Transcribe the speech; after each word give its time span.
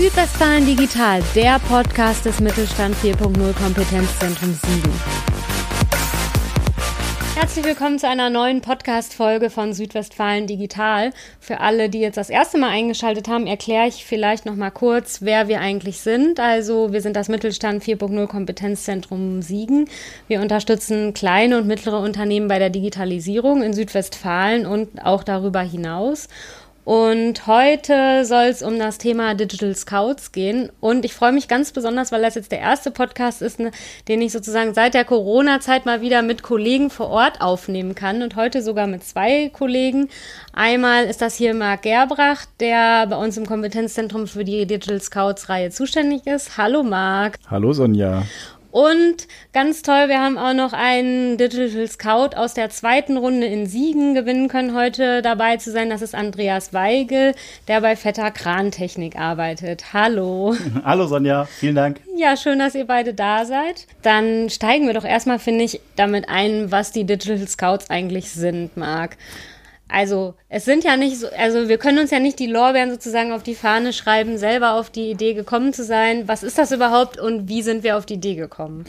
Südwestfalen 0.00 0.64
Digital, 0.64 1.22
der 1.34 1.58
Podcast 1.58 2.24
des 2.24 2.40
Mittelstand 2.40 2.96
4.0 2.96 3.52
Kompetenzzentrum 3.52 4.54
Siegen. 4.54 4.92
Herzlich 7.34 7.66
willkommen 7.66 7.98
zu 7.98 8.08
einer 8.08 8.30
neuen 8.30 8.62
Podcast-Folge 8.62 9.50
von 9.50 9.74
Südwestfalen 9.74 10.46
Digital. 10.46 11.12
Für 11.38 11.60
alle, 11.60 11.90
die 11.90 12.00
jetzt 12.00 12.16
das 12.16 12.30
erste 12.30 12.56
Mal 12.56 12.70
eingeschaltet 12.70 13.28
haben, 13.28 13.46
erkläre 13.46 13.88
ich 13.88 14.06
vielleicht 14.06 14.46
noch 14.46 14.56
mal 14.56 14.70
kurz, 14.70 15.20
wer 15.20 15.48
wir 15.48 15.60
eigentlich 15.60 16.00
sind. 16.00 16.40
Also, 16.40 16.94
wir 16.94 17.02
sind 17.02 17.14
das 17.14 17.28
Mittelstand 17.28 17.82
4.0 17.82 18.26
Kompetenzzentrum 18.26 19.42
Siegen. 19.42 19.86
Wir 20.28 20.40
unterstützen 20.40 21.12
kleine 21.12 21.58
und 21.58 21.66
mittlere 21.66 22.00
Unternehmen 22.00 22.48
bei 22.48 22.58
der 22.58 22.70
Digitalisierung 22.70 23.62
in 23.62 23.74
Südwestfalen 23.74 24.64
und 24.64 25.04
auch 25.04 25.24
darüber 25.24 25.60
hinaus. 25.60 26.28
Und 26.90 27.46
heute 27.46 28.24
soll 28.24 28.46
es 28.46 28.62
um 28.62 28.76
das 28.80 28.98
Thema 28.98 29.36
Digital 29.36 29.76
Scouts 29.76 30.32
gehen. 30.32 30.72
Und 30.80 31.04
ich 31.04 31.14
freue 31.14 31.30
mich 31.30 31.46
ganz 31.46 31.70
besonders, 31.70 32.10
weil 32.10 32.20
das 32.20 32.34
jetzt 32.34 32.50
der 32.50 32.58
erste 32.58 32.90
Podcast 32.90 33.42
ist, 33.42 33.60
ne, 33.60 33.70
den 34.08 34.20
ich 34.20 34.32
sozusagen 34.32 34.74
seit 34.74 34.94
der 34.94 35.04
Corona-Zeit 35.04 35.86
mal 35.86 36.00
wieder 36.00 36.22
mit 36.22 36.42
Kollegen 36.42 36.90
vor 36.90 37.10
Ort 37.10 37.40
aufnehmen 37.40 37.94
kann. 37.94 38.24
Und 38.24 38.34
heute 38.34 38.60
sogar 38.60 38.88
mit 38.88 39.04
zwei 39.04 39.50
Kollegen. 39.50 40.08
Einmal 40.52 41.04
ist 41.04 41.22
das 41.22 41.36
hier 41.36 41.54
Marc 41.54 41.82
Gerbracht, 41.82 42.48
der 42.58 43.06
bei 43.06 43.14
uns 43.14 43.36
im 43.36 43.46
Kompetenzzentrum 43.46 44.26
für 44.26 44.44
die 44.44 44.66
Digital 44.66 45.00
Scouts-Reihe 45.00 45.70
zuständig 45.70 46.26
ist. 46.26 46.58
Hallo 46.58 46.82
Marc. 46.82 47.36
Hallo 47.48 47.72
Sonja. 47.72 48.24
Und 48.70 49.26
ganz 49.52 49.82
toll, 49.82 50.08
wir 50.08 50.20
haben 50.20 50.38
auch 50.38 50.54
noch 50.54 50.72
einen 50.72 51.36
Digital 51.36 51.88
Scout 51.88 52.36
aus 52.36 52.54
der 52.54 52.70
zweiten 52.70 53.16
Runde 53.16 53.46
in 53.46 53.66
Siegen 53.66 54.14
gewinnen 54.14 54.48
können, 54.48 54.74
heute 54.74 55.22
dabei 55.22 55.56
zu 55.56 55.72
sein. 55.72 55.90
Das 55.90 56.02
ist 56.02 56.14
Andreas 56.14 56.72
Weigel, 56.72 57.34
der 57.66 57.80
bei 57.80 57.96
Vetter 57.96 58.30
Krantechnik 58.30 59.16
arbeitet. 59.18 59.92
Hallo. 59.92 60.54
Hallo 60.84 61.06
Sonja, 61.06 61.46
vielen 61.46 61.74
Dank. 61.74 62.00
Ja, 62.16 62.36
schön, 62.36 62.60
dass 62.60 62.74
ihr 62.74 62.86
beide 62.86 63.12
da 63.12 63.44
seid. 63.44 63.86
Dann 64.02 64.50
steigen 64.50 64.86
wir 64.86 64.94
doch 64.94 65.04
erstmal, 65.04 65.40
finde 65.40 65.64
ich, 65.64 65.80
damit 65.96 66.28
ein, 66.28 66.70
was 66.70 66.92
die 66.92 67.04
Digital 67.04 67.48
Scouts 67.48 67.90
eigentlich 67.90 68.30
sind, 68.30 68.76
Marc. 68.76 69.16
Also 69.90 70.34
es 70.48 70.64
sind 70.64 70.84
ja 70.84 70.96
nicht 70.96 71.18
so, 71.18 71.26
also 71.36 71.68
wir 71.68 71.78
können 71.78 71.98
uns 71.98 72.10
ja 72.10 72.20
nicht 72.20 72.38
die 72.38 72.46
Lorbeeren 72.46 72.90
sozusagen 72.90 73.32
auf 73.32 73.42
die 73.42 73.54
Fahne 73.54 73.92
schreiben, 73.92 74.38
selber 74.38 74.74
auf 74.74 74.90
die 74.90 75.10
Idee 75.10 75.34
gekommen 75.34 75.72
zu 75.72 75.84
sein. 75.84 76.28
Was 76.28 76.42
ist 76.42 76.58
das 76.58 76.72
überhaupt 76.72 77.18
und 77.18 77.48
wie 77.48 77.62
sind 77.62 77.82
wir 77.82 77.96
auf 77.96 78.06
die 78.06 78.14
Idee 78.14 78.36
gekommen? 78.36 78.84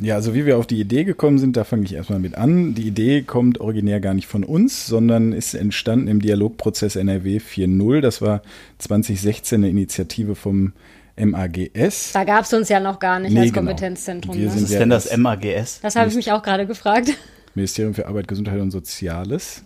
Ja, 0.00 0.14
also 0.14 0.32
wie 0.34 0.46
wir 0.46 0.58
auf 0.58 0.66
die 0.68 0.78
Idee 0.78 1.02
gekommen 1.02 1.38
sind, 1.38 1.56
da 1.56 1.64
fange 1.64 1.82
ich 1.84 1.92
erstmal 1.92 2.20
mit 2.20 2.36
an. 2.36 2.74
Die 2.74 2.86
Idee 2.86 3.22
kommt 3.22 3.58
originär 3.58 3.98
gar 3.98 4.14
nicht 4.14 4.28
von 4.28 4.44
uns, 4.44 4.86
sondern 4.86 5.32
ist 5.32 5.54
entstanden 5.54 6.06
im 6.06 6.22
Dialogprozess 6.22 6.94
NRW 6.94 7.38
4.0. 7.38 8.00
Das 8.00 8.22
war 8.22 8.42
2016 8.78 9.56
eine 9.56 9.70
Initiative 9.70 10.36
vom 10.36 10.72
MAGS. 11.16 12.12
Da 12.12 12.22
gab 12.22 12.44
es 12.44 12.52
uns 12.52 12.68
ja 12.68 12.78
noch 12.78 13.00
gar 13.00 13.18
nicht 13.18 13.32
nee, 13.32 13.40
als 13.40 13.52
genau. 13.52 13.66
Kompetenzzentrum. 13.66 14.38
Ne? 14.38 14.46
Was 14.46 14.62
ist 14.62 14.72
denn 14.72 14.90
das 14.90 15.16
MAGS? 15.16 15.80
Das 15.80 15.96
habe 15.96 16.08
ich 16.08 16.14
mich 16.14 16.30
auch 16.30 16.44
gerade 16.44 16.64
gefragt. 16.66 17.10
Ministerium 17.56 17.92
für 17.92 18.06
Arbeit, 18.06 18.28
Gesundheit 18.28 18.60
und 18.60 18.70
Soziales. 18.70 19.64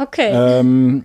Okay. 0.00 0.30
Ähm, 0.32 1.04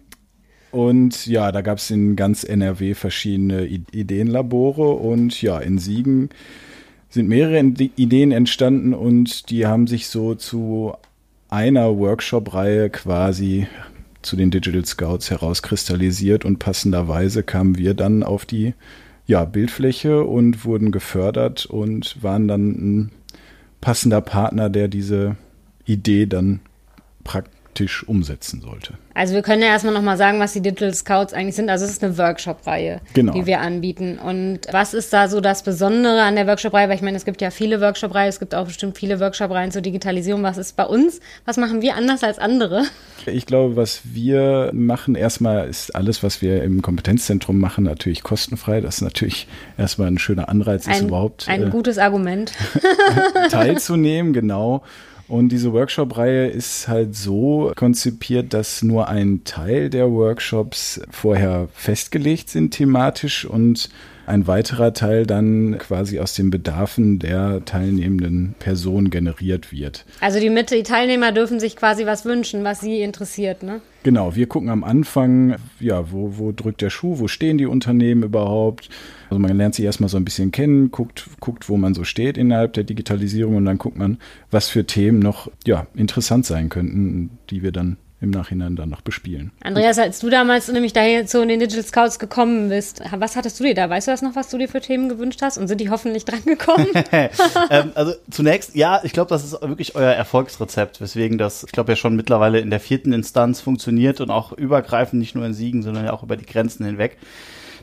und 0.72 1.26
ja, 1.26 1.52
da 1.52 1.60
gab 1.60 1.80
es 1.80 1.92
in 1.92 2.16
ganz 2.16 2.46
NRW 2.46 2.94
verschiedene 2.94 3.66
Ideenlabore 3.66 4.92
und 4.92 5.42
ja, 5.42 5.60
in 5.60 5.80
Siegen 5.80 6.30
sind 7.10 7.28
mehrere 7.28 7.60
Ideen 7.60 8.32
entstanden 8.32 8.94
und 8.94 9.50
die 9.50 9.68
haben 9.68 9.88
sich 9.88 10.08
so 10.08 10.34
zu 10.36 10.94
einer 11.50 11.98
Workshop-Reihe 11.98 12.90
quasi 12.90 13.68
zu 14.22 14.38
den 14.38 14.50
Digital 14.50 14.86
Scouts 14.86 15.30
herauskristallisiert 15.30 16.46
und 16.46 16.60
passenderweise 16.60 17.44
kamen 17.44 17.78
wir 17.78 17.96
dann 17.96 18.24
auf 18.24 18.46
die 18.46 18.76
ja, 19.28 19.44
Bildfläche 19.44 20.24
und 20.24 20.64
wurden 20.64 20.92
gefördert 20.92 21.66
und 21.66 22.24
waren 22.24 22.48
dann 22.48 22.70
ein 22.70 23.12
passender 23.82 24.22
Partner, 24.22 24.70
der 24.70 24.88
diese 24.88 25.36
Idee 25.86 26.28
dann 26.28 26.62
praktisch 27.76 28.08
umsetzen 28.08 28.62
sollte. 28.62 28.94
Also 29.14 29.34
wir 29.34 29.42
können 29.42 29.62
ja 29.62 29.68
erstmal 29.68 29.94
nochmal 29.94 30.16
sagen, 30.16 30.40
was 30.40 30.54
die 30.54 30.62
Digital 30.62 30.94
Scouts 30.94 31.34
eigentlich 31.34 31.56
sind. 31.56 31.70
Also 31.70 31.84
es 31.84 31.92
ist 31.92 32.04
eine 32.04 32.18
Workshop-Reihe, 32.18 33.02
genau. 33.14 33.34
die 33.34 33.46
wir 33.46 33.60
anbieten. 33.60 34.18
Und 34.18 34.62
was 34.72 34.94
ist 34.94 35.12
da 35.12 35.28
so 35.28 35.42
das 35.42 35.64
Besondere 35.64 36.22
an 36.22 36.36
der 36.36 36.48
Workshop-Reihe? 36.48 36.88
Weil 36.88 36.96
ich 36.96 37.02
meine, 37.02 37.18
es 37.18 37.26
gibt 37.26 37.42
ja 37.42 37.52
viele 37.52 37.82
Workshop-Reihen, 37.82 38.30
es 38.30 38.40
gibt 38.40 38.56
auch 38.56 38.66
bestimmt 38.66 38.98
viele 38.98 39.20
Workshop-Reihen 39.20 39.72
zur 39.72 39.82
Digitalisierung. 39.82 40.42
Was 40.42 40.58
ist 40.58 40.78
bei 40.78 40.86
uns? 40.86 41.20
Was 41.44 41.58
machen 41.58 41.82
wir 41.82 41.96
anders 41.96 42.24
als 42.24 42.40
andere? 42.40 42.84
Ich 43.26 43.46
glaube, 43.46 43.76
was 43.76 44.02
wir 44.06 44.72
machen, 44.74 45.16
erstmal 45.16 45.68
ist 45.68 45.94
alles, 45.94 46.24
was 46.24 46.42
wir 46.42 46.64
im 46.64 46.82
Kompetenzzentrum 46.82 47.60
machen, 47.60 47.84
natürlich 47.84 48.24
kostenfrei. 48.24 48.80
Das 48.80 48.96
ist 48.96 49.02
natürlich 49.02 49.48
erstmal 49.78 50.08
ein 50.08 50.18
schöner 50.18 50.48
Anreiz, 50.48 50.88
ein, 50.88 50.94
ist 50.94 51.02
überhaupt. 51.02 51.50
Ein 51.50 51.64
äh, 51.64 51.70
gutes 51.70 51.98
Argument. 51.98 52.54
teilzunehmen, 53.50 54.32
genau. 54.32 54.82
Und 55.28 55.50
diese 55.50 55.74
Workshop-Reihe 55.74 56.48
ist 56.48 56.88
halt 56.88 57.16
so 57.16 57.72
konzipiert, 57.76 58.54
dass 58.54 58.84
nur 58.84 59.08
ein 59.08 59.44
Teil 59.44 59.90
der 59.90 60.12
Workshops 60.12 61.02
vorher 61.10 61.68
festgelegt 61.74 62.50
sind 62.50 62.72
thematisch 62.72 63.46
und 63.46 63.90
ein 64.26 64.48
weiterer 64.48 64.94
Teil 64.94 65.26
dann 65.26 65.78
quasi 65.78 66.20
aus 66.20 66.34
den 66.34 66.50
Bedarfen 66.50 67.20
der 67.20 67.64
teilnehmenden 67.66 68.56
Person 68.60 69.10
generiert 69.10 69.72
wird. 69.72 70.06
Also 70.22 70.40
die, 70.40 70.50
Mitte, 70.50 70.76
die 70.76 70.84
Teilnehmer 70.84 71.32
dürfen 71.32 71.60
sich 71.60 71.76
quasi 71.76 72.06
was 72.06 72.26
wünschen, 72.26 72.64
was 72.64 72.82
sie 72.82 73.02
interessiert, 73.02 73.64
ne? 73.64 73.82
Genau, 74.04 74.36
wir 74.36 74.46
gucken 74.46 74.70
am 74.70 74.84
Anfang, 74.84 75.56
ja, 75.80 76.12
wo, 76.12 76.38
wo 76.38 76.52
drückt 76.52 76.82
der 76.82 76.92
Schuh, 76.92 77.18
wo 77.18 77.28
stehen 77.28 77.58
die 77.58 77.66
Unternehmen 77.66 78.22
überhaupt? 78.22 78.90
Also 79.32 79.40
man 79.40 79.58
lernt 79.58 79.74
sich 79.74 79.84
erstmal 79.84 80.10
so 80.10 80.18
ein 80.18 80.26
bisschen 80.26 80.52
kennen, 80.52 80.92
guckt, 80.92 81.28
guckt, 81.40 81.70
wo 81.70 81.78
man 81.78 81.96
so 81.96 82.04
steht 82.04 82.38
innerhalb 82.38 82.74
der 82.74 82.84
Digitalisierung 82.84 83.56
und 83.56 83.66
dann 83.66 83.80
guckt 83.80 83.98
man, 83.98 84.20
was 84.52 84.70
für 84.70 84.86
Themen 84.86 85.18
noch 85.18 85.50
ja, 85.66 85.88
interessant 85.96 86.46
sein 86.46 86.70
könnten, 86.70 87.32
die 87.50 87.64
wir 87.64 87.72
dann 87.72 87.98
im 88.26 88.32
Nachhinein 88.32 88.76
dann 88.76 88.90
noch 88.90 89.02
bespielen. 89.02 89.52
Andreas, 89.62 89.98
als 89.98 90.20
du 90.20 90.30
damals 90.30 90.68
nämlich 90.68 90.94
daher 90.94 91.26
zu 91.26 91.46
den 91.46 91.60
Digital 91.60 91.84
Scouts 91.84 92.20
gekommen 92.20 92.70
bist, 92.70 93.02
was 93.18 93.36
hattest 93.36 93.60
du 93.60 93.64
dir 93.64 93.76
da? 93.76 93.90
Weißt 93.90 94.08
du 94.08 94.12
das 94.12 94.22
noch, 94.22 94.36
was 94.36 94.50
du 94.50 94.58
dir 94.58 94.68
für 94.68 94.82
Themen 94.82 95.10
gewünscht 95.10 95.42
hast? 95.42 95.58
Und 95.58 95.68
sind 95.68 95.80
die 95.80 95.90
hoffentlich 95.90 96.26
drangekommen? 96.26 96.88
ähm, 97.70 97.92
also 97.94 98.14
zunächst, 98.30 98.76
ja, 98.76 99.00
ich 99.04 99.14
glaube, 99.14 99.30
das 99.30 99.44
ist 99.44 99.62
wirklich 99.62 99.96
euer 99.96 100.12
Erfolgsrezept, 100.12 101.00
weswegen 101.00 101.38
das, 101.38 101.64
ich 101.64 101.72
glaube, 101.72 101.92
ja 101.92 101.96
schon 101.96 102.16
mittlerweile 102.16 102.60
in 102.60 102.70
der 102.70 102.80
vierten 102.80 103.14
Instanz 103.14 103.62
funktioniert 103.62 104.20
und 104.20 104.32
auch 104.32 104.52
übergreifend, 104.52 105.20
nicht 105.20 105.36
nur 105.36 105.46
in 105.46 105.54
Siegen, 105.54 105.84
sondern 105.84 106.06
ja 106.06 106.14
auch 106.14 106.24
über 106.24 106.36
die 106.36 106.46
Grenzen 106.46 106.86
hinweg 106.86 107.18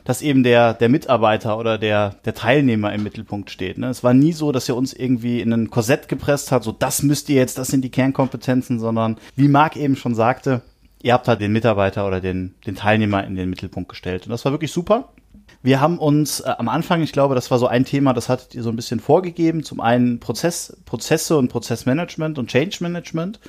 dass 0.03 0.21
eben 0.21 0.43
der, 0.43 0.73
der 0.73 0.89
Mitarbeiter 0.89 1.57
oder 1.57 1.77
der, 1.77 2.15
der 2.25 2.33
Teilnehmer 2.33 2.93
im 2.93 3.03
Mittelpunkt 3.03 3.49
steht. 3.49 3.77
Ne? 3.77 3.87
Es 3.87 4.03
war 4.03 4.13
nie 4.13 4.33
so, 4.33 4.51
dass 4.51 4.69
er 4.69 4.75
uns 4.75 4.93
irgendwie 4.93 5.41
in 5.41 5.53
ein 5.53 5.69
Korsett 5.69 6.07
gepresst 6.07 6.51
hat, 6.51 6.63
so 6.63 6.71
das 6.71 7.03
müsst 7.03 7.29
ihr 7.29 7.35
jetzt, 7.35 7.57
das 7.57 7.67
sind 7.67 7.83
die 7.83 7.91
Kernkompetenzen, 7.91 8.79
sondern 8.79 9.17
wie 9.35 9.47
Marc 9.47 9.75
eben 9.75 9.95
schon 9.95 10.15
sagte, 10.15 10.61
ihr 11.01 11.13
habt 11.13 11.27
halt 11.27 11.41
den 11.41 11.51
Mitarbeiter 11.51 12.07
oder 12.07 12.21
den, 12.21 12.55
den 12.65 12.75
Teilnehmer 12.75 13.23
in 13.23 13.35
den 13.35 13.49
Mittelpunkt 13.49 13.89
gestellt. 13.89 14.25
Und 14.25 14.31
das 14.31 14.43
war 14.45 14.51
wirklich 14.51 14.71
super. 14.71 15.09
Wir 15.61 15.79
haben 15.79 15.97
uns 15.97 16.41
äh, 16.41 16.53
am 16.57 16.67
Anfang, 16.67 17.01
ich 17.01 17.13
glaube, 17.13 17.35
das 17.35 17.49
war 17.49 17.59
so 17.59 17.67
ein 17.67 17.85
Thema, 17.85 18.13
das 18.13 18.27
hattet 18.27 18.53
ihr 18.55 18.63
so 18.63 18.69
ein 18.69 18.75
bisschen 18.75 18.99
vorgegeben. 18.99 19.63
Zum 19.63 19.79
einen 19.79 20.19
Prozess, 20.19 20.77
Prozesse 20.85 21.37
und 21.37 21.47
Prozessmanagement 21.47 22.37
und 22.37 22.49
Change 22.49 22.77
Management. 22.81 23.39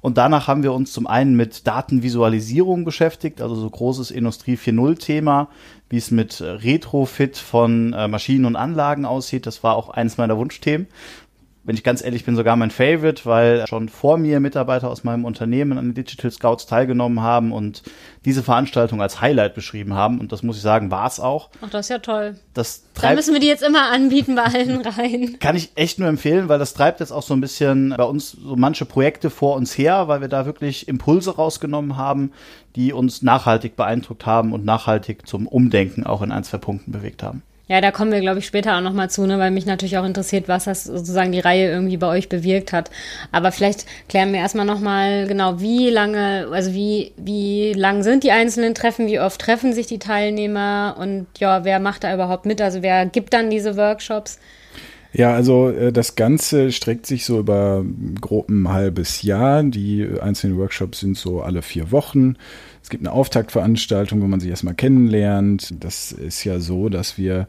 Und 0.00 0.16
danach 0.18 0.48
haben 0.48 0.62
wir 0.62 0.72
uns 0.72 0.92
zum 0.92 1.06
einen 1.06 1.36
mit 1.36 1.66
Datenvisualisierung 1.66 2.84
beschäftigt, 2.84 3.40
also 3.40 3.54
so 3.54 3.68
großes 3.68 4.10
Industrie 4.10 4.56
4.0 4.56 4.98
Thema, 4.98 5.48
wie 5.90 5.98
es 5.98 6.10
mit 6.10 6.40
Retrofit 6.40 7.36
von 7.36 7.92
äh, 7.92 8.08
Maschinen 8.08 8.46
und 8.46 8.56
Anlagen 8.56 9.04
aussieht. 9.04 9.44
Das 9.46 9.62
war 9.62 9.76
auch 9.76 9.90
eines 9.90 10.16
meiner 10.16 10.38
Wunschthemen 10.38 10.86
wenn 11.70 11.76
ich 11.76 11.84
ganz 11.84 12.02
ehrlich 12.02 12.24
bin, 12.24 12.34
sogar 12.34 12.56
mein 12.56 12.72
Favorite, 12.72 13.26
weil 13.26 13.64
schon 13.68 13.88
vor 13.88 14.18
mir 14.18 14.40
Mitarbeiter 14.40 14.90
aus 14.90 15.04
meinem 15.04 15.24
Unternehmen 15.24 15.78
an 15.78 15.84
den 15.84 15.94
Digital 15.94 16.32
Scouts 16.32 16.66
teilgenommen 16.66 17.20
haben 17.20 17.52
und 17.52 17.84
diese 18.24 18.42
Veranstaltung 18.42 19.00
als 19.00 19.20
Highlight 19.20 19.54
beschrieben 19.54 19.94
haben. 19.94 20.18
Und 20.18 20.32
das 20.32 20.42
muss 20.42 20.56
ich 20.56 20.62
sagen, 20.62 20.90
war 20.90 21.06
es 21.06 21.20
auch. 21.20 21.48
Ach, 21.62 21.70
das 21.70 21.86
ist 21.86 21.90
ja 21.90 21.98
toll. 22.00 22.34
Das 22.54 22.82
da 23.00 23.14
müssen 23.14 23.34
wir 23.34 23.40
die 23.40 23.46
jetzt 23.46 23.62
immer 23.62 23.88
anbieten 23.92 24.34
bei 24.34 24.46
allen 24.46 24.80
rein. 24.80 25.36
Kann 25.40 25.54
ich 25.54 25.70
echt 25.76 26.00
nur 26.00 26.08
empfehlen, 26.08 26.48
weil 26.48 26.58
das 26.58 26.74
treibt 26.74 26.98
jetzt 26.98 27.12
auch 27.12 27.22
so 27.22 27.34
ein 27.34 27.40
bisschen 27.40 27.94
bei 27.96 28.02
uns 28.02 28.32
so 28.32 28.56
manche 28.56 28.84
Projekte 28.84 29.30
vor 29.30 29.54
uns 29.54 29.78
her, 29.78 30.08
weil 30.08 30.20
wir 30.20 30.28
da 30.28 30.46
wirklich 30.46 30.88
Impulse 30.88 31.36
rausgenommen 31.36 31.96
haben, 31.96 32.32
die 32.74 32.92
uns 32.92 33.22
nachhaltig 33.22 33.76
beeindruckt 33.76 34.26
haben 34.26 34.52
und 34.52 34.64
nachhaltig 34.64 35.24
zum 35.28 35.46
Umdenken 35.46 36.04
auch 36.04 36.22
in 36.22 36.32
ein, 36.32 36.42
zwei 36.42 36.58
Punkten 36.58 36.90
bewegt 36.90 37.22
haben. 37.22 37.44
Ja, 37.70 37.80
da 37.80 37.92
kommen 37.92 38.10
wir, 38.10 38.18
glaube 38.18 38.40
ich, 38.40 38.46
später 38.46 38.76
auch 38.76 38.80
nochmal 38.80 39.10
zu, 39.10 39.24
ne, 39.26 39.38
weil 39.38 39.52
mich 39.52 39.64
natürlich 39.64 39.96
auch 39.96 40.04
interessiert, 40.04 40.48
was 40.48 40.64
das 40.64 40.82
sozusagen 40.82 41.30
die 41.30 41.38
Reihe 41.38 41.70
irgendwie 41.70 41.98
bei 41.98 42.08
euch 42.08 42.28
bewirkt 42.28 42.72
hat. 42.72 42.90
Aber 43.30 43.52
vielleicht 43.52 43.86
klären 44.08 44.32
wir 44.32 44.40
erstmal 44.40 44.66
nochmal 44.66 45.28
genau, 45.28 45.60
wie 45.60 45.88
lange, 45.88 46.48
also 46.50 46.74
wie, 46.74 47.12
wie 47.16 47.72
lang 47.74 48.02
sind 48.02 48.24
die 48.24 48.32
einzelnen 48.32 48.74
Treffen, 48.74 49.06
wie 49.06 49.20
oft 49.20 49.40
treffen 49.40 49.72
sich 49.72 49.86
die 49.86 50.00
Teilnehmer 50.00 50.96
und 50.98 51.28
ja, 51.38 51.64
wer 51.64 51.78
macht 51.78 52.02
da 52.02 52.12
überhaupt 52.12 52.44
mit? 52.44 52.60
Also 52.60 52.82
wer 52.82 53.06
gibt 53.06 53.34
dann 53.34 53.50
diese 53.50 53.76
Workshops? 53.76 54.40
Ja, 55.12 55.32
also 55.32 55.70
äh, 55.70 55.92
das 55.92 56.16
Ganze 56.16 56.72
streckt 56.72 57.06
sich 57.06 57.24
so 57.24 57.38
über 57.38 57.84
grob 58.20 58.48
ein 58.48 58.68
halbes 58.68 59.22
Jahr. 59.22 59.62
Die 59.62 60.08
einzelnen 60.20 60.58
Workshops 60.58 61.00
sind 61.00 61.16
so 61.16 61.40
alle 61.40 61.62
vier 61.62 61.92
Wochen. 61.92 62.34
Es 62.90 62.98
gibt 62.98 63.06
eine 63.06 63.12
Auftaktveranstaltung, 63.12 64.20
wo 64.20 64.26
man 64.26 64.40
sich 64.40 64.50
erstmal 64.50 64.74
kennenlernt. 64.74 65.72
Das 65.78 66.10
ist 66.10 66.42
ja 66.42 66.58
so, 66.58 66.88
dass 66.88 67.16
wir 67.16 67.46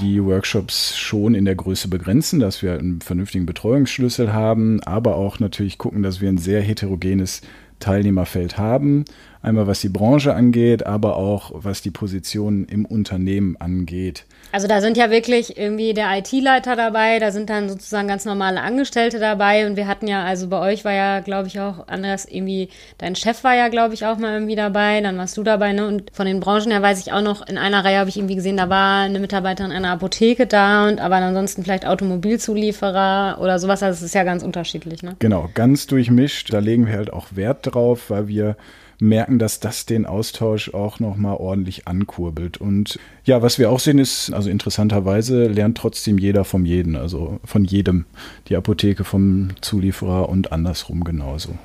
die 0.00 0.20
Workshops 0.24 0.98
schon 0.98 1.36
in 1.36 1.44
der 1.44 1.54
Größe 1.54 1.86
begrenzen, 1.86 2.40
dass 2.40 2.64
wir 2.64 2.72
einen 2.72 3.00
vernünftigen 3.00 3.46
Betreuungsschlüssel 3.46 4.32
haben, 4.32 4.82
aber 4.82 5.14
auch 5.14 5.38
natürlich 5.38 5.78
gucken, 5.78 6.02
dass 6.02 6.20
wir 6.20 6.28
ein 6.28 6.38
sehr 6.38 6.60
heterogenes 6.62 7.42
Teilnehmerfeld 7.78 8.58
haben. 8.58 9.04
Einmal 9.40 9.68
was 9.68 9.82
die 9.82 9.88
Branche 9.88 10.34
angeht, 10.34 10.84
aber 10.84 11.14
auch 11.14 11.52
was 11.54 11.80
die 11.82 11.92
Position 11.92 12.64
im 12.64 12.84
Unternehmen 12.84 13.56
angeht. 13.58 14.26
Also 14.52 14.68
da 14.68 14.82
sind 14.82 14.98
ja 14.98 15.10
wirklich 15.10 15.56
irgendwie 15.56 15.94
der 15.94 16.14
IT-Leiter 16.18 16.76
dabei, 16.76 17.18
da 17.18 17.32
sind 17.32 17.48
dann 17.48 17.70
sozusagen 17.70 18.06
ganz 18.06 18.26
normale 18.26 18.60
Angestellte 18.60 19.18
dabei 19.18 19.66
und 19.66 19.76
wir 19.76 19.86
hatten 19.86 20.06
ja, 20.06 20.24
also 20.24 20.46
bei 20.48 20.60
euch 20.60 20.84
war 20.84 20.92
ja, 20.92 21.20
glaube 21.20 21.48
ich, 21.48 21.58
auch 21.58 21.88
anders 21.88 22.26
irgendwie, 22.26 22.68
dein 22.98 23.16
Chef 23.16 23.44
war 23.44 23.54
ja, 23.54 23.68
glaube 23.68 23.94
ich, 23.94 24.04
auch 24.04 24.18
mal 24.18 24.34
irgendwie 24.34 24.54
dabei, 24.54 25.00
dann 25.00 25.16
warst 25.16 25.38
du 25.38 25.42
dabei, 25.42 25.72
ne? 25.72 25.86
Und 25.86 26.10
von 26.12 26.26
den 26.26 26.40
Branchen 26.40 26.70
her 26.70 26.82
weiß 26.82 27.00
ich 27.00 27.14
auch 27.14 27.22
noch, 27.22 27.48
in 27.48 27.56
einer 27.56 27.82
Reihe 27.82 27.98
habe 27.98 28.10
ich 28.10 28.18
irgendwie 28.18 28.34
gesehen, 28.34 28.58
da 28.58 28.68
war 28.68 29.04
eine 29.04 29.20
Mitarbeiterin 29.20 29.72
einer 29.72 29.90
Apotheke 29.90 30.46
da 30.46 30.86
und 30.86 31.00
aber 31.00 31.16
ansonsten 31.16 31.62
vielleicht 31.62 31.86
Automobilzulieferer 31.86 33.38
oder 33.40 33.58
sowas, 33.58 33.82
also 33.82 33.96
es 33.96 34.02
ist 34.02 34.14
ja 34.14 34.22
ganz 34.22 34.42
unterschiedlich, 34.42 35.02
ne? 35.02 35.16
Genau, 35.18 35.48
ganz 35.54 35.86
durchmischt, 35.86 36.52
da 36.52 36.58
legen 36.58 36.86
wir 36.86 36.92
halt 36.92 37.10
auch 37.10 37.28
Wert 37.30 37.60
drauf, 37.62 38.10
weil 38.10 38.28
wir 38.28 38.56
merken, 39.02 39.38
dass 39.38 39.60
das 39.60 39.84
den 39.84 40.06
Austausch 40.06 40.72
auch 40.72 41.00
nochmal 41.00 41.36
ordentlich 41.36 41.86
ankurbelt. 41.88 42.56
Und 42.56 42.98
ja, 43.24 43.42
was 43.42 43.58
wir 43.58 43.70
auch 43.70 43.80
sehen 43.80 43.98
ist, 43.98 44.32
also 44.32 44.48
interessanterweise 44.48 45.48
lernt 45.48 45.76
trotzdem 45.76 46.18
jeder 46.18 46.44
vom 46.44 46.64
jeden, 46.64 46.96
also 46.96 47.40
von 47.44 47.64
jedem, 47.64 48.06
die 48.48 48.56
Apotheke 48.56 49.04
vom 49.04 49.50
Zulieferer 49.60 50.28
und 50.28 50.52
andersrum 50.52 51.04
genauso. 51.04 51.58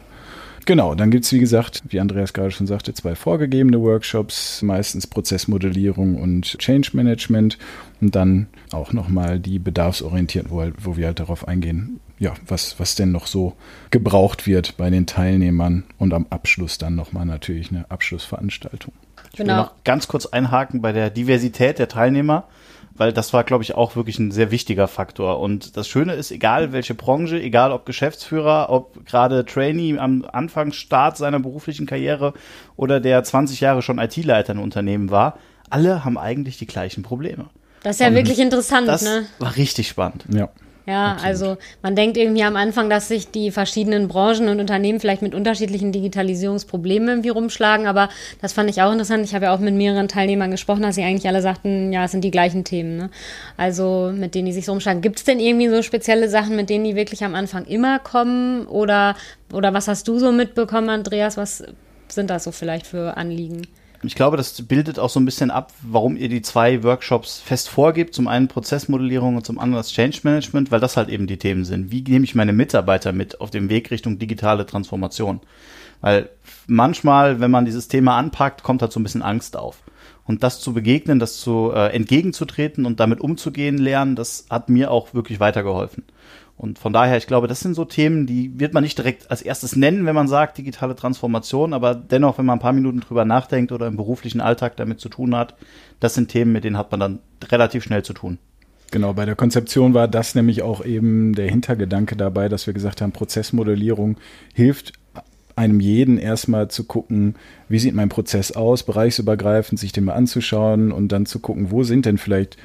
Genau, 0.65 0.95
dann 0.95 1.11
gibt 1.11 1.23
es, 1.23 1.31
wie 1.31 1.39
gesagt, 1.39 1.81
wie 1.87 2.01
Andreas 2.01 2.33
gerade 2.33 2.51
schon 2.51 2.67
sagte, 2.67 2.93
zwei 2.93 3.15
vorgegebene 3.15 3.79
Workshops, 3.79 4.61
meistens 4.61 5.07
Prozessmodellierung 5.07 6.15
und 6.15 6.57
Change 6.57 6.89
Management 6.91 7.57
und 8.01 8.15
dann 8.15 8.47
auch 8.73 8.91
nochmal 8.91 9.39
die 9.39 9.59
bedarfsorientierten, 9.59 10.51
wo, 10.51 10.65
wo 10.77 10.97
wir 10.97 11.05
halt 11.05 11.21
darauf 11.21 11.47
eingehen, 11.47 12.01
ja, 12.19 12.33
was, 12.47 12.79
was 12.79 12.95
denn 12.95 13.11
noch 13.11 13.27
so 13.27 13.53
gebraucht 13.91 14.47
wird 14.47 14.77
bei 14.77 14.89
den 14.89 15.05
Teilnehmern 15.05 15.83
und 15.97 16.13
am 16.13 16.25
Abschluss 16.29 16.77
dann 16.77 16.95
nochmal 16.95 17.25
natürlich 17.25 17.71
eine 17.71 17.89
Abschlussveranstaltung. 17.89 18.93
Ich 19.31 19.37
genau. 19.37 19.53
will 19.53 19.61
noch 19.61 19.71
ganz 19.83 20.07
kurz 20.07 20.25
einhaken 20.25 20.81
bei 20.81 20.91
der 20.91 21.09
Diversität 21.09 21.79
der 21.79 21.87
Teilnehmer, 21.87 22.45
weil 22.95 23.13
das 23.13 23.33
war, 23.33 23.43
glaube 23.43 23.63
ich, 23.63 23.75
auch 23.75 23.95
wirklich 23.95 24.17
ein 24.17 24.31
sehr 24.31 24.49
wichtiger 24.49 24.87
Faktor. 24.87 25.39
Und 25.39 25.77
das 25.77 25.87
Schöne 25.87 26.13
ist, 26.13 26.31
egal 26.31 26.71
welche 26.71 26.95
Branche, 26.95 27.39
egal 27.39 27.71
ob 27.71 27.85
Geschäftsführer, 27.85 28.69
ob 28.69 29.05
gerade 29.05 29.45
Trainee 29.45 29.99
am 29.99 30.25
Anfangsstart 30.25 31.17
seiner 31.17 31.39
beruflichen 31.39 31.85
Karriere 31.85 32.33
oder 32.75 32.99
der 32.99 33.23
20 33.23 33.61
Jahre 33.61 33.83
schon 33.83 33.99
IT-Leiter 33.99 34.53
in 34.53 34.59
Unternehmen 34.59 35.11
war, 35.11 35.37
alle 35.69 36.03
haben 36.03 36.17
eigentlich 36.17 36.57
die 36.57 36.65
gleichen 36.65 37.03
Probleme. 37.03 37.45
Das 37.83 37.97
ist 37.97 37.99
ja 37.99 38.07
und 38.07 38.15
wirklich 38.15 38.39
interessant, 38.39 38.87
das 38.87 39.03
ne? 39.03 39.27
War 39.37 39.55
richtig 39.55 39.87
spannend. 39.89 40.25
Ja. 40.33 40.49
Ja, 40.87 41.11
Absolut. 41.11 41.27
also 41.27 41.57
man 41.81 41.97
denkt 41.97 42.15
irgendwie 42.15 42.43
am 42.43 42.55
Anfang, 42.55 42.89
dass 42.89 43.09
sich 43.09 43.29
die 43.29 43.51
verschiedenen 43.51 44.07
Branchen 44.07 44.47
und 44.47 44.61
Unternehmen 44.61 45.01
vielleicht 45.01 45.21
mit 45.21 45.35
unterschiedlichen 45.35 45.91
Digitalisierungsproblemen 45.91 47.09
irgendwie 47.09 47.29
rumschlagen, 47.29 47.87
aber 47.87 48.07
das 48.41 48.53
fand 48.53 48.69
ich 48.69 48.81
auch 48.81 48.93
interessant. 48.93 49.25
Ich 49.25 49.35
habe 49.35 49.45
ja 49.45 49.53
auch 49.53 49.59
mit 49.59 49.75
mehreren 49.75 50.07
Teilnehmern 50.07 50.49
gesprochen, 50.49 50.83
dass 50.83 50.95
sie 50.95 51.03
eigentlich 51.03 51.27
alle 51.27 51.41
sagten, 51.41 51.91
ja, 51.91 52.05
es 52.05 52.11
sind 52.11 52.23
die 52.23 52.31
gleichen 52.31 52.63
Themen. 52.63 52.95
Ne? 52.95 53.09
Also 53.57 54.13
mit 54.15 54.33
denen 54.33 54.45
die 54.45 54.53
sich 54.53 54.65
so 54.65 54.71
rumschlagen. 54.71 55.01
Gibt 55.01 55.17
es 55.17 55.25
denn 55.25 55.41
irgendwie 55.41 55.67
so 55.67 55.81
spezielle 55.81 56.29
Sachen, 56.29 56.55
mit 56.55 56.69
denen 56.69 56.85
die 56.85 56.95
wirklich 56.95 57.21
am 57.25 57.35
Anfang 57.35 57.65
immer 57.65 57.99
kommen? 57.99 58.65
Oder, 58.67 59.17
oder 59.51 59.73
was 59.73 59.89
hast 59.89 60.07
du 60.07 60.19
so 60.19 60.31
mitbekommen, 60.31 60.89
Andreas? 60.89 61.35
Was 61.35 61.65
sind 62.07 62.29
das 62.29 62.45
so 62.45 62.53
vielleicht 62.53 62.87
für 62.87 63.17
Anliegen? 63.17 63.67
Ich 64.03 64.15
glaube, 64.15 64.37
das 64.37 64.61
bildet 64.61 64.99
auch 64.99 65.09
so 65.09 65.19
ein 65.19 65.25
bisschen 65.25 65.49
ab, 65.49 65.73
warum 65.81 66.17
ihr 66.17 66.29
die 66.29 66.41
zwei 66.41 66.83
Workshops 66.83 67.39
fest 67.39 67.67
vorgibt. 67.69 68.13
Zum 68.13 68.27
einen 68.27 68.47
Prozessmodellierung 68.47 69.35
und 69.35 69.45
zum 69.45 69.57
anderen 69.57 69.79
das 69.79 69.91
Change 69.91 70.19
Management, 70.23 70.71
weil 70.71 70.79
das 70.79 70.97
halt 70.97 71.09
eben 71.09 71.25
die 71.25 71.37
Themen 71.37 71.65
sind. 71.65 71.91
Wie 71.91 72.03
nehme 72.03 72.25
ich 72.25 72.35
meine 72.35 72.53
Mitarbeiter 72.53 73.11
mit 73.11 73.41
auf 73.41 73.49
dem 73.49 73.69
Weg 73.69 73.89
Richtung 73.89 74.19
digitale 74.19 74.65
Transformation? 74.65 75.41
Weil 76.01 76.29
manchmal, 76.67 77.39
wenn 77.39 77.51
man 77.51 77.65
dieses 77.65 77.87
Thema 77.87 78.17
anpackt, 78.17 78.61
kommt 78.61 78.81
halt 78.81 78.91
so 78.91 78.99
ein 78.99 79.03
bisschen 79.03 79.23
Angst 79.23 79.57
auf. 79.57 79.81
Und 80.25 80.43
das 80.43 80.59
zu 80.59 80.73
begegnen, 80.73 81.19
das 81.19 81.37
zu 81.37 81.71
äh, 81.73 81.87
entgegenzutreten 81.95 82.85
und 82.85 82.99
damit 82.99 83.21
umzugehen 83.21 83.77
lernen, 83.77 84.15
das 84.15 84.45
hat 84.49 84.69
mir 84.69 84.91
auch 84.91 85.13
wirklich 85.13 85.39
weitergeholfen. 85.39 86.03
Und 86.57 86.79
von 86.79 86.91
daher, 86.91 87.17
ich 87.17 87.27
glaube, 87.27 87.47
das 87.47 87.59
sind 87.59 87.75
so 87.75 87.85
Themen, 87.85 88.25
die 88.25 88.59
wird 88.59 88.73
man 88.73 88.83
nicht 88.83 88.97
direkt 88.97 89.29
als 89.29 89.43
erstes 89.43 89.75
nennen, 89.75 90.07
wenn 90.07 90.15
man 90.15 90.27
sagt 90.27 90.57
digitale 90.57 90.95
Transformation, 90.95 91.71
aber 91.71 91.93
dennoch, 91.93 92.39
wenn 92.39 92.45
man 92.45 92.57
ein 92.57 92.61
paar 92.61 92.73
Minuten 92.73 92.99
drüber 92.99 93.25
nachdenkt 93.25 93.71
oder 93.71 93.85
im 93.85 93.95
beruflichen 93.95 94.41
Alltag 94.41 94.75
damit 94.75 94.99
zu 94.99 95.07
tun 95.07 95.35
hat, 95.35 95.55
das 95.99 96.15
sind 96.15 96.29
Themen, 96.29 96.51
mit 96.51 96.63
denen 96.63 96.77
hat 96.77 96.89
man 96.89 96.99
dann 96.99 97.19
relativ 97.51 97.83
schnell 97.83 98.03
zu 98.03 98.13
tun. 98.13 98.39
Genau, 98.89 99.13
bei 99.13 99.25
der 99.25 99.35
Konzeption 99.35 99.93
war 99.93 100.07
das 100.07 100.33
nämlich 100.33 100.63
auch 100.63 100.83
eben 100.83 101.35
der 101.35 101.49
Hintergedanke 101.49 102.15
dabei, 102.15 102.49
dass 102.49 102.65
wir 102.65 102.73
gesagt 102.73 103.01
haben, 103.01 103.11
Prozessmodellierung 103.11 104.17
hilft 104.53 104.93
einem 105.55 105.79
jeden 105.79 106.17
erstmal 106.17 106.69
zu 106.69 106.85
gucken, 106.85 107.35
wie 107.67 107.79
sieht 107.79 107.95
mein 107.95 108.09
Prozess 108.09 108.51
aus, 108.51 108.83
bereichsübergreifend, 108.83 109.79
sich 109.79 109.91
den 109.91 110.05
mal 110.05 110.13
anzuschauen 110.13 110.91
und 110.91 111.11
dann 111.11 111.25
zu 111.25 111.39
gucken, 111.39 111.71
wo 111.71 111.83
sind 111.83 112.05
denn 112.05 112.17
vielleicht 112.17 112.57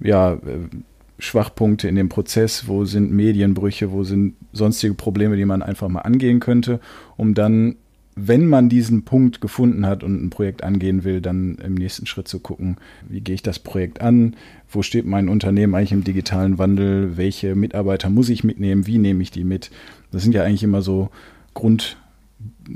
ja 0.00 0.34
äh, 0.34 0.68
Schwachpunkte 1.18 1.88
in 1.88 1.94
dem 1.94 2.08
Prozess, 2.08 2.68
wo 2.68 2.84
sind 2.84 3.10
Medienbrüche, 3.10 3.90
wo 3.90 4.04
sind 4.04 4.34
sonstige 4.52 4.94
Probleme, 4.94 5.36
die 5.36 5.44
man 5.44 5.62
einfach 5.62 5.88
mal 5.88 6.00
angehen 6.00 6.40
könnte, 6.40 6.80
um 7.16 7.34
dann, 7.34 7.76
wenn 8.14 8.46
man 8.48 8.68
diesen 8.68 9.04
Punkt 9.04 9.40
gefunden 9.40 9.86
hat 9.86 10.02
und 10.02 10.22
ein 10.22 10.30
Projekt 10.30 10.62
angehen 10.62 11.04
will, 11.04 11.20
dann 11.20 11.56
im 11.56 11.74
nächsten 11.74 12.06
Schritt 12.06 12.28
zu 12.28 12.40
gucken, 12.40 12.76
wie 13.08 13.20
gehe 13.20 13.34
ich 13.34 13.42
das 13.42 13.58
Projekt 13.58 14.00
an, 14.00 14.36
wo 14.70 14.82
steht 14.82 15.06
mein 15.06 15.28
Unternehmen 15.28 15.74
eigentlich 15.74 15.92
im 15.92 16.04
digitalen 16.04 16.58
Wandel, 16.58 17.16
welche 17.16 17.54
Mitarbeiter 17.54 18.10
muss 18.10 18.28
ich 18.28 18.44
mitnehmen, 18.44 18.86
wie 18.86 18.98
nehme 18.98 19.22
ich 19.22 19.30
die 19.30 19.44
mit. 19.44 19.70
Das 20.10 20.22
sind 20.22 20.34
ja 20.34 20.44
eigentlich 20.44 20.62
immer 20.62 20.82
so 20.82 21.10
Grund, 21.54 21.96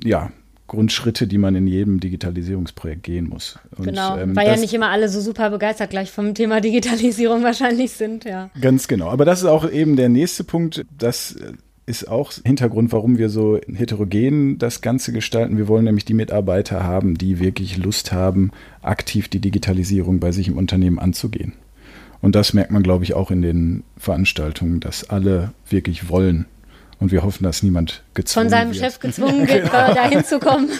ja, 0.02 0.30
Grundschritte, 0.70 1.26
die 1.26 1.36
man 1.36 1.56
in 1.56 1.66
jedem 1.66 1.98
Digitalisierungsprojekt 1.98 3.02
gehen 3.02 3.28
muss. 3.28 3.58
Und, 3.76 3.86
genau, 3.86 4.16
ähm, 4.16 4.36
weil 4.36 4.46
ja 4.46 4.56
nicht 4.56 4.72
immer 4.72 4.88
alle 4.88 5.08
so 5.08 5.20
super 5.20 5.50
begeistert 5.50 5.90
gleich 5.90 6.12
vom 6.12 6.32
Thema 6.32 6.60
Digitalisierung 6.60 7.42
wahrscheinlich 7.42 7.90
sind, 7.90 8.24
ja. 8.24 8.50
Ganz 8.60 8.86
genau. 8.86 9.08
Aber 9.10 9.24
das 9.24 9.40
ist 9.40 9.46
auch 9.46 9.68
eben 9.68 9.96
der 9.96 10.08
nächste 10.08 10.44
Punkt. 10.44 10.86
Das 10.96 11.34
ist 11.86 12.08
auch 12.08 12.32
Hintergrund, 12.44 12.92
warum 12.92 13.18
wir 13.18 13.30
so 13.30 13.58
heterogen 13.66 14.58
das 14.58 14.80
Ganze 14.80 15.12
gestalten. 15.12 15.56
Wir 15.56 15.66
wollen 15.66 15.84
nämlich 15.84 16.04
die 16.04 16.14
Mitarbeiter 16.14 16.84
haben, 16.84 17.18
die 17.18 17.40
wirklich 17.40 17.76
Lust 17.76 18.12
haben, 18.12 18.52
aktiv 18.80 19.26
die 19.26 19.40
Digitalisierung 19.40 20.20
bei 20.20 20.30
sich 20.30 20.46
im 20.46 20.56
Unternehmen 20.56 21.00
anzugehen. 21.00 21.54
Und 22.22 22.36
das 22.36 22.52
merkt 22.52 22.70
man, 22.70 22.84
glaube 22.84 23.02
ich, 23.02 23.14
auch 23.14 23.32
in 23.32 23.42
den 23.42 23.82
Veranstaltungen, 23.96 24.78
dass 24.78 25.10
alle 25.10 25.52
wirklich 25.68 26.08
wollen, 26.08 26.46
und 27.00 27.10
wir 27.10 27.22
hoffen, 27.22 27.44
dass 27.44 27.62
niemand 27.62 28.02
gezwungen 28.12 28.44
Von 28.44 28.50
seinem 28.50 28.72
wird. 28.72 28.84
Chef 28.84 28.98
gezwungen 29.00 29.48
wird, 29.48 29.70
genau. 29.70 29.94
da 29.94 30.08
hinzukommen. 30.08 30.70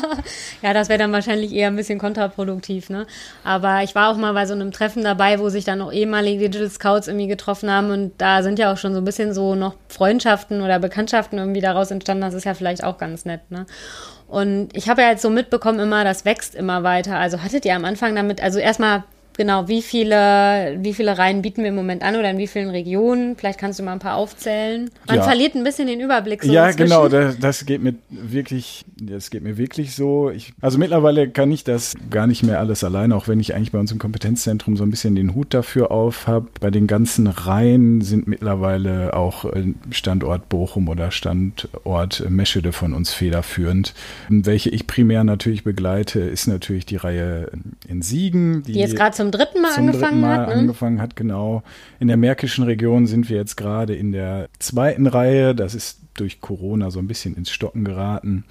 ja, 0.62 0.72
das 0.72 0.88
wäre 0.88 0.98
dann 0.98 1.12
wahrscheinlich 1.12 1.52
eher 1.52 1.68
ein 1.68 1.76
bisschen 1.76 1.98
kontraproduktiv, 1.98 2.88
ne? 2.88 3.06
Aber 3.44 3.82
ich 3.82 3.94
war 3.94 4.10
auch 4.10 4.16
mal 4.16 4.32
bei 4.32 4.46
so 4.46 4.54
einem 4.54 4.72
Treffen 4.72 5.04
dabei, 5.04 5.38
wo 5.38 5.50
sich 5.50 5.64
dann 5.64 5.78
noch 5.78 5.92
ehemalige 5.92 6.48
Digital 6.48 6.70
Scouts 6.70 7.06
irgendwie 7.06 7.26
getroffen 7.26 7.70
haben 7.70 7.90
und 7.90 8.12
da 8.18 8.42
sind 8.42 8.58
ja 8.58 8.72
auch 8.72 8.78
schon 8.78 8.94
so 8.94 9.00
ein 9.00 9.04
bisschen 9.04 9.34
so 9.34 9.54
noch 9.54 9.74
Freundschaften 9.88 10.62
oder 10.62 10.78
Bekanntschaften 10.78 11.38
irgendwie 11.38 11.60
daraus 11.60 11.90
entstanden. 11.90 12.22
Das 12.22 12.34
ist 12.34 12.44
ja 12.44 12.54
vielleicht 12.54 12.82
auch 12.82 12.96
ganz 12.96 13.26
nett, 13.26 13.50
ne? 13.50 13.66
Und 14.26 14.74
ich 14.74 14.88
habe 14.88 15.02
ja 15.02 15.10
jetzt 15.10 15.20
so 15.20 15.28
mitbekommen 15.28 15.78
immer, 15.78 16.04
das 16.04 16.24
wächst 16.24 16.54
immer 16.54 16.82
weiter. 16.82 17.18
Also 17.18 17.42
hattet 17.42 17.66
ihr 17.66 17.76
am 17.76 17.84
Anfang 17.84 18.16
damit, 18.16 18.42
also 18.42 18.58
erstmal 18.58 19.04
Genau, 19.36 19.66
wie 19.68 19.80
viele, 19.80 20.76
wie 20.80 20.92
viele 20.92 21.16
Reihen 21.16 21.40
bieten 21.40 21.62
wir 21.62 21.70
im 21.70 21.74
Moment 21.74 22.02
an 22.02 22.16
oder 22.16 22.30
in 22.30 22.38
wie 22.38 22.46
vielen 22.46 22.68
Regionen? 22.68 23.36
Vielleicht 23.36 23.58
kannst 23.58 23.78
du 23.78 23.82
mal 23.82 23.92
ein 23.92 23.98
paar 23.98 24.16
aufzählen. 24.16 24.90
Man 25.06 25.16
ja. 25.16 25.22
verliert 25.22 25.54
ein 25.54 25.64
bisschen 25.64 25.86
den 25.86 26.00
Überblick. 26.00 26.42
So 26.42 26.52
ja, 26.52 26.66
inzwischen. 26.66 26.90
genau, 26.90 27.08
das, 27.08 27.38
das, 27.38 27.64
geht 27.64 27.82
mir 27.82 27.94
wirklich, 28.10 28.84
das 29.00 29.30
geht 29.30 29.42
mir 29.42 29.56
wirklich 29.56 29.94
so. 29.94 30.30
Ich, 30.30 30.52
also 30.60 30.78
mittlerweile 30.78 31.30
kann 31.30 31.50
ich 31.50 31.64
das 31.64 31.94
gar 32.10 32.26
nicht 32.26 32.42
mehr 32.42 32.60
alles 32.60 32.84
alleine, 32.84 33.16
auch 33.16 33.26
wenn 33.26 33.40
ich 33.40 33.54
eigentlich 33.54 33.72
bei 33.72 33.78
uns 33.78 33.90
im 33.90 33.98
Kompetenzzentrum 33.98 34.76
so 34.76 34.84
ein 34.84 34.90
bisschen 34.90 35.14
den 35.14 35.34
Hut 35.34 35.54
dafür 35.54 35.90
auf 35.90 36.26
habe. 36.26 36.48
Bei 36.60 36.70
den 36.70 36.86
ganzen 36.86 37.26
Reihen 37.26 38.02
sind 38.02 38.26
mittlerweile 38.26 39.14
auch 39.14 39.46
äh, 39.46 39.72
Standort 39.90 40.50
Bochum 40.50 40.88
oder 40.88 41.10
Standort 41.10 42.28
Meschede 42.28 42.72
von 42.72 42.92
uns 42.92 43.14
federführend. 43.14 43.94
Welche 44.28 44.68
ich 44.68 44.86
primär 44.86 45.24
natürlich 45.24 45.64
begleite, 45.64 46.20
ist 46.20 46.48
natürlich 46.48 46.84
die 46.84 46.96
Reihe 46.96 47.50
in 47.88 48.02
Siegen. 48.02 48.62
Die, 48.64 48.72
die 48.72 48.78
jetzt 48.78 48.96
gerade 48.96 49.16
zum 49.22 49.30
dritten 49.30 49.62
Mal 49.62 49.72
zum 49.72 49.86
angefangen 49.86 50.02
dritten 50.02 50.20
Mal 50.20 50.38
hat. 50.38 50.48
Ne? 50.48 50.54
angefangen 50.54 51.00
hat, 51.00 51.16
genau. 51.16 51.62
In 52.00 52.08
der 52.08 52.16
Märkischen 52.16 52.64
Region 52.64 53.06
sind 53.06 53.28
wir 53.28 53.36
jetzt 53.36 53.56
gerade 53.56 53.94
in 53.94 54.12
der 54.12 54.48
zweiten 54.58 55.06
Reihe. 55.06 55.54
Das 55.54 55.74
ist 55.74 56.00
durch 56.14 56.40
Corona 56.40 56.90
so 56.90 56.98
ein 56.98 57.06
bisschen 57.06 57.36
ins 57.36 57.50
Stocken 57.50 57.84
geraten. 57.84 58.44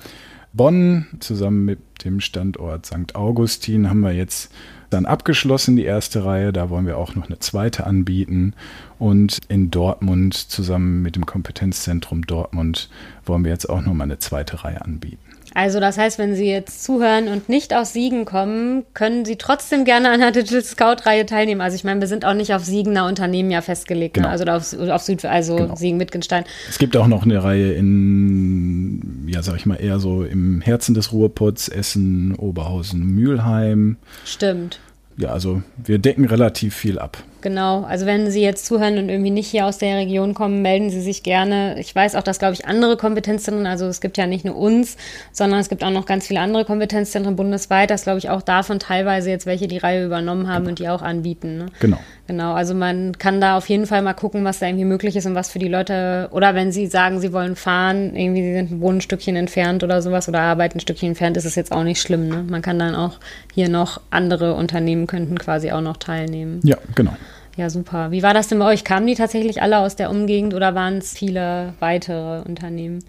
Bonn 0.53 1.07
zusammen 1.19 1.65
mit 1.65 1.79
dem 2.03 2.19
Standort 2.19 2.85
St. 2.85 3.15
Augustin 3.15 3.89
haben 3.89 4.01
wir 4.01 4.11
jetzt 4.11 4.51
dann 4.89 5.05
abgeschlossen, 5.05 5.77
die 5.77 5.85
erste 5.85 6.25
Reihe. 6.25 6.51
Da 6.51 6.69
wollen 6.69 6.85
wir 6.85 6.97
auch 6.97 7.15
noch 7.15 7.27
eine 7.27 7.39
zweite 7.39 7.85
anbieten. 7.87 8.53
Und 8.99 9.39
in 9.47 9.71
Dortmund 9.71 10.35
zusammen 10.35 11.01
mit 11.01 11.15
dem 11.15 11.25
Kompetenzzentrum 11.25 12.25
Dortmund 12.27 12.89
wollen 13.25 13.43
wir 13.43 13.51
jetzt 13.51 13.69
auch 13.69 13.81
noch 13.81 13.93
mal 13.93 14.03
eine 14.03 14.19
zweite 14.19 14.63
Reihe 14.63 14.81
anbieten. 14.81 15.19
Also 15.53 15.79
das 15.79 15.97
heißt, 15.97 16.17
wenn 16.17 16.35
Sie 16.35 16.49
jetzt 16.49 16.83
zuhören 16.83 17.27
und 17.27 17.49
nicht 17.49 17.73
aus 17.73 17.93
Siegen 17.93 18.25
kommen, 18.25 18.83
können 18.93 19.25
Sie 19.25 19.35
trotzdem 19.35 19.83
gerne 19.83 20.09
an 20.09 20.19
der 20.19 20.31
Digital 20.31 20.63
Scout-Reihe 20.63 21.25
teilnehmen. 21.25 21.61
Also 21.61 21.75
ich 21.75 21.83
meine, 21.83 21.99
wir 21.99 22.07
sind 22.07 22.23
auch 22.23 22.33
nicht 22.33 22.53
auf 22.53 22.63
Siegener 22.63 23.05
Unternehmen 23.05 23.51
ja 23.51 23.61
festgelegt, 23.61 24.15
ne? 24.15 24.23
genau. 24.23 24.27
ne? 24.27 24.51
also 24.51 24.77
auf, 24.77 24.89
auf 24.89 25.01
Süd, 25.01 25.25
also 25.25 25.57
genau. 25.57 25.75
Siegen-Wittgenstein. 25.75 26.45
Es 26.69 26.77
gibt 26.77 26.95
auch 26.95 27.07
noch 27.07 27.23
eine 27.23 27.43
Reihe 27.43 27.73
in, 27.73 29.27
ja 29.27 29.43
sag 29.43 29.57
ich 29.57 29.65
mal, 29.65 29.75
eher 29.75 29.99
so 29.99 30.23
im 30.23 30.61
Herzen 30.61 30.93
des 30.93 31.11
Ruhrpots, 31.11 31.67
Essen, 31.67 32.35
Oberhausen, 32.35 33.05
Mülheim. 33.05 33.97
Stimmt. 34.25 34.79
Ja, 35.17 35.29
also 35.29 35.61
wir 35.83 35.99
decken 35.99 36.25
relativ 36.25 36.75
viel 36.75 36.97
ab. 36.97 37.17
Genau, 37.41 37.83
also 37.83 38.05
wenn 38.05 38.29
Sie 38.29 38.41
jetzt 38.41 38.65
zuhören 38.65 38.97
und 38.97 39.09
irgendwie 39.09 39.31
nicht 39.31 39.47
hier 39.47 39.65
aus 39.65 39.77
der 39.77 39.97
Region 39.97 40.33
kommen, 40.33 40.61
melden 40.61 40.89
Sie 40.89 41.01
sich 41.01 41.23
gerne. 41.23 41.79
Ich 41.79 41.93
weiß 41.93 42.15
auch, 42.15 42.23
dass, 42.23 42.39
glaube 42.39 42.53
ich, 42.53 42.65
andere 42.65 42.97
Kompetenzzentren, 42.97 43.65
also 43.65 43.87
es 43.87 43.99
gibt 43.99 44.17
ja 44.17 44.27
nicht 44.27 44.45
nur 44.45 44.55
uns, 44.55 44.97
sondern 45.31 45.59
es 45.59 45.69
gibt 45.69 45.83
auch 45.83 45.89
noch 45.89 46.05
ganz 46.05 46.27
viele 46.27 46.39
andere 46.39 46.65
Kompetenzzentren 46.65 47.35
bundesweit, 47.35 47.89
dass, 47.89 48.03
glaube 48.03 48.19
ich, 48.19 48.29
auch 48.29 48.41
davon 48.41 48.79
teilweise 48.79 49.29
jetzt 49.29 49.45
welche 49.45 49.67
die 49.67 49.79
Reihe 49.79 50.05
übernommen 50.05 50.47
haben 50.47 50.63
genau. 50.63 50.69
und 50.69 50.79
die 50.79 50.89
auch 50.89 51.01
anbieten. 51.01 51.57
Ne? 51.57 51.65
Genau. 51.79 51.97
Genau, 52.31 52.53
also 52.53 52.73
man 52.73 53.17
kann 53.17 53.41
da 53.41 53.57
auf 53.57 53.67
jeden 53.67 53.85
Fall 53.85 54.01
mal 54.01 54.13
gucken, 54.13 54.45
was 54.45 54.59
da 54.59 54.65
irgendwie 54.65 54.85
möglich 54.85 55.17
ist 55.17 55.25
und 55.25 55.35
was 55.35 55.51
für 55.51 55.59
die 55.59 55.67
Leute, 55.67 56.29
oder 56.31 56.55
wenn 56.55 56.71
Sie 56.71 56.87
sagen, 56.87 57.19
Sie 57.19 57.33
wollen 57.33 57.57
fahren, 57.57 58.15
irgendwie 58.15 58.41
Sie 58.41 58.53
sind 58.53 58.81
ein 58.81 59.01
Stückchen 59.01 59.35
entfernt 59.35 59.83
oder 59.83 60.01
sowas 60.01 60.29
oder 60.29 60.39
arbeiten 60.39 60.77
ein 60.77 60.79
Stückchen 60.79 61.09
entfernt, 61.09 61.35
ist 61.35 61.43
es 61.43 61.55
jetzt 61.55 61.73
auch 61.73 61.83
nicht 61.83 62.01
schlimm. 62.01 62.29
Ne? 62.29 62.45
Man 62.49 62.61
kann 62.61 62.79
dann 62.79 62.95
auch 62.95 63.19
hier 63.53 63.67
noch 63.67 63.99
andere 64.11 64.53
Unternehmen 64.53 65.07
könnten 65.07 65.37
quasi 65.39 65.71
auch 65.71 65.81
noch 65.81 65.97
teilnehmen. 65.97 66.61
Ja, 66.63 66.77
genau. 66.95 67.17
Ja, 67.57 67.69
super. 67.69 68.11
Wie 68.11 68.23
war 68.23 68.33
das 68.33 68.47
denn 68.47 68.59
bei 68.59 68.65
euch? 68.65 68.83
Kamen 68.83 69.07
die 69.07 69.15
tatsächlich 69.15 69.61
alle 69.61 69.79
aus 69.79 69.95
der 69.95 70.09
Umgegend 70.09 70.53
oder 70.53 70.73
waren 70.73 70.97
es 70.97 71.13
viele 71.13 71.73
weitere 71.79 72.41
Unternehmen? 72.41 73.03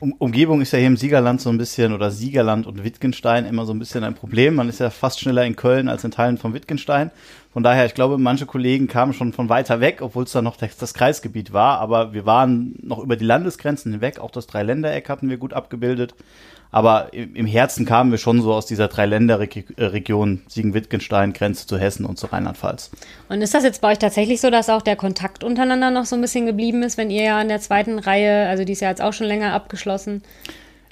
Um 0.00 0.12
Umgebung 0.12 0.60
ist 0.60 0.72
ja 0.72 0.78
hier 0.78 0.86
im 0.86 0.96
Siegerland 0.96 1.40
so 1.40 1.50
ein 1.50 1.58
bisschen, 1.58 1.92
oder 1.92 2.12
Siegerland 2.12 2.68
und 2.68 2.84
Wittgenstein 2.84 3.44
immer 3.44 3.66
so 3.66 3.72
ein 3.72 3.80
bisschen 3.80 4.04
ein 4.04 4.14
Problem. 4.14 4.54
Man 4.54 4.68
ist 4.68 4.78
ja 4.78 4.90
fast 4.90 5.18
schneller 5.18 5.44
in 5.44 5.56
Köln 5.56 5.88
als 5.88 6.04
in 6.04 6.12
Teilen 6.12 6.38
von 6.38 6.54
Wittgenstein. 6.54 7.10
Von 7.52 7.64
daher, 7.64 7.84
ich 7.86 7.94
glaube, 7.94 8.16
manche 8.16 8.46
Kollegen 8.46 8.86
kamen 8.86 9.12
schon 9.12 9.32
von 9.32 9.48
weiter 9.48 9.80
weg, 9.80 9.98
obwohl 10.00 10.22
es 10.22 10.30
da 10.30 10.40
noch 10.40 10.56
das, 10.56 10.76
das 10.76 10.94
Kreisgebiet 10.94 11.52
war. 11.52 11.80
Aber 11.80 12.12
wir 12.12 12.26
waren 12.26 12.76
noch 12.80 13.00
über 13.00 13.16
die 13.16 13.24
Landesgrenzen 13.24 13.90
hinweg. 13.90 14.20
Auch 14.20 14.30
das 14.30 14.46
Dreiländereck 14.46 15.08
hatten 15.08 15.28
wir 15.28 15.36
gut 15.36 15.52
abgebildet. 15.52 16.14
Aber 16.70 17.12
im 17.14 17.46
Herzen 17.46 17.86
kamen 17.86 18.10
wir 18.10 18.18
schon 18.18 18.42
so 18.42 18.52
aus 18.52 18.66
dieser 18.66 18.88
Dreiländerregion 18.88 20.42
Siegen-Wittgenstein, 20.48 21.32
Grenze 21.32 21.66
zu 21.66 21.78
Hessen 21.78 22.04
und 22.04 22.18
zu 22.18 22.26
Rheinland-Pfalz. 22.26 22.90
Und 23.28 23.40
ist 23.40 23.54
das 23.54 23.64
jetzt 23.64 23.80
bei 23.80 23.92
euch 23.92 23.98
tatsächlich 23.98 24.40
so, 24.40 24.50
dass 24.50 24.68
auch 24.68 24.82
der 24.82 24.96
Kontakt 24.96 25.44
untereinander 25.44 25.90
noch 25.90 26.04
so 26.04 26.14
ein 26.14 26.20
bisschen 26.20 26.44
geblieben 26.46 26.82
ist, 26.82 26.98
wenn 26.98 27.10
ihr 27.10 27.22
ja 27.24 27.40
in 27.40 27.48
der 27.48 27.60
zweiten 27.60 27.98
Reihe, 27.98 28.48
also 28.48 28.64
die 28.64 28.72
ist 28.72 28.80
ja 28.80 28.90
jetzt 28.90 29.00
auch 29.00 29.12
schon 29.14 29.26
länger 29.26 29.54
abgeschlossen? 29.54 30.22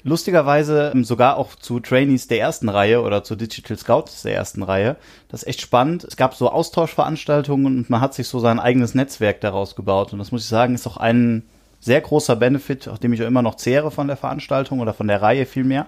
Lustigerweise 0.03 0.91
ähm, 0.93 1.03
sogar 1.03 1.37
auch 1.37 1.55
zu 1.55 1.79
Trainees 1.79 2.27
der 2.27 2.39
ersten 2.39 2.69
Reihe 2.69 3.01
oder 3.01 3.23
zu 3.23 3.35
Digital 3.35 3.77
Scouts 3.77 4.21
der 4.21 4.35
ersten 4.35 4.63
Reihe. 4.63 4.95
Das 5.27 5.43
ist 5.43 5.49
echt 5.49 5.61
spannend. 5.61 6.05
Es 6.05 6.15
gab 6.15 6.33
so 6.33 6.49
Austauschveranstaltungen 6.49 7.65
und 7.65 7.89
man 7.89 7.99
hat 8.01 8.13
sich 8.13 8.27
so 8.27 8.39
sein 8.39 8.59
eigenes 8.59 8.95
Netzwerk 8.95 9.41
daraus 9.41 9.75
gebaut. 9.75 10.13
Und 10.13 10.19
das 10.19 10.31
muss 10.31 10.43
ich 10.43 10.47
sagen, 10.47 10.75
ist 10.75 10.87
auch 10.87 10.97
ein 10.97 11.43
sehr 11.79 12.01
großer 12.01 12.35
Benefit, 12.35 12.87
auf 12.87 12.99
dem 12.99 13.13
ich 13.13 13.21
auch 13.21 13.27
immer 13.27 13.41
noch 13.41 13.55
zehre 13.55 13.91
von 13.91 14.07
der 14.07 14.17
Veranstaltung 14.17 14.79
oder 14.79 14.93
von 14.93 15.07
der 15.07 15.21
Reihe 15.21 15.45
vielmehr, 15.45 15.87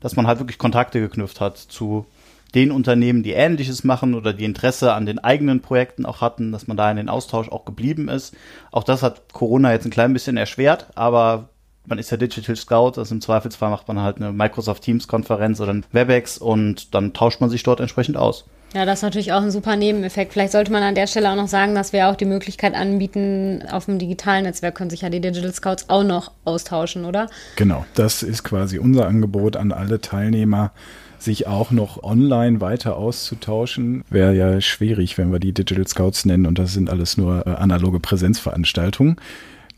dass 0.00 0.16
man 0.16 0.26
halt 0.26 0.38
wirklich 0.38 0.58
Kontakte 0.58 1.00
geknüpft 1.00 1.40
hat 1.40 1.58
zu 1.58 2.06
den 2.54 2.70
Unternehmen, 2.70 3.22
die 3.22 3.32
Ähnliches 3.32 3.84
machen 3.84 4.14
oder 4.14 4.32
die 4.32 4.44
Interesse 4.44 4.94
an 4.94 5.06
den 5.06 5.18
eigenen 5.18 5.60
Projekten 5.60 6.06
auch 6.06 6.20
hatten, 6.20 6.50
dass 6.50 6.66
man 6.66 6.76
da 6.76 6.90
in 6.90 6.96
den 6.96 7.08
Austausch 7.08 7.50
auch 7.50 7.64
geblieben 7.64 8.08
ist. 8.08 8.34
Auch 8.70 8.84
das 8.84 9.02
hat 9.02 9.32
Corona 9.32 9.72
jetzt 9.72 9.84
ein 9.84 9.90
klein 9.90 10.12
bisschen 10.12 10.36
erschwert, 10.36 10.86
aber 10.94 11.50
man 11.86 11.98
ist 11.98 12.10
ja 12.10 12.16
Digital 12.16 12.56
Scout, 12.56 12.98
also 12.98 13.14
im 13.14 13.20
Zweifelsfall 13.20 13.70
macht 13.70 13.88
man 13.88 14.00
halt 14.00 14.16
eine 14.16 14.32
Microsoft 14.32 14.82
Teams 14.82 15.08
Konferenz 15.08 15.60
oder 15.60 15.72
ein 15.72 15.84
WebEx 15.92 16.38
und 16.38 16.94
dann 16.94 17.12
tauscht 17.12 17.40
man 17.40 17.50
sich 17.50 17.62
dort 17.62 17.80
entsprechend 17.80 18.16
aus. 18.16 18.46
Ja, 18.74 18.84
das 18.84 18.98
ist 18.98 19.02
natürlich 19.02 19.32
auch 19.32 19.40
ein 19.40 19.50
super 19.50 19.76
Nebeneffekt. 19.76 20.34
Vielleicht 20.34 20.52
sollte 20.52 20.70
man 20.70 20.82
an 20.82 20.94
der 20.94 21.06
Stelle 21.06 21.30
auch 21.30 21.36
noch 21.36 21.48
sagen, 21.48 21.74
dass 21.74 21.94
wir 21.94 22.08
auch 22.08 22.16
die 22.16 22.26
Möglichkeit 22.26 22.74
anbieten, 22.74 23.64
auf 23.70 23.86
dem 23.86 23.98
digitalen 23.98 24.44
Netzwerk 24.44 24.74
können 24.74 24.90
sich 24.90 25.00
ja 25.00 25.08
die 25.08 25.20
Digital 25.20 25.54
Scouts 25.54 25.88
auch 25.88 26.04
noch 26.04 26.32
austauschen, 26.44 27.06
oder? 27.06 27.28
Genau, 27.56 27.86
das 27.94 28.22
ist 28.22 28.44
quasi 28.44 28.78
unser 28.78 29.06
Angebot 29.06 29.56
an 29.56 29.72
alle 29.72 30.00
Teilnehmer 30.00 30.72
sich 31.18 31.46
auch 31.46 31.70
noch 31.70 32.02
online 32.02 32.60
weiter 32.60 32.96
auszutauschen, 32.96 34.04
wäre 34.08 34.34
ja 34.36 34.60
schwierig, 34.60 35.18
wenn 35.18 35.32
wir 35.32 35.40
die 35.40 35.52
Digital 35.52 35.86
Scouts 35.86 36.24
nennen 36.24 36.46
und 36.46 36.58
das 36.58 36.72
sind 36.74 36.90
alles 36.90 37.16
nur 37.16 37.46
äh, 37.46 37.50
analoge 37.50 38.00
Präsenzveranstaltungen. 38.00 39.16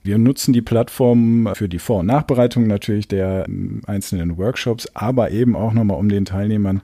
Wir 0.02 0.18
nutzen 0.18 0.52
die 0.52 0.62
Plattform 0.62 1.48
für 1.54 1.68
die 1.68 1.78
Vor- 1.78 2.00
und 2.00 2.06
Nachbereitung 2.06 2.66
natürlich 2.66 3.08
der 3.08 3.46
ähm, 3.48 3.82
einzelnen 3.86 4.36
Workshops, 4.38 4.88
aber 4.94 5.30
eben 5.30 5.56
auch 5.56 5.72
nochmal 5.72 5.98
um 5.98 6.08
den 6.08 6.24
Teilnehmern 6.24 6.82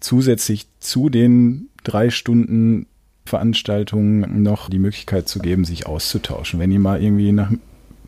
zusätzlich 0.00 0.66
zu 0.80 1.08
den 1.08 1.68
drei 1.84 2.10
Stunden 2.10 2.86
Veranstaltungen 3.24 4.42
noch 4.42 4.70
die 4.70 4.78
Möglichkeit 4.78 5.28
zu 5.28 5.38
geben, 5.38 5.64
sich 5.64 5.86
auszutauschen. 5.86 6.58
Wenn 6.58 6.70
ihr 6.70 6.80
mal 6.80 7.02
irgendwie 7.02 7.32
nach, 7.32 7.50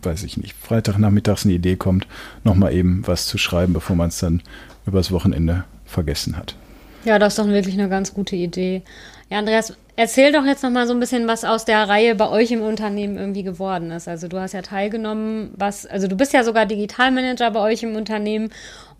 weiß 0.02 0.23
ich 0.25 0.37
nicht, 0.37 0.56
Freitagnachmittags 0.56 1.44
eine 1.44 1.54
Idee 1.54 1.76
kommt, 1.76 2.06
nochmal 2.42 2.73
eben 2.73 3.06
was 3.06 3.26
zu 3.26 3.38
schreiben, 3.38 3.73
bevor 3.73 3.97
man 3.97 4.09
es 4.09 4.18
dann 4.18 4.42
übers 4.87 5.12
Wochenende 5.12 5.64
vergessen 5.85 6.37
hat. 6.37 6.56
Ja, 7.04 7.18
das 7.18 7.35
ist 7.35 7.38
doch 7.38 7.47
wirklich 7.47 7.78
eine 7.78 7.88
ganz 7.88 8.12
gute 8.12 8.37
Idee. 8.37 8.82
Ja, 9.30 9.38
Andreas, 9.38 9.75
erzähl 9.97 10.32
doch 10.32 10.44
jetzt 10.44 10.62
noch 10.62 10.70
mal 10.70 10.87
so 10.87 10.92
ein 10.92 11.00
bisschen, 11.00 11.28
was 11.28 11.44
aus 11.44 11.64
der 11.64 11.88
Reihe 11.88 12.14
bei 12.14 12.28
euch 12.28 12.50
im 12.50 12.62
Unternehmen 12.62 13.16
irgendwie 13.16 13.42
geworden 13.42 13.90
ist. 13.90 14.09
Also 14.09 14.28
du 14.28 14.38
hast 14.38 14.52
ja 14.52 14.62
teilgenommen, 14.62 15.50
was, 15.56 15.87
also 15.87 16.09
du 16.09 16.16
bist 16.16 16.32
ja 16.32 16.44
sogar 16.44 16.66
Digitalmanager 16.66 17.50
bei 17.50 17.61
euch 17.61 17.82
im 17.82 17.97
Unternehmen 17.97 18.50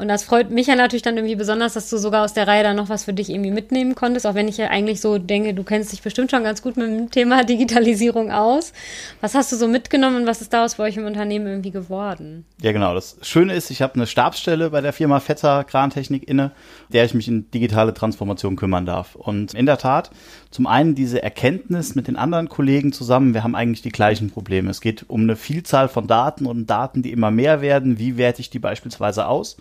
und 0.01 0.09
das 0.09 0.25
freut 0.25 0.51
mich 0.51 0.67
ja 0.67 0.77
natürlich 0.77 1.03
dann 1.03 1.19
irgendwie 1.19 1.37
besonders, 1.37 1.75
dass 1.75 1.91
du 1.91 1.99
sogar 1.99 2.25
aus 2.25 2.33
der 2.33 2.49
Reihe 2.49 2.63
dann 2.63 2.77
noch 2.77 2.89
was 2.89 3.05
für 3.05 3.13
dich 3.13 3.29
irgendwie 3.29 3.51
mitnehmen 3.51 3.95
konntest, 3.95 4.27
auch 4.27 4.35
wenn 4.35 4.49
ich 4.49 4.57
ja 4.57 4.69
eigentlich 4.69 5.03
so 5.03 5.19
denke, 5.19 5.53
du 5.53 5.63
kennst 5.63 5.93
dich 5.93 6.01
bestimmt 6.01 6.31
schon 6.31 6.43
ganz 6.43 6.63
gut 6.63 6.79
mit 6.79 6.87
dem 6.87 7.11
Thema 7.11 7.45
Digitalisierung 7.51 8.33
aus. 8.33 8.73
Was 9.21 9.35
hast 9.35 9.53
du 9.53 9.57
so 9.57 9.69
mitgenommen 9.69 10.23
und 10.23 10.27
was 10.27 10.41
ist 10.41 10.55
daraus 10.55 10.77
bei 10.77 10.85
euch 10.85 10.97
im 10.97 11.05
Unternehmen 11.05 11.47
irgendwie 11.47 11.71
geworden? 11.71 12.47
Ja, 12.63 12.73
genau. 12.73 12.95
Das 12.95 13.19
Schöne 13.21 13.53
ist, 13.53 13.71
ich 13.71 13.83
habe 13.83 13.95
eine 13.95 14.07
Stabsstelle 14.07 14.71
bei 14.71 14.81
der 14.81 14.95
Firma 14.95 15.21
Vetter 15.21 15.65
Krantechnik 15.65 16.27
inne, 16.27 16.53
der 16.89 17.05
ich 17.05 17.13
mich 17.13 17.29
in 17.29 17.51
digitale 17.51 17.93
Transformation 17.93 18.57
kümmern 18.57 18.87
darf. 18.87 19.17
Und 19.17 19.53
in 19.53 19.67
der 19.67 19.77
Tat, 19.77 20.11
zum 20.51 20.67
einen 20.67 20.95
diese 20.95 21.23
Erkenntnis 21.23 21.95
mit 21.95 22.09
den 22.09 22.17
anderen 22.17 22.49
Kollegen 22.49 22.95
zusammen, 22.95 23.35
wir 23.35 23.45
haben 23.45 23.55
eigentlich 23.55 23.83
die 23.83 23.91
gleichen 23.91 24.31
Probleme. 24.31 24.71
Es 24.71 24.81
geht 24.81 25.05
um 25.09 25.21
eine 25.21 25.37
Vielzahl 25.37 25.89
von 25.91 26.07
Daten 26.07 26.47
und 26.47 26.71
Daten, 26.71 27.03
die 27.03 27.13
immer 27.13 27.31
mehr 27.31 27.61
werden. 27.61 27.99
Wie 27.99 28.17
werte 28.17 28.41
ich 28.41 28.49
die 28.49 28.59
beispielsweise 28.59 29.27
aus? 29.27 29.59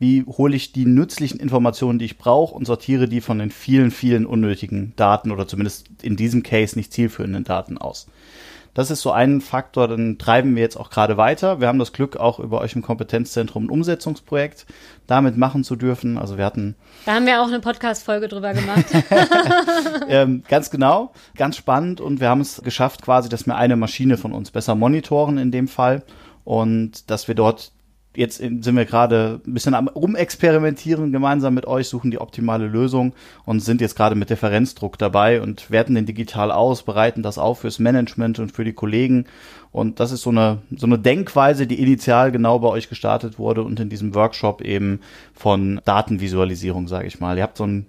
Wie 0.00 0.24
hole 0.24 0.56
ich 0.56 0.72
die 0.72 0.86
nützlichen 0.86 1.38
Informationen, 1.38 1.98
die 1.98 2.06
ich 2.06 2.18
brauche 2.18 2.54
und 2.54 2.64
sortiere 2.64 3.06
die 3.06 3.20
von 3.20 3.38
den 3.38 3.50
vielen, 3.50 3.90
vielen 3.90 4.24
unnötigen 4.24 4.94
Daten 4.96 5.30
oder 5.30 5.46
zumindest 5.46 5.88
in 6.02 6.16
diesem 6.16 6.42
Case 6.42 6.76
nicht 6.76 6.92
zielführenden 6.92 7.44
Daten 7.44 7.76
aus. 7.76 8.06
Das 8.72 8.90
ist 8.90 9.02
so 9.02 9.10
ein 9.10 9.42
Faktor, 9.42 9.88
den 9.88 10.16
treiben 10.16 10.54
wir 10.54 10.62
jetzt 10.62 10.76
auch 10.76 10.88
gerade 10.88 11.18
weiter. 11.18 11.60
Wir 11.60 11.68
haben 11.68 11.78
das 11.78 11.92
Glück, 11.92 12.16
auch 12.16 12.38
über 12.38 12.60
euch 12.60 12.74
im 12.74 12.82
Kompetenzzentrum 12.82 13.64
ein 13.64 13.68
Umsetzungsprojekt 13.68 14.64
damit 15.06 15.36
machen 15.36 15.64
zu 15.64 15.76
dürfen. 15.76 16.16
Also 16.16 16.38
wir 16.38 16.46
hatten. 16.46 16.76
Da 17.04 17.14
haben 17.14 17.26
wir 17.26 17.42
auch 17.42 17.48
eine 17.48 17.60
Podcast-Folge 17.60 18.28
drüber 18.28 18.54
gemacht. 18.54 18.86
ähm, 20.08 20.44
ganz 20.48 20.70
genau, 20.70 21.12
ganz 21.36 21.56
spannend. 21.56 22.00
Und 22.00 22.20
wir 22.20 22.30
haben 22.30 22.40
es 22.40 22.62
geschafft, 22.62 23.02
quasi, 23.02 23.28
dass 23.28 23.44
wir 23.44 23.56
eine 23.56 23.76
Maschine 23.76 24.16
von 24.16 24.32
uns 24.32 24.50
besser 24.50 24.76
monitoren 24.76 25.36
in 25.36 25.50
dem 25.50 25.68
Fall 25.68 26.04
und 26.44 27.10
dass 27.10 27.28
wir 27.28 27.34
dort 27.34 27.72
jetzt 28.14 28.38
sind 28.38 28.76
wir 28.76 28.84
gerade 28.84 29.40
ein 29.46 29.54
bisschen 29.54 29.74
am 29.74 29.88
rumexperimentieren 29.88 31.12
gemeinsam 31.12 31.54
mit 31.54 31.66
euch, 31.66 31.88
suchen 31.88 32.10
die 32.10 32.20
optimale 32.20 32.66
Lösung 32.66 33.14
und 33.44 33.60
sind 33.60 33.80
jetzt 33.80 33.96
gerade 33.96 34.16
mit 34.16 34.30
Differenzdruck 34.30 34.98
dabei 34.98 35.40
und 35.40 35.70
werten 35.70 35.94
den 35.94 36.06
digital 36.06 36.50
aus, 36.50 36.82
bereiten 36.82 37.22
das 37.22 37.38
auf 37.38 37.60
fürs 37.60 37.78
Management 37.78 38.40
und 38.40 38.52
für 38.52 38.64
die 38.64 38.72
Kollegen. 38.72 39.26
Und 39.70 40.00
das 40.00 40.10
ist 40.10 40.22
so 40.22 40.30
eine, 40.30 40.58
so 40.76 40.86
eine 40.86 40.98
Denkweise, 40.98 41.68
die 41.68 41.80
initial 41.80 42.32
genau 42.32 42.58
bei 42.58 42.68
euch 42.68 42.88
gestartet 42.88 43.38
wurde 43.38 43.62
und 43.62 43.78
in 43.78 43.88
diesem 43.88 44.14
Workshop 44.14 44.60
eben 44.60 45.00
von 45.32 45.80
Datenvisualisierung, 45.84 46.88
sage 46.88 47.06
ich 47.06 47.20
mal. 47.20 47.36
Ihr 47.36 47.44
habt 47.44 47.58
so 47.58 47.64
ein 47.64 47.86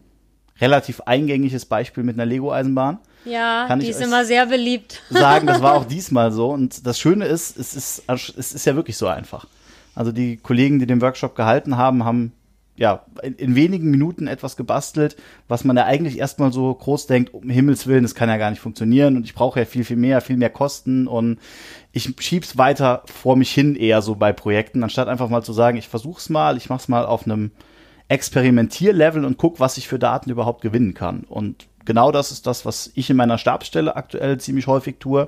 relativ 0.59 1.01
eingängiges 1.01 1.65
Beispiel 1.65 2.03
mit 2.03 2.15
einer 2.15 2.27
Lego-Eisenbahn. 2.27 2.99
Ja, 3.25 3.65
Kann 3.67 3.79
die 3.79 3.87
ist 3.87 4.01
immer 4.01 4.25
sehr 4.25 4.45
beliebt. 4.45 5.01
Sagen, 5.09 5.47
das 5.47 5.61
war 5.61 5.73
auch 5.73 5.85
diesmal 5.89 6.31
so. 6.31 6.49
Und 6.49 6.85
das 6.85 6.99
Schöne 6.99 7.25
ist, 7.25 7.57
es 7.57 7.73
ist, 7.75 8.03
es 8.07 8.53
ist 8.53 8.65
ja 8.65 8.75
wirklich 8.75 8.97
so 8.97 9.07
einfach. 9.07 9.47
Also 10.01 10.11
die 10.11 10.37
Kollegen, 10.37 10.79
die 10.79 10.87
den 10.87 10.99
Workshop 10.99 11.35
gehalten 11.35 11.77
haben, 11.77 12.03
haben 12.03 12.31
ja, 12.75 13.05
in, 13.21 13.35
in, 13.35 13.55
wenigen 13.55 13.91
Minuten 13.91 14.25
etwas 14.25 14.57
gebastelt, 14.57 15.15
was 15.47 15.63
man 15.63 15.77
ja 15.77 15.85
eigentlich 15.85 16.17
erstmal 16.17 16.51
so 16.51 16.73
groß 16.73 17.05
denkt, 17.05 17.35
um 17.35 17.47
Himmels 17.51 17.85
Willen, 17.85 18.01
das 18.01 18.15
kann 18.15 18.27
ja 18.27 18.37
gar 18.37 18.49
nicht 18.49 18.61
funktionieren 18.61 19.15
und 19.15 19.25
ich 19.25 19.35
brauche 19.35 19.59
ja 19.59 19.65
viel, 19.67 19.83
viel 19.83 19.97
mehr, 19.97 20.19
viel 20.21 20.37
mehr 20.37 20.49
Kosten 20.49 21.05
und 21.05 21.37
ich 21.91 22.15
schieb's 22.17 22.57
weiter 22.57 23.03
vor 23.05 23.35
mich 23.35 23.51
hin 23.51 23.75
eher 23.75 24.01
so 24.01 24.15
bei 24.15 24.33
Projekten, 24.33 24.83
anstatt 24.83 25.07
einfach 25.07 25.29
mal 25.29 25.43
zu 25.43 25.53
sagen, 25.53 25.77
ich 25.77 25.87
versuch's 25.87 26.29
mal, 26.29 26.57
ich 26.57 26.67
mach's 26.67 26.87
mal 26.87 27.05
auf 27.05 27.25
einem 27.25 27.51
Experimentierlevel 28.07 29.23
und 29.23 29.37
guck, 29.37 29.59
was 29.59 29.77
ich 29.77 29.87
für 29.87 29.99
Daten 29.99 30.31
überhaupt 30.31 30.63
gewinnen 30.63 30.95
kann. 30.95 31.25
Und 31.29 31.67
genau 31.85 32.11
das 32.11 32.31
ist 32.31 32.47
das, 32.47 32.65
was 32.65 32.89
ich 32.95 33.07
in 33.11 33.17
meiner 33.17 33.37
Stabsstelle 33.37 33.95
aktuell 33.95 34.39
ziemlich 34.39 34.65
häufig 34.65 34.95
tue. 34.97 35.27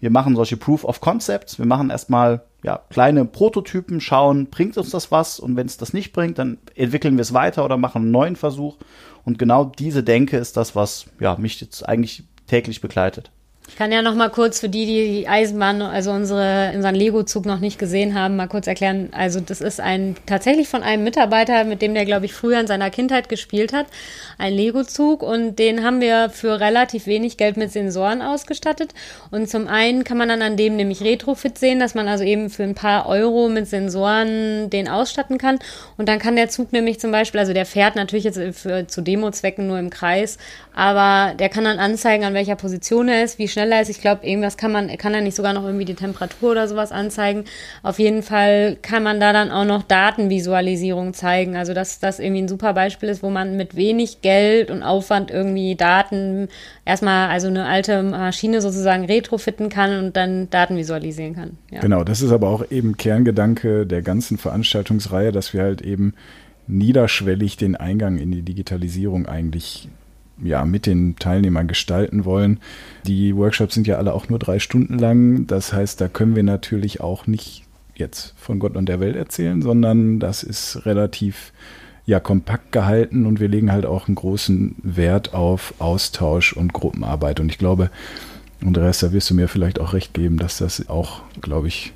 Wir 0.00 0.10
machen 0.10 0.34
solche 0.34 0.56
Proof 0.56 0.84
of 0.84 1.00
Concepts. 1.00 1.58
Wir 1.58 1.66
machen 1.66 1.90
erstmal 1.90 2.42
ja, 2.62 2.80
kleine 2.90 3.24
Prototypen, 3.24 4.00
schauen, 4.00 4.46
bringt 4.46 4.76
uns 4.76 4.90
das 4.90 5.10
was? 5.10 5.40
Und 5.40 5.56
wenn 5.56 5.66
es 5.66 5.76
das 5.76 5.92
nicht 5.92 6.12
bringt, 6.12 6.38
dann 6.38 6.58
entwickeln 6.74 7.16
wir 7.16 7.22
es 7.22 7.32
weiter 7.32 7.64
oder 7.64 7.76
machen 7.76 8.02
einen 8.02 8.10
neuen 8.10 8.36
Versuch. 8.36 8.76
Und 9.24 9.38
genau 9.38 9.64
diese 9.64 10.02
Denke 10.02 10.36
ist 10.36 10.56
das, 10.56 10.74
was 10.74 11.06
ja, 11.20 11.36
mich 11.36 11.60
jetzt 11.60 11.88
eigentlich 11.88 12.24
täglich 12.46 12.80
begleitet. 12.80 13.30
Ich 13.70 13.76
kann 13.76 13.92
ja 13.92 14.02
noch 14.02 14.16
mal 14.16 14.28
kurz 14.28 14.60
für 14.60 14.68
die, 14.68 14.84
die 14.84 15.20
die 15.20 15.28
Eisenbahn, 15.28 15.80
also 15.80 16.10
unsere, 16.10 16.72
unseren 16.74 16.94
Lego-Zug 16.94 17.46
noch 17.46 17.60
nicht 17.60 17.78
gesehen 17.78 18.14
haben, 18.18 18.36
mal 18.36 18.48
kurz 18.48 18.66
erklären. 18.66 19.08
Also 19.12 19.40
das 19.40 19.62
ist 19.62 19.80
ein 19.80 20.16
tatsächlich 20.26 20.68
von 20.68 20.82
einem 20.82 21.04
Mitarbeiter, 21.04 21.64
mit 21.64 21.80
dem 21.80 21.94
der, 21.94 22.04
glaube 22.04 22.26
ich, 22.26 22.34
früher 22.34 22.60
in 22.60 22.66
seiner 22.66 22.90
Kindheit 22.90 23.30
gespielt 23.30 23.72
hat, 23.72 23.86
ein 24.38 24.52
Lego-Zug 24.52 25.22
und 25.22 25.58
den 25.58 25.84
haben 25.84 26.00
wir 26.00 26.30
für 26.30 26.60
relativ 26.60 27.06
wenig 27.06 27.36
Geld 27.36 27.56
mit 27.56 27.70
Sensoren 27.70 28.22
ausgestattet. 28.22 28.92
Und 29.30 29.48
zum 29.48 29.68
einen 29.68 30.02
kann 30.04 30.18
man 30.18 30.28
dann 30.28 30.42
an 30.42 30.56
dem 30.56 30.76
nämlich 30.76 31.02
Retrofit 31.02 31.56
sehen, 31.56 31.78
dass 31.78 31.94
man 31.94 32.08
also 32.08 32.24
eben 32.24 32.50
für 32.50 32.64
ein 32.64 32.74
paar 32.74 33.06
Euro 33.06 33.48
mit 33.48 33.68
Sensoren 33.68 34.68
den 34.68 34.88
ausstatten 34.88 35.38
kann. 35.38 35.58
Und 35.96 36.08
dann 36.08 36.18
kann 36.18 36.36
der 36.36 36.48
Zug 36.48 36.72
nämlich 36.72 36.98
zum 36.98 37.12
Beispiel, 37.12 37.38
also 37.38 37.54
der 37.54 37.66
fährt 37.66 37.94
natürlich 37.94 38.24
jetzt 38.24 38.40
für, 38.58 38.88
zu 38.88 39.00
Demo-Zwecken 39.00 39.68
nur 39.68 39.78
im 39.78 39.90
Kreis, 39.90 40.38
aber 40.74 41.34
der 41.34 41.48
kann 41.48 41.64
dann 41.64 41.78
anzeigen, 41.78 42.24
an 42.24 42.34
welcher 42.34 42.56
Position 42.56 43.08
er 43.08 43.22
ist, 43.22 43.38
wie 43.38 43.48
schnell 43.48 43.59
schneller 43.60 43.80
ist. 43.82 43.88
Ich 43.88 44.00
glaube, 44.00 44.26
irgendwas 44.26 44.56
kann 44.56 44.72
man, 44.72 44.88
kann 44.96 45.14
er 45.14 45.20
nicht 45.20 45.36
sogar 45.36 45.52
noch 45.52 45.64
irgendwie 45.64 45.84
die 45.84 45.94
Temperatur 45.94 46.52
oder 46.52 46.68
sowas 46.68 46.92
anzeigen. 46.92 47.44
Auf 47.82 47.98
jeden 47.98 48.22
Fall 48.22 48.76
kann 48.80 49.02
man 49.02 49.20
da 49.20 49.32
dann 49.32 49.50
auch 49.50 49.64
noch 49.64 49.82
Datenvisualisierung 49.82 51.12
zeigen. 51.12 51.56
Also, 51.56 51.74
dass 51.74 52.00
das 52.00 52.18
irgendwie 52.18 52.42
ein 52.42 52.48
super 52.48 52.72
Beispiel 52.72 53.08
ist, 53.08 53.22
wo 53.22 53.30
man 53.30 53.56
mit 53.56 53.76
wenig 53.76 54.22
Geld 54.22 54.70
und 54.70 54.82
Aufwand 54.82 55.30
irgendwie 55.30 55.74
Daten 55.74 56.48
erstmal, 56.84 57.28
also 57.28 57.48
eine 57.48 57.66
alte 57.66 58.02
Maschine 58.02 58.60
sozusagen 58.60 59.04
retrofitten 59.04 59.68
kann 59.68 59.98
und 60.04 60.16
dann 60.16 60.48
Daten 60.50 60.76
visualisieren 60.76 61.34
kann. 61.34 61.58
Ja. 61.70 61.80
Genau, 61.80 62.04
das 62.04 62.22
ist 62.22 62.32
aber 62.32 62.48
auch 62.48 62.70
eben 62.70 62.96
Kerngedanke 62.96 63.86
der 63.86 64.02
ganzen 64.02 64.38
Veranstaltungsreihe, 64.38 65.32
dass 65.32 65.52
wir 65.52 65.62
halt 65.62 65.82
eben 65.82 66.14
niederschwellig 66.66 67.56
den 67.56 67.76
Eingang 67.76 68.18
in 68.18 68.30
die 68.30 68.42
Digitalisierung 68.42 69.26
eigentlich 69.26 69.88
ja, 70.42 70.64
mit 70.64 70.86
den 70.86 71.16
Teilnehmern 71.16 71.68
gestalten 71.68 72.24
wollen. 72.24 72.60
Die 73.06 73.36
Workshops 73.36 73.74
sind 73.74 73.86
ja 73.86 73.96
alle 73.96 74.14
auch 74.14 74.28
nur 74.28 74.38
drei 74.38 74.58
Stunden 74.58 74.98
lang. 74.98 75.46
Das 75.46 75.72
heißt, 75.72 76.00
da 76.00 76.08
können 76.08 76.36
wir 76.36 76.42
natürlich 76.42 77.00
auch 77.00 77.26
nicht 77.26 77.64
jetzt 77.94 78.34
von 78.36 78.58
Gott 78.58 78.76
und 78.76 78.86
der 78.86 79.00
Welt 79.00 79.16
erzählen, 79.16 79.62
sondern 79.62 80.18
das 80.18 80.42
ist 80.42 80.86
relativ 80.86 81.52
ja, 82.06 82.18
kompakt 82.18 82.72
gehalten 82.72 83.26
und 83.26 83.38
wir 83.38 83.48
legen 83.48 83.70
halt 83.70 83.86
auch 83.86 84.08
einen 84.08 84.16
großen 84.16 84.74
Wert 84.82 85.34
auf 85.34 85.74
Austausch 85.78 86.52
und 86.52 86.72
Gruppenarbeit. 86.72 87.38
Und 87.38 87.50
ich 87.50 87.58
glaube, 87.58 87.90
Andreas, 88.64 88.98
da 89.00 89.12
wirst 89.12 89.30
du 89.30 89.34
mir 89.34 89.48
vielleicht 89.48 89.78
auch 89.78 89.92
recht 89.92 90.12
geben, 90.12 90.38
dass 90.38 90.58
das 90.58 90.88
auch, 90.88 91.22
glaube 91.40 91.68
ich, 91.68 91.92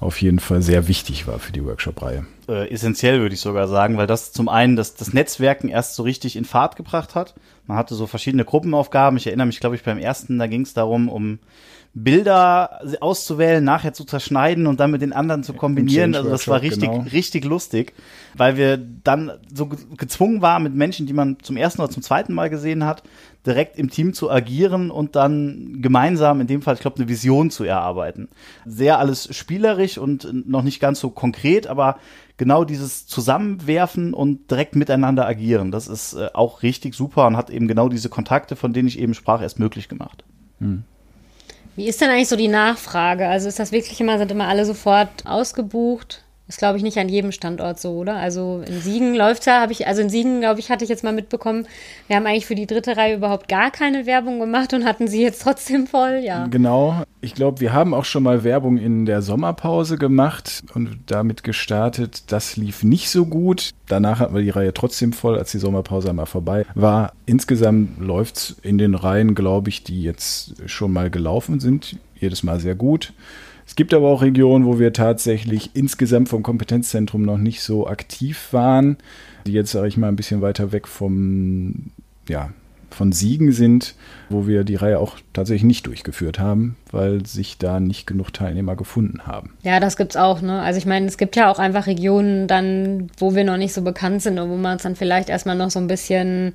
auf 0.00 0.20
jeden 0.20 0.38
Fall 0.38 0.62
sehr 0.62 0.88
wichtig 0.88 1.26
war 1.26 1.38
für 1.38 1.52
die 1.52 1.64
Workshop-Reihe. 1.64 2.26
Äh, 2.48 2.70
essentiell 2.70 3.20
würde 3.20 3.34
ich 3.34 3.40
sogar 3.40 3.68
sagen, 3.68 3.96
weil 3.96 4.06
das 4.06 4.32
zum 4.32 4.48
einen 4.48 4.74
das, 4.76 4.94
das 4.94 5.12
Netzwerken 5.12 5.68
erst 5.68 5.94
so 5.94 6.02
richtig 6.02 6.36
in 6.36 6.44
Fahrt 6.44 6.76
gebracht 6.76 7.14
hat. 7.14 7.34
Man 7.66 7.76
hatte 7.76 7.94
so 7.94 8.06
verschiedene 8.06 8.44
Gruppenaufgaben. 8.44 9.16
Ich 9.16 9.26
erinnere 9.26 9.46
mich, 9.46 9.60
glaube 9.60 9.76
ich, 9.76 9.84
beim 9.84 9.98
ersten, 9.98 10.38
da 10.38 10.46
ging 10.48 10.62
es 10.62 10.74
darum, 10.74 11.08
um 11.08 11.38
Bilder 11.94 12.80
auszuwählen, 13.00 13.62
nachher 13.62 13.92
zu 13.92 14.04
zerschneiden 14.04 14.66
und 14.66 14.80
dann 14.80 14.90
mit 14.90 15.02
den 15.02 15.12
anderen 15.12 15.42
zu 15.42 15.52
kombinieren. 15.52 16.14
Also 16.14 16.30
das 16.30 16.48
war 16.48 16.62
richtig, 16.62 16.88
genau. 16.88 17.04
richtig 17.12 17.44
lustig, 17.44 17.92
weil 18.34 18.56
wir 18.56 18.78
dann 18.78 19.32
so 19.52 19.66
gezwungen 19.66 20.40
waren, 20.40 20.62
mit 20.62 20.74
Menschen, 20.74 21.06
die 21.06 21.12
man 21.12 21.36
zum 21.42 21.58
ersten 21.58 21.82
oder 21.82 21.90
zum 21.90 22.02
zweiten 22.02 22.32
Mal 22.32 22.48
gesehen 22.48 22.86
hat, 22.86 23.02
direkt 23.44 23.78
im 23.78 23.90
Team 23.90 24.14
zu 24.14 24.30
agieren 24.30 24.90
und 24.90 25.16
dann 25.16 25.82
gemeinsam, 25.82 26.40
in 26.40 26.46
dem 26.46 26.62
Fall, 26.62 26.74
ich 26.76 26.80
glaube, 26.80 26.96
eine 26.96 27.08
Vision 27.08 27.50
zu 27.50 27.64
erarbeiten. 27.64 28.28
Sehr 28.64 28.98
alles 28.98 29.34
spielerisch 29.36 29.98
und 29.98 30.48
noch 30.48 30.62
nicht 30.62 30.80
ganz 30.80 30.98
so 30.98 31.10
konkret, 31.10 31.66
aber 31.66 31.98
genau 32.42 32.64
dieses 32.64 33.06
Zusammenwerfen 33.06 34.14
und 34.14 34.50
direkt 34.50 34.74
miteinander 34.74 35.28
agieren, 35.28 35.70
das 35.70 35.86
ist 35.86 36.14
äh, 36.14 36.28
auch 36.34 36.64
richtig 36.64 36.94
super 36.94 37.28
und 37.28 37.36
hat 37.36 37.50
eben 37.50 37.68
genau 37.68 37.88
diese 37.88 38.08
Kontakte, 38.08 38.56
von 38.56 38.72
denen 38.72 38.88
ich 38.88 38.98
eben 38.98 39.14
sprach, 39.14 39.40
erst 39.40 39.60
möglich 39.60 39.88
gemacht. 39.88 40.24
Hm. 40.58 40.82
Wie 41.76 41.86
ist 41.86 42.00
denn 42.00 42.10
eigentlich 42.10 42.28
so 42.28 42.34
die 42.34 42.48
Nachfrage? 42.48 43.28
Also 43.28 43.48
ist 43.48 43.60
das 43.60 43.70
wirklich 43.70 44.00
immer, 44.00 44.18
sind 44.18 44.32
immer 44.32 44.48
alle 44.48 44.64
sofort 44.64 45.24
ausgebucht? 45.24 46.21
Ist, 46.48 46.58
glaube 46.58 46.76
ich, 46.76 46.82
nicht 46.82 46.98
an 46.98 47.08
jedem 47.08 47.32
Standort 47.32 47.80
so, 47.80 47.92
oder? 47.92 48.16
Also 48.16 48.62
in 48.66 48.80
Siegen 48.80 49.14
läuft's 49.14 49.46
ja, 49.46 49.60
habe 49.60 49.72
ich, 49.72 49.86
also 49.86 50.02
in 50.02 50.10
Siegen, 50.10 50.40
glaube 50.40 50.60
ich, 50.60 50.70
hatte 50.70 50.84
ich 50.84 50.90
jetzt 50.90 51.04
mal 51.04 51.12
mitbekommen, 51.12 51.66
wir 52.08 52.16
haben 52.16 52.26
eigentlich 52.26 52.46
für 52.46 52.56
die 52.56 52.66
dritte 52.66 52.96
Reihe 52.96 53.16
überhaupt 53.16 53.48
gar 53.48 53.70
keine 53.70 54.06
Werbung 54.06 54.40
gemacht 54.40 54.74
und 54.74 54.84
hatten 54.84 55.06
sie 55.06 55.22
jetzt 55.22 55.42
trotzdem 55.42 55.86
voll, 55.86 56.20
ja. 56.24 56.46
Genau. 56.48 57.04
Ich 57.20 57.34
glaube, 57.34 57.60
wir 57.60 57.72
haben 57.72 57.94
auch 57.94 58.04
schon 58.04 58.24
mal 58.24 58.42
Werbung 58.42 58.76
in 58.76 59.06
der 59.06 59.22
Sommerpause 59.22 59.96
gemacht 59.96 60.62
und 60.74 60.98
damit 61.06 61.44
gestartet. 61.44 62.24
Das 62.32 62.56
lief 62.56 62.82
nicht 62.82 63.10
so 63.10 63.26
gut. 63.26 63.70
Danach 63.86 64.18
hatten 64.18 64.34
wir 64.34 64.42
die 64.42 64.50
Reihe 64.50 64.74
trotzdem 64.74 65.12
voll, 65.12 65.38
als 65.38 65.52
die 65.52 65.58
Sommerpause 65.58 66.10
einmal 66.10 66.26
vorbei 66.26 66.66
war. 66.74 67.12
Insgesamt 67.24 68.00
läuft's 68.00 68.56
in 68.62 68.78
den 68.78 68.96
Reihen, 68.96 69.36
glaube 69.36 69.68
ich, 69.68 69.84
die 69.84 70.02
jetzt 70.02 70.68
schon 70.68 70.92
mal 70.92 71.10
gelaufen 71.10 71.60
sind, 71.60 71.96
jedes 72.22 72.42
Mal 72.42 72.60
sehr 72.60 72.74
gut. 72.74 73.12
Es 73.66 73.76
gibt 73.76 73.94
aber 73.94 74.08
auch 74.08 74.22
Regionen, 74.22 74.66
wo 74.66 74.78
wir 74.78 74.92
tatsächlich 74.92 75.70
insgesamt 75.74 76.28
vom 76.28 76.42
Kompetenzzentrum 76.42 77.22
noch 77.22 77.38
nicht 77.38 77.62
so 77.62 77.86
aktiv 77.86 78.48
waren, 78.52 78.96
die 79.46 79.52
jetzt, 79.52 79.72
sage 79.72 79.88
ich 79.88 79.96
mal, 79.96 80.08
ein 80.08 80.16
bisschen 80.16 80.40
weiter 80.40 80.72
weg 80.72 80.88
vom, 80.88 81.90
ja, 82.28 82.50
von 82.92 83.12
Siegen 83.12 83.52
sind, 83.52 83.94
wo 84.28 84.46
wir 84.46 84.64
die 84.64 84.74
Reihe 84.74 84.98
auch 84.98 85.16
tatsächlich 85.32 85.64
nicht 85.64 85.86
durchgeführt 85.86 86.38
haben, 86.38 86.76
weil 86.90 87.24
sich 87.26 87.58
da 87.58 87.80
nicht 87.80 88.06
genug 88.06 88.32
Teilnehmer 88.32 88.76
gefunden 88.76 89.26
haben. 89.26 89.54
Ja, 89.62 89.80
das 89.80 89.96
gibt's 89.96 90.16
auch, 90.16 90.42
ne? 90.42 90.60
Also 90.60 90.78
ich 90.78 90.86
meine, 90.86 91.06
es 91.06 91.16
gibt 91.16 91.36
ja 91.36 91.50
auch 91.50 91.58
einfach 91.58 91.86
Regionen 91.86 92.46
dann, 92.46 93.10
wo 93.16 93.34
wir 93.34 93.44
noch 93.44 93.56
nicht 93.56 93.72
so 93.72 93.82
bekannt 93.82 94.22
sind 94.22 94.38
und 94.38 94.50
wo 94.50 94.56
man 94.56 94.76
es 94.76 94.82
dann 94.82 94.96
vielleicht 94.96 95.28
erstmal 95.28 95.56
noch 95.56 95.70
so 95.70 95.78
ein 95.78 95.86
bisschen 95.86 96.52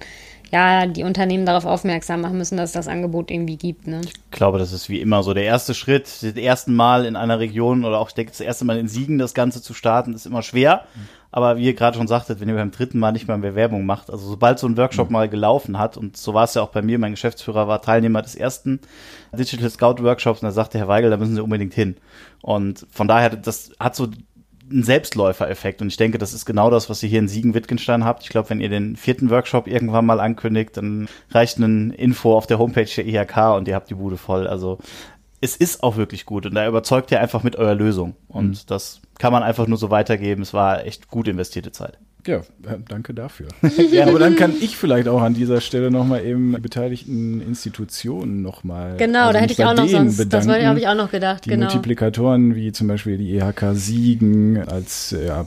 ja, 0.51 0.85
die 0.85 1.03
Unternehmen 1.03 1.45
darauf 1.45 1.65
aufmerksam 1.65 2.21
machen 2.21 2.37
müssen, 2.37 2.57
dass 2.57 2.69
es 2.69 2.73
das 2.73 2.87
Angebot 2.87 3.31
irgendwie 3.31 3.57
gibt. 3.57 3.87
Ne? 3.87 4.01
Ich 4.03 4.31
glaube, 4.31 4.59
das 4.59 4.71
ist 4.71 4.89
wie 4.89 5.01
immer 5.01 5.23
so. 5.23 5.33
Der 5.33 5.43
erste 5.43 5.73
Schritt, 5.73 6.05
das 6.05 6.23
erste 6.23 6.71
Mal 6.71 7.05
in 7.05 7.15
einer 7.15 7.39
Region 7.39 7.85
oder 7.85 7.99
auch 7.99 8.09
ich 8.09 8.15
denke, 8.15 8.31
das 8.31 8.41
erste 8.41 8.65
Mal 8.65 8.77
in 8.77 8.87
Siegen 8.87 9.17
das 9.17 9.33
Ganze 9.33 9.61
zu 9.61 9.73
starten, 9.73 10.13
ist 10.13 10.25
immer 10.25 10.41
schwer. 10.41 10.83
Aber 11.31 11.57
wie 11.57 11.65
ihr 11.65 11.73
gerade 11.73 11.97
schon 11.97 12.07
sagtet, 12.07 12.39
wenn 12.39 12.49
ihr 12.49 12.55
beim 12.55 12.71
dritten 12.71 12.99
Mal 12.99 13.11
nicht 13.11 13.27
mal 13.27 13.37
mehr 13.37 13.53
Werbung 13.53 13.85
macht, 13.85 14.09
also 14.09 14.27
sobald 14.27 14.59
so 14.59 14.67
ein 14.67 14.77
Workshop 14.77 15.09
mhm. 15.09 15.13
mal 15.13 15.29
gelaufen 15.29 15.77
hat, 15.77 15.97
und 15.97 16.15
so 16.15 16.33
war 16.33 16.45
es 16.45 16.53
ja 16.53 16.61
auch 16.61 16.69
bei 16.69 16.81
mir, 16.81 16.97
mein 16.99 17.11
Geschäftsführer 17.11 17.67
war 17.67 17.81
Teilnehmer 17.81 18.21
des 18.21 18.35
ersten 18.35 18.79
Digital 19.33 19.69
Scout 19.69 20.01
Workshops 20.01 20.41
und 20.41 20.47
da 20.47 20.51
sagte 20.51 20.79
Herr 20.79 20.87
Weigel, 20.87 21.09
da 21.09 21.17
müssen 21.17 21.35
Sie 21.35 21.43
unbedingt 21.43 21.73
hin. 21.73 21.97
Und 22.41 22.85
von 22.89 23.07
daher, 23.07 23.31
das 23.31 23.71
hat 23.79 23.95
so 23.95 24.07
ein 24.71 24.83
Selbstläufereffekt. 24.83 25.81
Und 25.81 25.87
ich 25.87 25.97
denke, 25.97 26.17
das 26.17 26.33
ist 26.33 26.45
genau 26.45 26.69
das, 26.69 26.89
was 26.89 27.01
ihr 27.03 27.09
hier 27.09 27.19
in 27.19 27.27
Siegen-Wittgenstein 27.27 28.05
habt. 28.05 28.23
Ich 28.23 28.29
glaube, 28.29 28.49
wenn 28.49 28.61
ihr 28.61 28.69
den 28.69 28.95
vierten 28.95 29.29
Workshop 29.29 29.67
irgendwann 29.67 30.05
mal 30.05 30.19
ankündigt, 30.19 30.77
dann 30.77 31.07
reicht 31.31 31.57
ein 31.57 31.91
Info 31.91 32.35
auf 32.35 32.47
der 32.47 32.59
Homepage 32.59 32.89
der 32.95 33.05
IHK 33.05 33.55
und 33.55 33.67
ihr 33.67 33.75
habt 33.75 33.89
die 33.89 33.95
Bude 33.95 34.17
voll. 34.17 34.47
Also 34.47 34.79
es 35.41 35.55
ist 35.55 35.83
auch 35.83 35.97
wirklich 35.97 36.25
gut 36.25 36.45
und 36.45 36.55
da 36.55 36.67
überzeugt 36.67 37.11
ihr 37.11 37.21
einfach 37.21 37.43
mit 37.43 37.55
eurer 37.55 37.75
Lösung. 37.75 38.15
Und 38.27 38.49
mhm. 38.49 38.67
das 38.67 39.01
kann 39.19 39.31
man 39.31 39.43
einfach 39.43 39.67
nur 39.67 39.77
so 39.77 39.89
weitergeben. 39.89 40.41
Es 40.41 40.53
war 40.53 40.85
echt 40.85 41.07
gut 41.07 41.27
investierte 41.27 41.71
Zeit. 41.71 41.99
Ja, 42.27 42.37
äh, 42.37 42.77
danke 42.87 43.13
dafür. 43.13 43.47
Aber 44.07 44.19
dann 44.19 44.35
kann 44.35 44.53
ich 44.59 44.75
vielleicht 44.75 45.07
auch 45.07 45.21
an 45.21 45.33
dieser 45.33 45.61
Stelle 45.61 45.89
nochmal 45.89 46.25
eben 46.25 46.61
beteiligten 46.61 47.41
Institutionen 47.41 48.41
nochmal. 48.41 48.97
Genau, 48.97 49.27
also 49.27 49.33
da 49.33 49.39
hätte 49.39 49.53
ich 49.53 49.63
auch 49.63 49.73
noch 49.73 49.87
sonst, 49.87 50.17
bedanken, 50.17 50.49
das 50.49 50.65
habe 50.65 50.79
ich 50.79 50.87
auch 50.87 50.95
noch 50.95 51.09
gedacht. 51.09 51.45
Die 51.45 51.49
genau. 51.49 51.65
Multiplikatoren 51.65 52.55
wie 52.55 52.71
zum 52.73 52.87
Beispiel 52.87 53.17
die 53.17 53.37
EHK 53.37 53.73
Siegen 53.73 54.61
als 54.67 55.15
ja, 55.25 55.45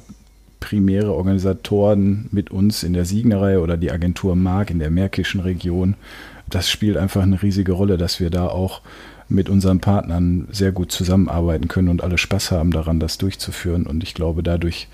primäre 0.58 1.12
Organisatoren 1.14 2.28
mit 2.32 2.50
uns 2.50 2.82
in 2.82 2.94
der 2.94 3.04
Siegenerei 3.04 3.58
oder 3.58 3.76
die 3.76 3.90
Agentur 3.90 4.34
Mark 4.34 4.70
in 4.70 4.78
der 4.78 4.90
Märkischen 4.90 5.40
Region. 5.40 5.96
Das 6.48 6.70
spielt 6.70 6.96
einfach 6.96 7.22
eine 7.22 7.42
riesige 7.42 7.72
Rolle, 7.72 7.98
dass 7.98 8.20
wir 8.20 8.30
da 8.30 8.46
auch 8.46 8.80
mit 9.28 9.48
unseren 9.48 9.80
Partnern 9.80 10.48
sehr 10.50 10.72
gut 10.72 10.90
zusammenarbeiten 10.90 11.68
können 11.68 11.88
und 11.88 12.02
alle 12.02 12.18
Spaß 12.18 12.50
haben 12.50 12.72
daran, 12.72 13.00
das 13.00 13.18
durchzuführen. 13.18 13.86
Und 13.86 14.02
ich 14.02 14.14
glaube, 14.14 14.42
dadurch 14.42 14.88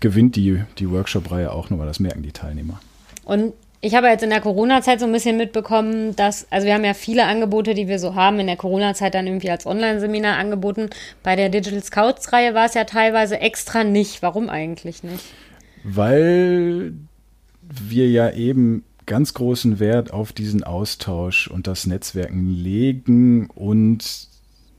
gewinnt 0.00 0.36
die, 0.36 0.62
die 0.78 0.90
Workshop-Reihe 0.90 1.52
auch 1.52 1.70
nochmal. 1.70 1.86
Das 1.86 2.00
merken 2.00 2.22
die 2.22 2.32
Teilnehmer. 2.32 2.80
Und 3.24 3.52
ich 3.82 3.94
habe 3.94 4.08
jetzt 4.08 4.22
in 4.22 4.30
der 4.30 4.40
Corona-Zeit 4.40 5.00
so 5.00 5.06
ein 5.06 5.12
bisschen 5.12 5.38
mitbekommen, 5.38 6.14
dass, 6.14 6.46
also 6.50 6.66
wir 6.66 6.74
haben 6.74 6.84
ja 6.84 6.92
viele 6.92 7.24
Angebote, 7.24 7.72
die 7.72 7.88
wir 7.88 7.98
so 7.98 8.14
haben, 8.14 8.38
in 8.38 8.46
der 8.46 8.56
Corona-Zeit 8.56 9.14
dann 9.14 9.26
irgendwie 9.26 9.50
als 9.50 9.64
Online-Seminar 9.64 10.36
angeboten. 10.36 10.90
Bei 11.22 11.34
der 11.34 11.48
Digital 11.48 11.82
Scouts-Reihe 11.82 12.52
war 12.52 12.66
es 12.66 12.74
ja 12.74 12.84
teilweise 12.84 13.40
extra 13.40 13.84
nicht. 13.84 14.22
Warum 14.22 14.50
eigentlich 14.50 15.02
nicht? 15.02 15.24
Weil 15.82 16.92
wir 17.62 18.10
ja 18.10 18.30
eben 18.32 18.84
ganz 19.06 19.32
großen 19.32 19.80
Wert 19.80 20.12
auf 20.12 20.32
diesen 20.32 20.62
Austausch 20.62 21.48
und 21.48 21.66
das 21.66 21.86
Netzwerken 21.86 22.48
legen 22.48 23.48
und 23.48 24.28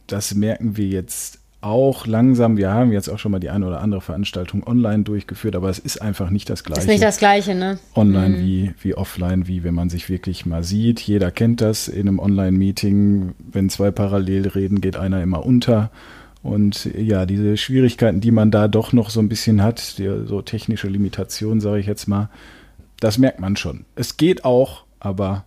das 0.08 0.36
merken 0.36 0.78
wir 0.78 0.88
jetzt 0.88 1.41
auch 1.62 2.08
langsam. 2.08 2.58
Wir 2.58 2.72
haben 2.72 2.92
jetzt 2.92 3.08
auch 3.08 3.20
schon 3.20 3.32
mal 3.32 3.40
die 3.40 3.50
eine 3.50 3.68
oder 3.68 3.82
andere 3.82 4.02
Veranstaltung 4.02 4.66
online 4.66 5.04
durchgeführt, 5.04 5.56
aber 5.56 5.70
es 5.70 5.80
ist 5.80 6.02
einfach 6.02 6.30
nicht 6.30 6.50
das 6.50 6.64
Gleiche. 6.64 6.82
Ist 6.82 6.88
nicht 6.88 7.04
das 7.04 7.18
Gleiche, 7.18 7.56
ne? 7.56 7.80
Online 7.96 8.38
mhm. 8.38 8.42
wie, 8.42 8.74
wie 8.82 8.96
offline, 8.96 9.48
wie 9.48 9.64
wenn 9.64 9.76
man 9.76 9.90
sich 9.90 10.10
wirklich 10.10 10.46
mal 10.46 10.64
sieht. 10.64 11.00
Jeder 11.00 11.32
kennt 11.32 11.62
das 11.62 11.88
in 11.88 12.08
einem 12.08 12.20
Online-Meeting. 12.20 13.36
Wenn 13.52 13.70
zwei 13.70 13.92
parallel 13.92 14.48
reden, 14.48 14.82
geht 14.82 14.98
einer 14.98 15.22
immer 15.22 15.46
unter. 15.46 15.92
Und 16.44 16.90
ja, 16.98 17.28
diese 17.28 17.56
Schwierigkeiten, 17.58 18.20
die 18.20 18.32
man 18.32 18.50
da 18.50 18.68
doch 18.68 18.94
noch 18.94 19.12
so 19.12 19.20
ein 19.20 19.30
bisschen 19.30 19.62
hat, 19.62 20.00
die, 20.00 20.10
so 20.26 20.42
technische 20.42 20.88
Limitationen, 20.88 21.62
sage 21.62 21.80
ich 21.80 21.86
jetzt 21.86 22.08
mal, 22.08 22.30
das 23.00 23.18
merkt 23.18 23.40
man 23.40 23.56
schon. 23.56 23.86
Es 23.96 24.18
geht 24.18 24.44
auch, 24.44 24.84
aber 25.00 25.46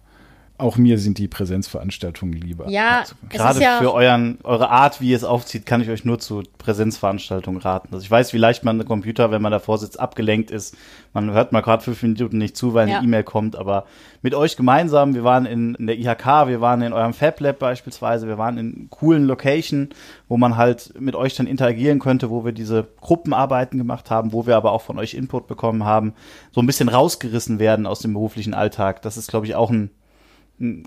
auch 0.57 0.77
mir 0.77 0.99
sind 0.99 1.19
die 1.19 1.27
Präsenzveranstaltungen 1.27 2.41
lieber. 2.41 2.69
Ja, 2.69 3.03
gerade 3.29 3.61
ja 3.61 3.79
für 3.79 3.93
euren, 3.93 4.39
eure 4.45 4.71
Art, 4.71 5.01
wie 5.01 5.11
ihr 5.11 5.17
es 5.17 5.25
aufzieht, 5.25 5.67
kann 5.67 5.81
ich 5.81 5.91
euch 5.91 6.05
nur 6.05 6.21
zu 6.21 6.45
Präsenzveranstaltungen 6.59 7.61
raten. 7.61 7.89
Also 7.93 8.05
ich 8.05 8.11
weiß, 8.11 8.33
wie 8.33 8.39
leicht 8.39 8.63
man 8.63 8.79
einen 8.79 8.89
Computer, 8.89 9.33
wenn 9.33 9.43
man 9.43 9.51
davor 9.51 9.79
sitzt, 9.79 9.99
abgelenkt 9.99 10.53
ist. 10.53 10.77
Man 11.13 11.33
hört 11.33 11.51
mal 11.51 11.61
gerade 11.61 11.83
fünf 11.83 12.01
Minuten 12.05 12.39
nicht 12.39 12.57
zu, 12.57 12.73
weil 12.73 12.85
eine 12.85 12.93
ja. 12.93 13.03
E-Mail 13.03 13.25
kommt. 13.25 13.57
Aber 13.57 13.87
mit 14.23 14.33
euch 14.37 14.57
gemeinsam, 14.57 15.15
wir 15.15 15.25
waren 15.25 15.45
in, 15.45 15.75
in 15.75 15.89
der 15.89 15.99
IHK, 15.99 16.47
wir 16.47 16.61
waren 16.61 16.83
in 16.83 16.93
eurem 16.93 17.15
Fab 17.15 17.41
Lab 17.41 17.59
beispielsweise, 17.59 18.29
wir 18.29 18.39
waren 18.39 18.57
in 18.57 18.87
coolen 18.91 19.25
Location, 19.25 19.89
wo 20.29 20.37
man 20.37 20.57
halt 20.57 20.95
mit 21.01 21.17
euch 21.17 21.35
dann 21.35 21.49
interagieren 21.49 21.99
könnte, 21.99 22.31
wo 22.31 22.45
wir 22.45 22.53
diese 22.53 22.87
Gruppenarbeiten 23.01 23.77
gemacht 23.77 24.09
haben, 24.09 24.33
wo 24.33 24.47
wir 24.47 24.57
aber 24.57 24.71
auch 24.71 24.83
von 24.83 25.01
euch 25.01 25.15
Input 25.15 25.49
bekommen 25.49 25.83
haben, 25.83 26.15
so 26.53 26.63
ein 26.63 26.67
bisschen 26.67 26.89
rausgerissen 26.89 27.59
werden 27.59 27.87
aus 27.87 27.99
dem 27.99 28.13
beruflichen 28.13 28.55
Alltag. 28.55 29.03
Das 29.03 29.17
ist, 29.17 29.29
glaube 29.29 29.47
ich, 29.47 29.57
auch 29.57 29.71
ein 29.71 29.91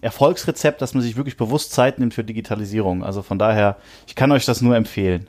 Erfolgsrezept, 0.02 0.82
dass 0.82 0.94
man 0.94 1.04
sich 1.04 1.18
wirklich 1.18 1.38
bewusst 1.38 1.72
Zeit 1.72 2.00
nimmt 2.00 2.14
für 2.14 2.24
Digitalisierung. 2.24 3.04
Also 3.04 3.22
von 3.22 3.38
daher, 3.38 3.78
ich 4.08 4.16
kann 4.16 4.32
euch 4.32 4.46
das 4.46 4.62
nur 4.62 4.76
empfehlen. 4.76 5.28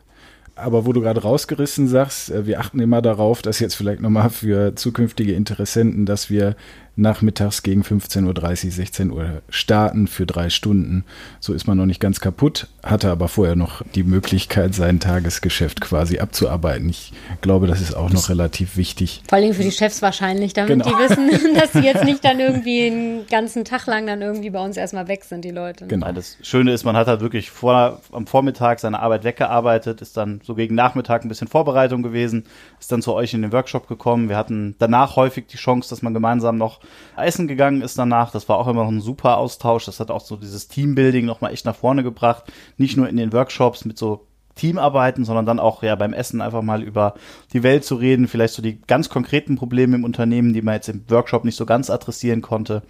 Aber 0.55 0.87
wo 0.87 0.93
du 0.93 1.01
gerade 1.01 1.23
rausgerissen 1.23 1.89
sagst, 1.89 2.31
äh, 2.31 2.47
wir 2.47 2.61
achten 2.61 2.81
immer 2.81 3.01
darauf, 3.01 3.43
dass 3.43 3.61
jetzt 3.61 3.75
vielleicht 3.75 4.01
nochmal 4.01 4.31
für 4.31 4.75
zukünftige 4.75 5.33
Interessenten, 5.33 6.05
dass 6.05 6.31
wir 6.31 6.57
nachmittags 6.99 7.63
gegen 7.63 7.83
15.30 7.83 8.27
Uhr, 8.67 8.71
16 8.73 9.11
Uhr 9.11 9.43
starten 9.49 10.09
für 10.09 10.27
drei 10.27 10.51
Stunden. 10.51 11.05
So 11.41 11.55
ist 11.55 11.67
man 11.67 11.79
noch 11.79 11.87
nicht 11.87 12.01
ganz 12.01 12.21
kaputt, 12.21 12.67
hatte 12.83 13.11
aber 13.11 13.29
vorher 13.29 13.57
noch 13.57 13.83
die 13.95 14.03
Möglichkeit, 14.03 14.75
sein 14.75 15.01
Tagesgeschäft 15.01 15.81
quasi 15.81 16.19
abzuarbeiten. 16.19 16.89
Ich 16.89 17.13
glaube, 17.41 17.67
das 17.69 17.81
ist 17.81 17.95
auch 17.95 18.11
noch 18.11 18.29
relativ 18.29 18.77
wichtig. 18.77 19.23
Vor 19.29 19.39
allem 19.39 19.55
für 19.55 19.63
die 19.63 19.71
Chefs 19.71 20.03
wahrscheinlich, 20.03 20.53
damit 20.53 20.83
genau. 20.83 20.85
die 20.85 21.03
wissen, 21.03 21.55
dass 21.55 21.73
sie 21.73 21.81
jetzt 21.81 22.05
nicht 22.05 22.25
dann 22.25 22.41
irgendwie 22.41 22.87
einen 22.87 23.27
ganzen 23.29 23.65
Tag 23.65 23.87
lang 23.87 24.07
dann 24.07 24.21
irgendwie 24.21 24.51
bei 24.51 24.61
uns 24.61 24.77
erstmal 24.77 25.07
weg 25.07 25.25
sind, 25.25 25.45
die 25.45 25.51
Leute. 25.51 25.87
Genau. 25.87 26.11
Das 26.13 26.37
Schöne 26.43 26.73
ist, 26.73 26.85
man 26.85 26.97
hat 26.97 27.07
halt 27.07 27.21
wirklich 27.21 27.51
vor, 27.51 28.01
am 28.11 28.27
Vormittag 28.27 28.81
seine 28.81 28.99
Arbeit 28.99 29.23
weggearbeitet, 29.23 30.03
ist 30.03 30.17
dann 30.17 30.41
so 30.43 30.57
gegen 30.57 30.75
Nachmittag 30.75 31.25
ein 31.25 31.29
bisschen 31.29 31.49
Vorbereitung 31.49 32.03
gewesen, 32.03 32.45
ist 32.81 32.91
dann 32.91 33.03
zu 33.03 33.15
euch 33.15 33.35
in 33.35 33.43
den 33.43 33.53
Workshop 33.53 33.87
gekommen. 33.87 34.29
Wir 34.29 34.37
hatten 34.37 34.75
danach 34.79 35.15
häufig 35.15 35.47
die 35.47 35.57
Chance, 35.57 35.91
dass 35.91 36.03
man 36.03 36.13
gemeinsam 36.13 36.59
noch 36.59 36.81
essen 37.17 37.49
gegangen 37.49 37.83
ist 37.83 37.99
danach. 37.99 38.31
Das 38.31 38.49
war 38.49 38.59
auch 38.59 38.69
immer 38.69 38.85
noch 38.85 38.91
ein 38.91 39.01
super 39.01 39.39
Austausch. 39.39 39.85
Das 39.87 40.01
hat 40.01 40.11
auch 40.11 40.21
so 40.21 40.37
dieses 40.37 40.69
Teambuilding 40.69 41.27
nochmal 41.27 41.53
echt 41.53 41.65
nach 41.65 41.77
vorne 41.77 42.03
gebracht. 42.03 42.45
Nicht 42.77 42.97
nur 42.97 43.09
in 43.09 43.17
den 43.17 43.33
Workshops 43.33 43.85
mit 43.85 43.99
so 43.99 44.27
Teamarbeiten, 44.59 45.25
sondern 45.25 45.47
dann 45.47 45.61
auch 45.61 45.83
ja 45.83 45.95
beim 45.95 46.13
Essen 46.13 46.41
einfach 46.43 46.63
mal 46.63 46.83
über 46.83 47.15
die 47.53 47.63
Welt 47.63 47.85
zu 47.85 47.95
reden, 47.95 48.29
vielleicht 48.29 48.55
so 48.55 48.61
die 48.61 48.81
ganz 48.83 49.09
konkreten 49.09 49.57
Probleme 49.57 49.97
im 49.97 50.05
Unternehmen, 50.05 50.53
die 50.53 50.63
man 50.63 50.75
jetzt 50.75 50.89
im 50.89 51.05
Workshop 51.09 51.45
nicht 51.45 51.57
so 51.57 51.65
ganz 51.65 51.89
adressieren 51.89 52.43
konnte. 52.43 52.83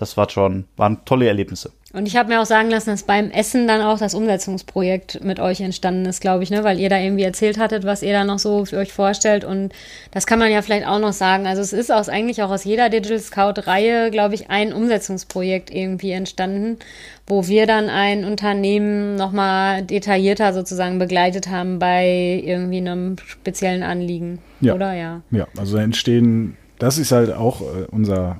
Das 0.00 0.16
war 0.16 0.30
schon, 0.30 0.64
waren 0.78 1.04
tolle 1.04 1.28
Erlebnisse. 1.28 1.72
Und 1.92 2.06
ich 2.06 2.16
habe 2.16 2.30
mir 2.30 2.40
auch 2.40 2.46
sagen 2.46 2.70
lassen, 2.70 2.88
dass 2.88 3.02
beim 3.02 3.30
Essen 3.30 3.68
dann 3.68 3.82
auch 3.82 3.98
das 3.98 4.14
Umsetzungsprojekt 4.14 5.22
mit 5.22 5.40
euch 5.40 5.60
entstanden 5.60 6.06
ist, 6.06 6.22
glaube 6.22 6.42
ich, 6.42 6.50
ne? 6.50 6.64
weil 6.64 6.80
ihr 6.80 6.88
da 6.88 6.98
irgendwie 6.98 7.24
erzählt 7.24 7.58
hattet, 7.58 7.84
was 7.84 8.02
ihr 8.02 8.14
da 8.14 8.24
noch 8.24 8.38
so 8.38 8.64
für 8.64 8.78
euch 8.78 8.94
vorstellt. 8.94 9.44
Und 9.44 9.74
das 10.10 10.26
kann 10.26 10.38
man 10.38 10.50
ja 10.50 10.62
vielleicht 10.62 10.86
auch 10.86 11.00
noch 11.00 11.12
sagen. 11.12 11.46
Also 11.46 11.60
es 11.60 11.74
ist 11.74 11.92
aus, 11.92 12.08
eigentlich 12.08 12.42
auch 12.42 12.48
aus 12.48 12.64
jeder 12.64 12.88
Digital 12.88 13.18
Scout-Reihe, 13.18 14.10
glaube 14.10 14.36
ich, 14.36 14.48
ein 14.48 14.72
Umsetzungsprojekt 14.72 15.70
irgendwie 15.70 16.12
entstanden, 16.12 16.78
wo 17.26 17.46
wir 17.46 17.66
dann 17.66 17.90
ein 17.90 18.24
Unternehmen 18.24 19.16
nochmal 19.16 19.82
detaillierter 19.82 20.54
sozusagen 20.54 20.98
begleitet 20.98 21.50
haben 21.50 21.78
bei 21.78 22.40
irgendwie 22.42 22.78
einem 22.78 23.16
speziellen 23.18 23.82
Anliegen. 23.82 24.38
Ja. 24.62 24.72
Oder 24.72 24.94
ja? 24.94 25.20
Ja, 25.30 25.46
also 25.58 25.76
entstehen, 25.76 26.56
das 26.78 26.96
ist 26.96 27.12
halt 27.12 27.34
auch 27.34 27.60
äh, 27.60 27.84
unser 27.90 28.38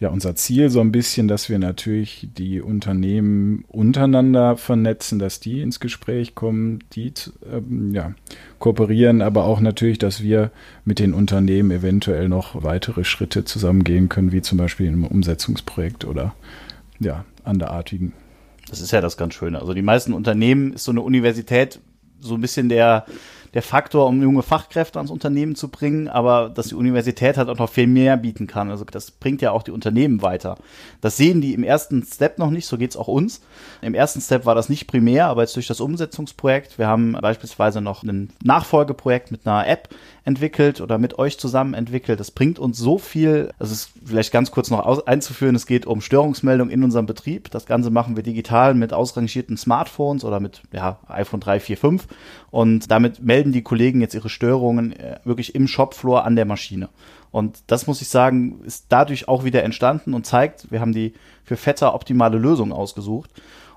ja 0.00 0.10
unser 0.10 0.36
Ziel 0.36 0.70
so 0.70 0.80
ein 0.80 0.92
bisschen, 0.92 1.26
dass 1.26 1.48
wir 1.48 1.58
natürlich 1.58 2.28
die 2.36 2.60
Unternehmen 2.60 3.64
untereinander 3.68 4.56
vernetzen, 4.56 5.18
dass 5.18 5.40
die 5.40 5.60
ins 5.60 5.80
Gespräch 5.80 6.34
kommen, 6.34 6.84
die 6.92 7.12
ähm, 7.52 7.92
ja, 7.94 8.14
kooperieren, 8.58 9.22
aber 9.22 9.44
auch 9.44 9.60
natürlich, 9.60 9.98
dass 9.98 10.22
wir 10.22 10.50
mit 10.84 11.00
den 11.00 11.14
Unternehmen 11.14 11.70
eventuell 11.70 12.28
noch 12.28 12.62
weitere 12.62 13.04
Schritte 13.04 13.44
zusammengehen 13.44 14.08
können, 14.08 14.30
wie 14.30 14.42
zum 14.42 14.58
Beispiel 14.58 14.86
einem 14.86 15.04
Umsetzungsprojekt 15.04 16.04
oder 16.04 16.34
ja, 17.00 17.24
anderartigen. 17.44 18.12
Das 18.68 18.80
ist 18.80 18.92
ja 18.92 19.00
das 19.00 19.16
ganz 19.16 19.34
Schöne. 19.34 19.60
Also 19.60 19.74
die 19.74 19.82
meisten 19.82 20.12
Unternehmen 20.12 20.74
ist 20.74 20.84
so 20.84 20.92
eine 20.92 21.00
Universität 21.00 21.80
so 22.20 22.34
ein 22.34 22.40
bisschen 22.40 22.68
der 22.68 23.06
der 23.54 23.62
Faktor, 23.62 24.06
um 24.06 24.22
junge 24.22 24.42
Fachkräfte 24.42 24.98
ans 24.98 25.10
Unternehmen 25.10 25.54
zu 25.54 25.68
bringen, 25.68 26.08
aber 26.08 26.48
dass 26.48 26.68
die 26.68 26.74
Universität 26.74 27.36
halt 27.36 27.48
auch 27.48 27.58
noch 27.58 27.70
viel 27.70 27.86
mehr 27.86 28.16
bieten 28.16 28.46
kann. 28.46 28.70
Also 28.70 28.84
das 28.84 29.10
bringt 29.10 29.42
ja 29.42 29.52
auch 29.52 29.62
die 29.62 29.70
Unternehmen 29.70 30.22
weiter. 30.22 30.56
Das 31.00 31.16
sehen 31.16 31.40
die 31.40 31.54
im 31.54 31.64
ersten 31.64 32.02
Step 32.02 32.38
noch 32.38 32.50
nicht, 32.50 32.66
so 32.66 32.78
geht's 32.78 32.96
auch 32.96 33.08
uns. 33.08 33.40
Im 33.82 33.94
ersten 33.94 34.20
Step 34.20 34.46
war 34.46 34.54
das 34.54 34.68
nicht 34.68 34.86
primär, 34.86 35.26
aber 35.26 35.42
jetzt 35.42 35.56
durch 35.56 35.66
das 35.66 35.80
Umsetzungsprojekt, 35.80 36.78
wir 36.78 36.86
haben 36.86 37.12
beispielsweise 37.12 37.80
noch 37.80 38.02
ein 38.02 38.30
Nachfolgeprojekt 38.42 39.30
mit 39.30 39.46
einer 39.46 39.66
App 39.66 39.88
entwickelt 40.24 40.80
oder 40.80 40.98
mit 40.98 41.18
euch 41.18 41.38
zusammen 41.38 41.74
entwickelt. 41.74 42.20
Das 42.20 42.30
bringt 42.30 42.58
uns 42.58 42.78
so 42.78 42.98
viel, 42.98 43.50
das 43.58 43.70
ist 43.70 43.90
vielleicht 44.04 44.30
ganz 44.30 44.50
kurz 44.50 44.70
noch 44.70 45.06
einzuführen, 45.06 45.54
es 45.54 45.66
geht 45.66 45.86
um 45.86 46.00
Störungsmeldungen 46.00 46.72
in 46.72 46.84
unserem 46.84 47.06
Betrieb. 47.06 47.50
Das 47.50 47.64
Ganze 47.64 47.90
machen 47.90 48.14
wir 48.14 48.22
digital 48.22 48.74
mit 48.74 48.92
ausrangierten 48.92 49.56
Smartphones 49.56 50.24
oder 50.24 50.38
mit 50.38 50.62
ja, 50.72 50.98
iPhone 51.08 51.40
3, 51.40 51.60
4, 51.60 51.76
5 51.78 52.08
und 52.50 52.90
damit 52.90 53.22
melden 53.22 53.52
die 53.52 53.62
Kollegen 53.62 54.00
jetzt 54.00 54.14
ihre 54.14 54.28
Störungen 54.28 54.92
äh, 54.92 55.20
wirklich 55.24 55.54
im 55.54 55.68
Shopfloor 55.68 56.24
an 56.24 56.36
der 56.36 56.46
Maschine. 56.46 56.88
Und 57.30 57.62
das 57.66 57.86
muss 57.86 58.00
ich 58.00 58.08
sagen, 58.08 58.60
ist 58.64 58.86
dadurch 58.88 59.28
auch 59.28 59.44
wieder 59.44 59.62
entstanden 59.62 60.14
und 60.14 60.24
zeigt, 60.24 60.70
wir 60.70 60.80
haben 60.80 60.92
die 60.92 61.12
für 61.44 61.56
Vetter 61.56 61.94
optimale 61.94 62.38
Lösung 62.38 62.72
ausgesucht. 62.72 63.30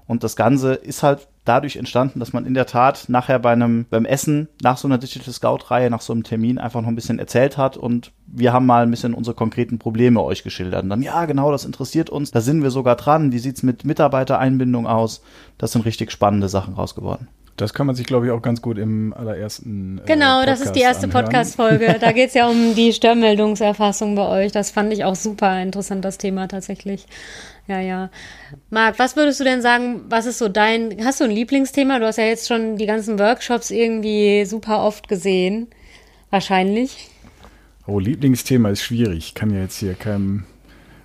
Und 0.07 0.23
das 0.23 0.35
Ganze 0.35 0.73
ist 0.73 1.03
halt 1.03 1.27
dadurch 1.45 1.77
entstanden, 1.77 2.19
dass 2.19 2.33
man 2.33 2.45
in 2.45 2.53
der 2.53 2.65
Tat 2.65 3.05
nachher 3.07 3.39
bei 3.39 3.51
einem, 3.51 3.85
beim 3.89 4.05
Essen 4.05 4.47
nach 4.61 4.77
so 4.77 4.87
einer 4.87 4.97
Digital 4.97 5.33
Scout-Reihe, 5.33 5.89
nach 5.89 6.01
so 6.01 6.13
einem 6.13 6.23
Termin 6.23 6.57
einfach 6.57 6.81
noch 6.81 6.89
ein 6.89 6.95
bisschen 6.95 7.19
erzählt 7.19 7.57
hat 7.57 7.77
und 7.77 8.11
wir 8.27 8.51
haben 8.51 8.65
mal 8.65 8.83
ein 8.83 8.91
bisschen 8.91 9.13
unsere 9.13 9.35
konkreten 9.35 9.79
Probleme 9.79 10.21
euch 10.21 10.43
geschildert. 10.43 10.83
Und 10.83 10.89
dann, 10.89 11.01
ja, 11.01 11.25
genau, 11.25 11.51
das 11.51 11.65
interessiert 11.65 12.09
uns. 12.09 12.31
Da 12.31 12.41
sind 12.41 12.61
wir 12.63 12.71
sogar 12.71 12.95
dran. 12.95 13.31
Wie 13.31 13.39
sieht's 13.39 13.63
mit 13.63 13.85
Mitarbeitereinbindung 13.85 14.87
aus? 14.87 15.21
Das 15.57 15.71
sind 15.71 15.85
richtig 15.85 16.11
spannende 16.11 16.49
Sachen 16.49 16.73
raus 16.73 16.95
geworden. 16.95 17.27
Das 17.57 17.73
kann 17.73 17.85
man 17.85 17.95
sich, 17.95 18.05
glaube 18.05 18.25
ich, 18.25 18.31
auch 18.31 18.41
ganz 18.41 18.61
gut 18.61 18.77
im 18.77 19.13
allerersten. 19.13 19.99
Äh, 19.99 20.07
genau, 20.07 20.45
das 20.45 20.61
ist 20.61 20.73
die 20.73 20.79
erste 20.81 21.07
Podcast-Folge. 21.07 21.97
Da 21.99 22.11
geht 22.13 22.29
es 22.29 22.33
ja 22.33 22.49
um 22.49 22.75
die 22.75 22.93
Störmeldungserfassung 22.93 24.15
bei 24.15 24.27
euch. 24.27 24.51
Das 24.51 24.71
fand 24.71 24.91
ich 24.93 25.03
auch 25.03 25.15
super 25.15 25.61
interessant, 25.61 26.03
das 26.05 26.17
Thema 26.17 26.47
tatsächlich. 26.47 27.05
Ja, 27.67 27.79
ja. 27.79 28.09
Marc, 28.69 28.99
was 28.99 29.15
würdest 29.15 29.39
du 29.39 29.43
denn 29.43 29.61
sagen, 29.61 30.01
was 30.09 30.25
ist 30.25 30.39
so 30.39 30.49
dein, 30.49 31.05
hast 31.05 31.19
du 31.19 31.25
ein 31.25 31.31
Lieblingsthema? 31.31 31.99
Du 31.99 32.05
hast 32.05 32.17
ja 32.17 32.25
jetzt 32.25 32.47
schon 32.47 32.77
die 32.77 32.85
ganzen 32.85 33.19
Workshops 33.19 33.69
irgendwie 33.69 34.45
super 34.45 34.83
oft 34.83 35.07
gesehen. 35.07 35.67
Wahrscheinlich. 36.31 37.09
Oh, 37.85 37.99
Lieblingsthema 37.99 38.69
ist 38.69 38.83
schwierig. 38.83 39.27
Ich 39.27 39.33
kann 39.35 39.51
ja 39.51 39.61
jetzt 39.61 39.79
hier 39.79 39.93
keinem 39.93 40.45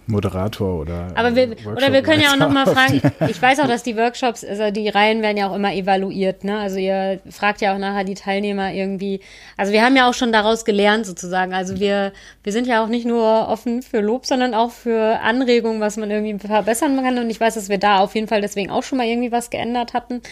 Moderator 0.09 0.81
oder. 0.81 1.09
Aber 1.15 1.35
wir, 1.35 1.57
oder 1.67 1.93
wir 1.93 2.03
können 2.03 2.23
ja 2.23 2.31
auch 2.31 2.37
nochmal 2.37 2.67
fragen. 2.67 3.01
Ich 3.29 3.41
weiß 3.43 3.61
auch, 3.61 3.67
dass 3.67 3.83
die 3.83 3.97
Workshops, 3.97 4.45
also 4.45 4.71
die 4.71 4.89
Reihen 4.89 5.21
werden 5.23 5.37
ja 5.37 5.49
auch 5.49 5.55
immer 5.55 5.75
evaluiert, 5.75 6.45
ne? 6.45 6.59
Also 6.59 6.79
ihr 6.79 7.21
fragt 7.31 7.61
ja 7.61 7.75
auch 7.75 7.79
nachher 7.79 8.05
die 8.05 8.15
Teilnehmer 8.15 8.73
irgendwie. 8.73 9.21
Also 9.57 9.73
wir 9.73 9.83
haben 9.83 9.97
ja 9.97 10.09
auch 10.09 10.15
schon 10.15 10.33
daraus 10.33 10.65
gelernt 10.65 11.07
sozusagen. 11.07 11.55
Also 11.55 11.81
wir, 11.81 12.13
wir 12.43 12.53
sind 12.53 12.67
ja 12.67 12.85
auch 12.85 12.89
nicht 12.89 13.07
nur 13.07 13.49
offen 13.49 13.83
für 13.83 14.01
Lob, 14.01 14.27
sondern 14.27 14.55
auch 14.55 14.71
für 14.71 15.21
Anregungen, 15.21 15.81
was 15.81 15.97
man 15.97 16.11
irgendwie 16.11 16.47
verbessern 16.47 17.03
kann. 17.03 17.19
Und 17.19 17.31
ich 17.31 17.41
weiß, 17.41 17.55
dass 17.55 17.69
wir 17.69 17.79
da 17.79 17.99
auf 17.99 18.15
jeden 18.15 18.29
Fall 18.29 18.41
deswegen 18.41 18.71
auch 18.71 18.83
schon 18.83 18.99
mal 18.99 19.07
irgendwie 19.07 19.33
was 19.33 19.51
geändert 19.51 19.93
hatten. 19.93 20.23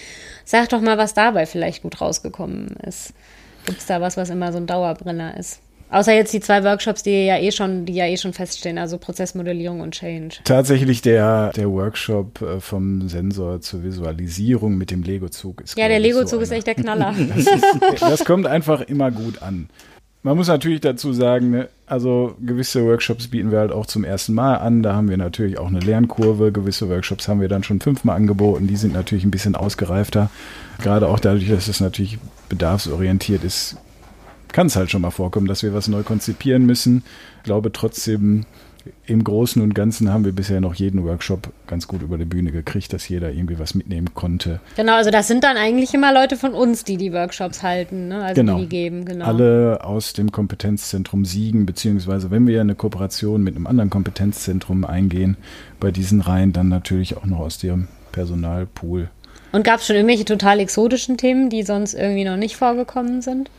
Sag 0.45 0.69
doch 0.69 0.81
mal, 0.81 0.99
was 0.99 1.15
dabei 1.15 1.47
vielleicht 1.47 1.83
gut 1.83 2.01
rausgekommen 2.01 2.77
ist. 2.87 3.15
Gibt 3.67 3.79
es 3.79 3.87
da 3.87 4.01
was, 4.01 4.17
was 4.17 4.31
immer 4.31 4.53
so 4.53 4.59
ein 4.59 4.67
Dauerbrenner 4.67 5.37
ist? 5.37 5.64
Außer 5.95 6.13
jetzt 6.13 6.33
die 6.33 6.41
zwei 6.41 6.65
Workshops, 6.65 7.05
die 7.05 7.25
ja 7.25 7.39
eh 7.39 7.53
schon, 7.53 7.87
die 7.87 7.95
ja 7.95 8.07
eh 8.07 8.17
schon 8.17 8.33
feststehen, 8.33 8.79
also 8.79 8.99
Prozessmodellierung 8.99 9.81
und 9.81 9.93
Change. 9.93 10.39
Tatsächlich 10.43 11.03
der, 11.03 11.53
der 11.53 11.71
Workshop 11.71 12.43
äh, 12.43 12.59
vom 12.59 13.09
Sensor 13.09 13.61
zur 13.61 13.85
Visualisierung 13.85 14.77
mit 14.77 14.91
dem 14.91 15.05
Lego-Zug 15.05 15.61
ist. 15.61 15.79
Ja, 15.79 15.87
der 15.87 16.01
Lego-Zug 16.01 16.39
so 16.39 16.41
ist 16.41 16.51
echt 16.51 16.67
der 16.67 16.75
Knaller. 16.75 17.15
Das, 17.37 17.47
ist, 17.47 17.65
das 18.01 18.25
kommt 18.25 18.49
einfach 18.49 18.81
immer 18.81 19.13
gut 19.13 19.41
an. 19.41 19.69
man 20.25 20.37
muss 20.37 20.49
natürlich 20.49 20.81
dazu 20.81 21.13
sagen, 21.13 21.51
ne, 21.53 21.69
also 21.87 22.35
gewisse 22.45 22.85
Workshops 22.85 23.29
bieten 23.29 23.53
wir 23.53 23.61
halt 23.61 23.71
auch 23.71 23.87
zum 23.87 24.03
ersten 24.03 24.35
Mal 24.35 24.57
an. 24.57 24.83
Da 24.83 24.97
haben 24.97 25.09
wir 25.09 25.17
natürlich 25.17 25.59
auch 25.59 25.69
eine 25.69 25.79
Lernkurve. 25.79 26.51
Gewisse 26.51 26.89
Workshops 26.89 27.29
haben 27.29 27.41
wir 27.41 27.49
dann 27.49 27.63
schon 27.63 27.81
fünfmal 27.81 28.17
angeboten. 28.17 28.67
Die 28.67 28.77
sind 28.77 28.95
natürlich 28.95 29.23
ein 29.23 29.31
bisschen 29.31 29.55
ausgereifter. 29.55 30.29
Gerade 30.83 31.07
auch 31.07 31.21
dadurch, 31.21 31.49
dass 31.49 31.69
es 31.69 31.79
natürlich 31.79 32.19
bedarfsorientiert 32.49 33.45
ist, 33.45 33.77
kann 34.55 34.69
es 34.69 34.77
halt 34.77 34.91
schon 34.91 35.03
mal 35.03 35.11
vorkommen, 35.11 35.49
dass 35.49 35.65
wir 35.65 35.75
was 35.75 35.89
neu 35.89 36.05
konzipieren 36.05 36.65
müssen. 36.65 37.03
Ich 37.39 37.43
glaube 37.43 37.73
trotzdem, 37.73 38.47
im 39.05 39.25
Großen 39.25 39.61
und 39.61 39.75
Ganzen 39.75 40.13
haben 40.13 40.25
wir 40.25 40.33
bisher 40.33 40.61
noch 40.61 40.75
jeden 40.75 41.05
Workshop 41.05 41.53
ganz 41.67 41.89
gut 41.89 42.03
über 42.03 42.19
die 42.19 42.25
Bühne 42.25 42.53
gekriegt, 42.53 42.93
dass 42.93 43.09
jeder 43.09 43.33
irgendwie 43.33 43.59
was 43.59 43.75
mitnehmen 43.75 44.15
konnte. 44.15 44.61
Genau, 44.77 44.95
also 44.95 45.11
das 45.11 45.27
sind 45.27 45.43
dann 45.43 45.57
eigentlich 45.57 45.93
immer 45.93 46.15
Leute 46.15 46.37
von 46.37 46.55
uns, 46.55 46.85
die 46.85 46.97
die 46.97 47.13
Workshops 47.13 47.65
halten, 47.65 48.09
ne? 48.09 48.23
also 48.23 48.41
genau. 48.41 48.57
die 48.57 48.63
die 48.63 48.69
geben. 48.69 49.05
Genau. 49.05 49.25
Alle 49.25 49.81
aus 49.83 50.13
dem 50.13 50.31
Kompetenzzentrum 50.31 51.25
Siegen, 51.25 51.67
beziehungsweise 51.67 52.31
wenn 52.31 52.47
wir 52.47 52.61
eine 52.61 52.77
Kooperation 52.77 53.43
mit 53.43 53.57
einem 53.57 53.67
anderen 53.67 53.91
Kompetenzzentrum 53.91 54.85
eingehen, 54.85 55.37
bei 55.81 55.91
diesen 55.91 56.21
Reihen 56.21 56.53
dann 56.53 56.69
natürlich 56.69 57.17
auch 57.17 57.25
noch 57.25 57.41
aus 57.41 57.59
dem 57.59 57.89
Personalpool. 58.13 59.09
Und 59.51 59.65
gab 59.65 59.81
es 59.81 59.87
schon 59.87 59.97
irgendwelche 59.97 60.25
total 60.25 60.61
exotischen 60.61 61.17
Themen, 61.17 61.51
die 61.51 61.65
sonst 61.65 61.95
irgendwie 61.95 62.25
noch 62.25 62.37
nicht 62.37 62.57
vorgekommen 62.57 63.21
sind? 63.21 63.51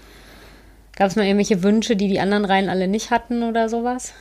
Gab 0.95 1.10
es 1.10 1.15
mal 1.15 1.25
irgendwelche 1.25 1.62
Wünsche, 1.63 1.95
die 1.95 2.08
die 2.08 2.19
anderen 2.19 2.45
Reihen 2.45 2.69
alle 2.69 2.88
nicht 2.88 3.12
hatten 3.12 3.43
oder 3.43 3.67
sowas? 3.69 4.13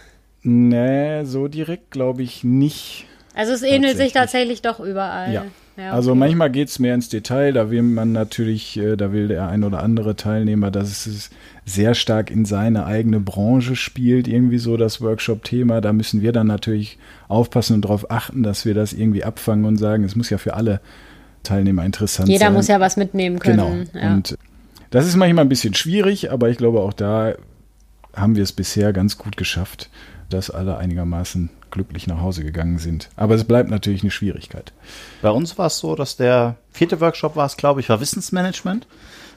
Nee, 0.43 1.25
so 1.25 1.49
direkt 1.49 1.91
glaube 1.91 2.23
ich 2.23 2.45
nicht. 2.45 3.07
Also 3.35 3.53
es 3.53 3.63
ähnelt 3.63 3.97
sich 3.97 4.13
tatsächlich 4.13 4.63
doch 4.63 4.79
überall. 4.79 5.33
Ja. 5.33 5.43
ja 5.43 5.45
also 5.45 5.51
okay. 5.77 5.91
Also 5.97 6.15
manchmal 6.15 6.51
geht 6.51 6.69
es 6.69 6.79
mehr 6.79 6.95
ins 6.95 7.09
Detail, 7.09 7.53
da 7.53 7.71
will 7.71 7.83
man 7.83 8.13
natürlich, 8.13 8.77
äh, 8.77 8.97
da 8.97 9.13
will 9.13 9.29
der 9.29 9.49
ein 9.49 9.65
oder 9.65 9.83
andere 9.83 10.17
Teilnehmer, 10.17 10.71
dass 10.71 11.07
es 11.07 11.31
sehr 11.65 11.95
stark 11.95 12.31
in 12.31 12.45
seine 12.45 12.87
eigene 12.87 13.21
Branche 13.21 13.75
spielt, 13.75 14.29
irgendwie 14.29 14.59
so 14.59 14.77
das 14.77 15.01
Workshop-Thema. 15.01 15.81
Da 15.81 15.93
müssen 15.93 16.23
wir 16.23 16.33
dann 16.33 16.47
natürlich 16.47 16.99
aufpassen 17.29 17.75
und 17.75 17.85
darauf 17.85 18.11
achten, 18.11 18.43
dass 18.43 18.65
wir 18.65 18.75
das 18.75 18.93
irgendwie 18.93 19.25
abfangen 19.25 19.65
und 19.65 19.77
sagen, 19.79 20.05
es 20.05 20.15
muss 20.15 20.31
ja 20.31 20.39
für 20.39 20.55
alle 20.55 20.81
Teilnehmer 21.43 21.85
interessant 21.85 22.29
Jeder 22.29 22.39
sein. 22.39 22.49
Jeder 22.49 22.57
muss 22.57 22.69
ja 22.69 22.81
was 22.81 22.97
mitnehmen 22.97 23.39
können. 23.39 23.89
Genau. 23.93 24.01
Ja. 24.01 24.15
Und 24.15 24.37
das 24.91 25.07
ist 25.07 25.17
manchmal 25.17 25.45
ein 25.45 25.49
bisschen 25.49 25.75
schwierig, 25.75 26.31
aber 26.31 26.49
ich 26.51 26.59
glaube 26.59 26.81
auch 26.81 26.93
da 26.93 27.35
haben 28.15 28.37
wir 28.37 28.43
es 28.43 28.53
bisher 28.53 28.93
ganz 28.93 29.19
gut 29.19 29.37
geschafft, 29.37 29.91
dass 30.31 30.51
alle 30.51 30.77
einigermaßen 30.77 31.51
glücklich 31.71 32.07
nach 32.07 32.21
Hause 32.21 32.45
gegangen 32.45 32.79
sind. 32.79 33.11
Aber 33.17 33.35
es 33.35 33.45
bleibt 33.45 33.69
natürlich 33.69 34.03
eine 34.03 34.13
Schwierigkeit. 34.13 34.73
Bei 35.21 35.31
uns 35.31 35.59
war 35.59 35.67
es 35.67 35.79
so, 35.79 35.97
dass 35.97 36.17
der 36.17 36.57
vierte 36.71 37.01
Workshop 37.01 37.35
war 37.37 37.47
es, 37.47 37.57
glaube 37.57 37.81
ich, 37.81 37.89
war 37.89 38.01
Wissensmanagement. 38.01 38.87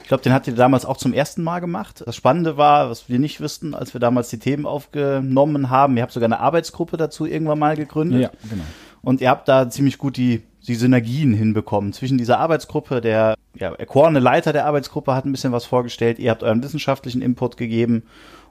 Ich 0.02 0.08
glaube, 0.08 0.22
den 0.22 0.32
hat 0.32 0.46
ihr 0.46 0.54
damals 0.54 0.86
auch 0.86 0.96
zum 0.96 1.12
ersten 1.12 1.42
Mal 1.42 1.58
gemacht. 1.58 2.02
Das 2.06 2.16
Spannende 2.16 2.56
war, 2.56 2.88
was 2.88 3.10
wir 3.10 3.18
nicht 3.18 3.42
wussten, 3.42 3.74
als 3.74 3.92
wir 3.92 4.00
damals 4.00 4.30
die 4.30 4.38
Themen 4.38 4.64
aufgenommen 4.64 5.68
haben, 5.68 5.96
ihr 5.96 6.02
habt 6.02 6.12
sogar 6.12 6.28
eine 6.28 6.40
Arbeitsgruppe 6.40 6.96
dazu 6.96 7.26
irgendwann 7.26 7.58
mal 7.58 7.76
gegründet. 7.76 8.22
Ja, 8.22 8.30
genau. 8.48 8.64
Und 9.02 9.20
ihr 9.20 9.28
habt 9.28 9.48
da 9.48 9.68
ziemlich 9.68 9.98
gut 9.98 10.16
die, 10.16 10.42
die 10.68 10.74
Synergien 10.74 11.32
hinbekommen 11.32 11.92
zwischen 11.92 12.18
dieser 12.18 12.38
Arbeitsgruppe. 12.38 13.00
Der 13.00 13.34
ja, 13.54 13.72
erkorene 13.74 14.20
Leiter 14.20 14.52
der 14.52 14.66
Arbeitsgruppe 14.66 15.14
hat 15.14 15.24
ein 15.24 15.32
bisschen 15.32 15.52
was 15.52 15.64
vorgestellt. 15.64 16.18
Ihr 16.18 16.30
habt 16.30 16.42
euren 16.42 16.62
wissenschaftlichen 16.62 17.22
Input 17.22 17.56
gegeben 17.56 18.04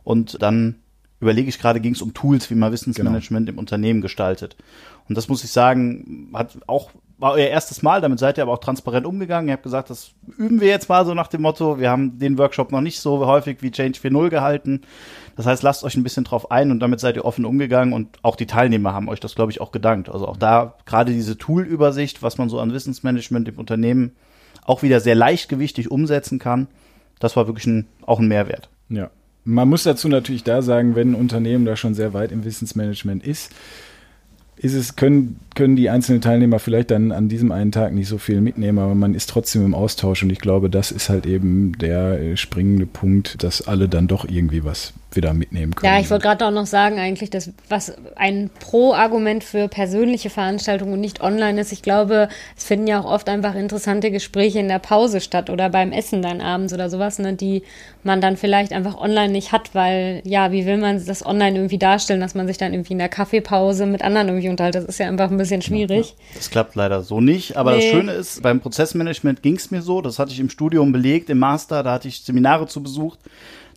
und 0.04 0.42
dann 0.42 0.76
überlege 1.20 1.50
ich 1.50 1.60
gerade, 1.60 1.80
ging 1.80 1.94
es 1.94 2.02
um 2.02 2.14
Tools, 2.14 2.50
wie 2.50 2.56
man 2.56 2.72
Wissensmanagement 2.72 3.46
genau. 3.46 3.56
im 3.56 3.60
Unternehmen 3.60 4.02
gestaltet. 4.02 4.56
Und 5.08 5.18
das 5.18 5.30
muss 5.30 5.44
ich 5.44 5.52
sagen, 5.52 6.30
hat 6.34 6.58
auch 6.68 6.92
war 7.20 7.34
euer 7.34 7.48
erstes 7.48 7.82
Mal, 7.82 8.00
damit 8.00 8.20
seid 8.20 8.38
ihr 8.38 8.44
aber 8.44 8.54
auch 8.54 8.60
transparent 8.60 9.06
umgegangen. 9.06 9.48
Ihr 9.48 9.54
habt 9.54 9.64
gesagt, 9.64 9.90
das 9.90 10.12
üben 10.38 10.62
wir 10.62 10.68
jetzt 10.68 10.88
mal 10.88 11.06
so 11.06 11.14
nach 11.14 11.28
dem 11.28 11.42
Motto, 11.42 11.80
wir 11.80 11.90
haben 11.90 12.20
den 12.20 12.38
Workshop 12.38 12.72
noch 12.72 12.82
nicht 12.82 13.00
so 13.00 13.26
häufig 13.26 13.62
wie 13.62 13.72
Change 13.72 14.00
4.0 14.00 14.30
gehalten. 14.30 14.82
Das 15.36 15.46
heißt, 15.46 15.64
lasst 15.64 15.84
euch 15.84 15.96
ein 15.96 16.04
bisschen 16.04 16.24
drauf 16.24 16.52
ein 16.52 16.70
und 16.72 16.80
damit 16.80 17.00
seid 17.00 17.16
ihr 17.16 17.26
offen 17.26 17.46
umgegangen 17.46 17.94
und 17.94 18.20
auch 18.22 18.36
die 18.36 18.46
Teilnehmer 18.46 18.94
haben 18.94 19.10
euch 19.10 19.20
das, 19.20 19.36
glaube 19.36 19.52
ich, 19.52 19.62
auch 19.62 19.72
gedankt. 19.72 20.10
Also 20.10 20.28
auch 20.28 20.38
da 20.38 20.76
gerade 20.86 21.12
diese 21.12 21.38
Tool-Übersicht, 21.38 22.22
was 22.22 22.38
man 22.38 22.50
so 22.50 22.60
an 22.60 22.74
Wissensmanagement 22.74 23.48
im 23.48 23.58
Unternehmen 23.58 24.16
auch 24.66 24.84
wieder 24.84 25.00
sehr 25.00 25.16
leichtgewichtig 25.16 25.90
umsetzen 25.90 26.38
kann, 26.40 26.68
das 27.20 27.36
war 27.36 27.48
wirklich 27.48 27.66
ein, 27.66 27.88
auch 28.06 28.20
ein 28.20 28.28
Mehrwert. 28.28 28.70
Ja, 28.90 29.10
man 29.44 29.70
muss 29.70 29.84
dazu 29.84 30.08
natürlich 30.08 30.44
da 30.44 30.62
sagen, 30.62 30.96
wenn 30.96 31.12
ein 31.12 31.16
Unternehmen 31.16 31.66
da 31.66 31.76
schon 31.76 31.94
sehr 31.94 32.14
weit 32.14 32.32
im 32.32 32.44
Wissensmanagement 32.44 33.26
ist, 33.26 33.52
ist 34.58 34.74
es, 34.74 34.96
können, 34.96 35.40
können 35.56 35.76
die 35.76 35.90
einzelnen 35.90 36.22
Teilnehmer 36.22 36.60
vielleicht 36.60 36.90
dann 36.92 37.12
an 37.12 37.30
diesem 37.30 37.52
einen 37.52 37.72
Tag 37.72 37.94
nicht 37.94 38.08
so 38.08 38.18
viel 38.18 38.42
mitnehmen, 38.42 38.80
aber 38.80 38.96
man 38.96 39.14
ist 39.14 39.30
trotzdem 39.30 39.64
im 39.64 39.76
Austausch 39.76 40.24
und 40.24 40.32
ich 40.32 40.40
glaube, 40.40 40.70
das 40.70 40.92
ist 40.92 41.10
halt 41.10 41.26
eben 41.28 41.78
der 41.78 42.20
äh, 42.20 42.38
springende 42.38 42.88
Punkt, 42.88 43.44
dass 43.44 43.68
alle 43.68 43.88
dann 43.88 44.08
doch 44.08 44.28
irgendwie 44.28 44.64
was 44.64 44.94
wieder 45.14 45.34
mitnehmen 45.34 45.76
können. 45.76 45.94
Ja, 45.94 46.00
ich 46.00 46.10
wollte 46.10 46.24
gerade 46.24 46.46
auch 46.46 46.52
noch 46.52 46.66
sagen, 46.66 47.00
eigentlich, 47.00 47.30
dass 47.30 47.52
was 47.70 47.94
ein 48.16 48.50
Pro-Argument 48.60 49.44
für 49.44 49.68
persönliche 49.68 50.30
Veranstaltungen 50.30 50.94
und 50.94 51.02
nicht 51.02 51.22
online 51.22 51.62
ist. 51.62 51.72
Ich 51.72 51.82
glaube, 51.82 52.30
es 52.56 52.64
finden 52.64 52.88
ja 52.88 53.00
auch 53.00 53.06
oft 53.06 53.30
einfach 53.30 53.56
interessante 53.56 54.12
Gespräche 54.12 54.60
in 54.60 54.68
der 54.68 54.80
Pause 54.80 55.22
statt 55.22 55.50
oder 55.50 55.70
beim 55.70 55.92
Essen 55.92 56.22
dann 56.22 56.42
abends 56.42 56.74
oder 56.74 56.90
sowas, 56.90 57.20
ne, 57.20 57.34
die 57.34 57.64
man 58.08 58.22
dann 58.22 58.38
vielleicht 58.38 58.74
einfach 58.74 58.98
online 58.98 59.32
nicht 59.32 59.52
hat, 59.52 59.76
weil, 59.76 60.24
ja, 60.26 60.52
wie 60.52 60.66
will 60.66 60.78
man 60.78 61.06
das 61.06 61.24
online 61.24 61.56
irgendwie 61.56 61.78
darstellen, 61.78 62.20
dass 62.20 62.34
man 62.34 62.48
sich 62.48 62.58
dann 62.58 62.74
irgendwie 62.74 62.94
in 62.94 63.00
der 63.00 63.10
Kaffeepause 63.10 63.86
mit 63.86 64.02
anderen 64.02 64.30
irgendwie 64.30 64.50
unterhält? 64.50 64.74
Das 64.74 64.86
ist 64.86 64.98
ja 64.98 65.08
einfach 65.08 65.30
ein 65.30 65.38
bisschen 65.38 65.62
schwierig. 65.62 66.16
Das 66.34 66.50
klappt 66.50 66.74
leider 66.74 67.04
so 67.04 67.22
nicht, 67.22 67.56
aber 67.56 67.76
nee. 67.76 67.82
das 67.82 67.92
Schöne 67.92 68.12
ist, 68.14 68.42
beim 68.42 68.60
Prozessmanagement 68.60 69.44
ging 69.44 69.58
es 69.58 69.70
mir 69.70 69.84
so, 69.84 70.02
das 70.02 70.18
hatte 70.18 70.32
ich 70.32 70.40
im 70.40 70.50
Studium 70.50 70.92
belegt, 70.92 71.30
im 71.30 71.38
Master, 71.38 71.84
da 71.84 71.92
hatte 71.92 72.08
ich 72.08 72.22
Seminare 72.22 72.66
zu 72.66 72.82
besucht 72.82 73.20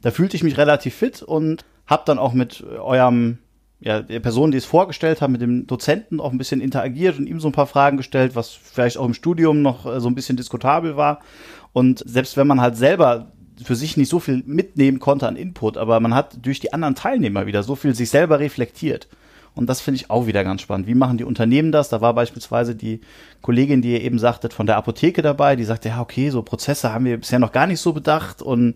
da 0.02 0.10
fühlte 0.10 0.36
ich 0.36 0.42
mich 0.42 0.56
relativ 0.56 0.94
fit 0.94 1.22
und 1.22 1.64
habe 1.86 2.02
dann 2.06 2.18
auch 2.18 2.32
mit 2.32 2.62
eurem 2.62 3.38
ja, 3.80 4.02
der 4.02 4.20
Person, 4.20 4.50
die 4.50 4.58
es 4.58 4.66
vorgestellt 4.66 5.22
hat, 5.22 5.30
mit 5.30 5.40
dem 5.40 5.66
Dozenten 5.66 6.20
auch 6.20 6.32
ein 6.32 6.38
bisschen 6.38 6.60
interagiert 6.60 7.18
und 7.18 7.26
ihm 7.26 7.40
so 7.40 7.48
ein 7.48 7.52
paar 7.52 7.66
Fragen 7.66 7.96
gestellt, 7.96 8.36
was 8.36 8.50
vielleicht 8.50 8.98
auch 8.98 9.06
im 9.06 9.14
Studium 9.14 9.62
noch 9.62 9.86
äh, 9.86 10.00
so 10.00 10.08
ein 10.08 10.14
bisschen 10.14 10.36
diskutabel 10.36 10.96
war. 10.96 11.20
Und 11.72 12.02
selbst 12.06 12.36
wenn 12.36 12.46
man 12.46 12.60
halt 12.60 12.76
selber 12.76 13.32
für 13.62 13.76
sich 13.76 13.96
nicht 13.96 14.08
so 14.08 14.20
viel 14.20 14.42
mitnehmen 14.46 14.98
konnte 14.98 15.28
an 15.28 15.36
Input, 15.36 15.76
aber 15.76 16.00
man 16.00 16.14
hat 16.14 16.38
durch 16.44 16.60
die 16.60 16.72
anderen 16.72 16.94
Teilnehmer 16.94 17.46
wieder 17.46 17.62
so 17.62 17.76
viel 17.76 17.94
sich 17.94 18.10
selber 18.10 18.40
reflektiert. 18.40 19.08
Und 19.54 19.66
das 19.66 19.80
finde 19.80 19.96
ich 19.96 20.10
auch 20.10 20.26
wieder 20.26 20.44
ganz 20.44 20.62
spannend. 20.62 20.86
Wie 20.86 20.94
machen 20.94 21.18
die 21.18 21.24
Unternehmen 21.24 21.72
das? 21.72 21.88
Da 21.88 22.00
war 22.00 22.14
beispielsweise 22.14 22.74
die 22.74 23.00
Kollegin, 23.42 23.82
die 23.82 23.92
ihr 23.92 24.00
eben 24.02 24.18
sagtet, 24.18 24.52
von 24.52 24.66
der 24.66 24.76
Apotheke 24.76 25.22
dabei, 25.22 25.56
die 25.56 25.64
sagte, 25.64 25.88
ja, 25.88 26.00
okay, 26.00 26.30
so 26.30 26.42
Prozesse 26.42 26.92
haben 26.92 27.04
wir 27.04 27.18
bisher 27.18 27.40
noch 27.40 27.52
gar 27.52 27.66
nicht 27.66 27.80
so 27.80 27.92
bedacht 27.92 28.42
und 28.42 28.74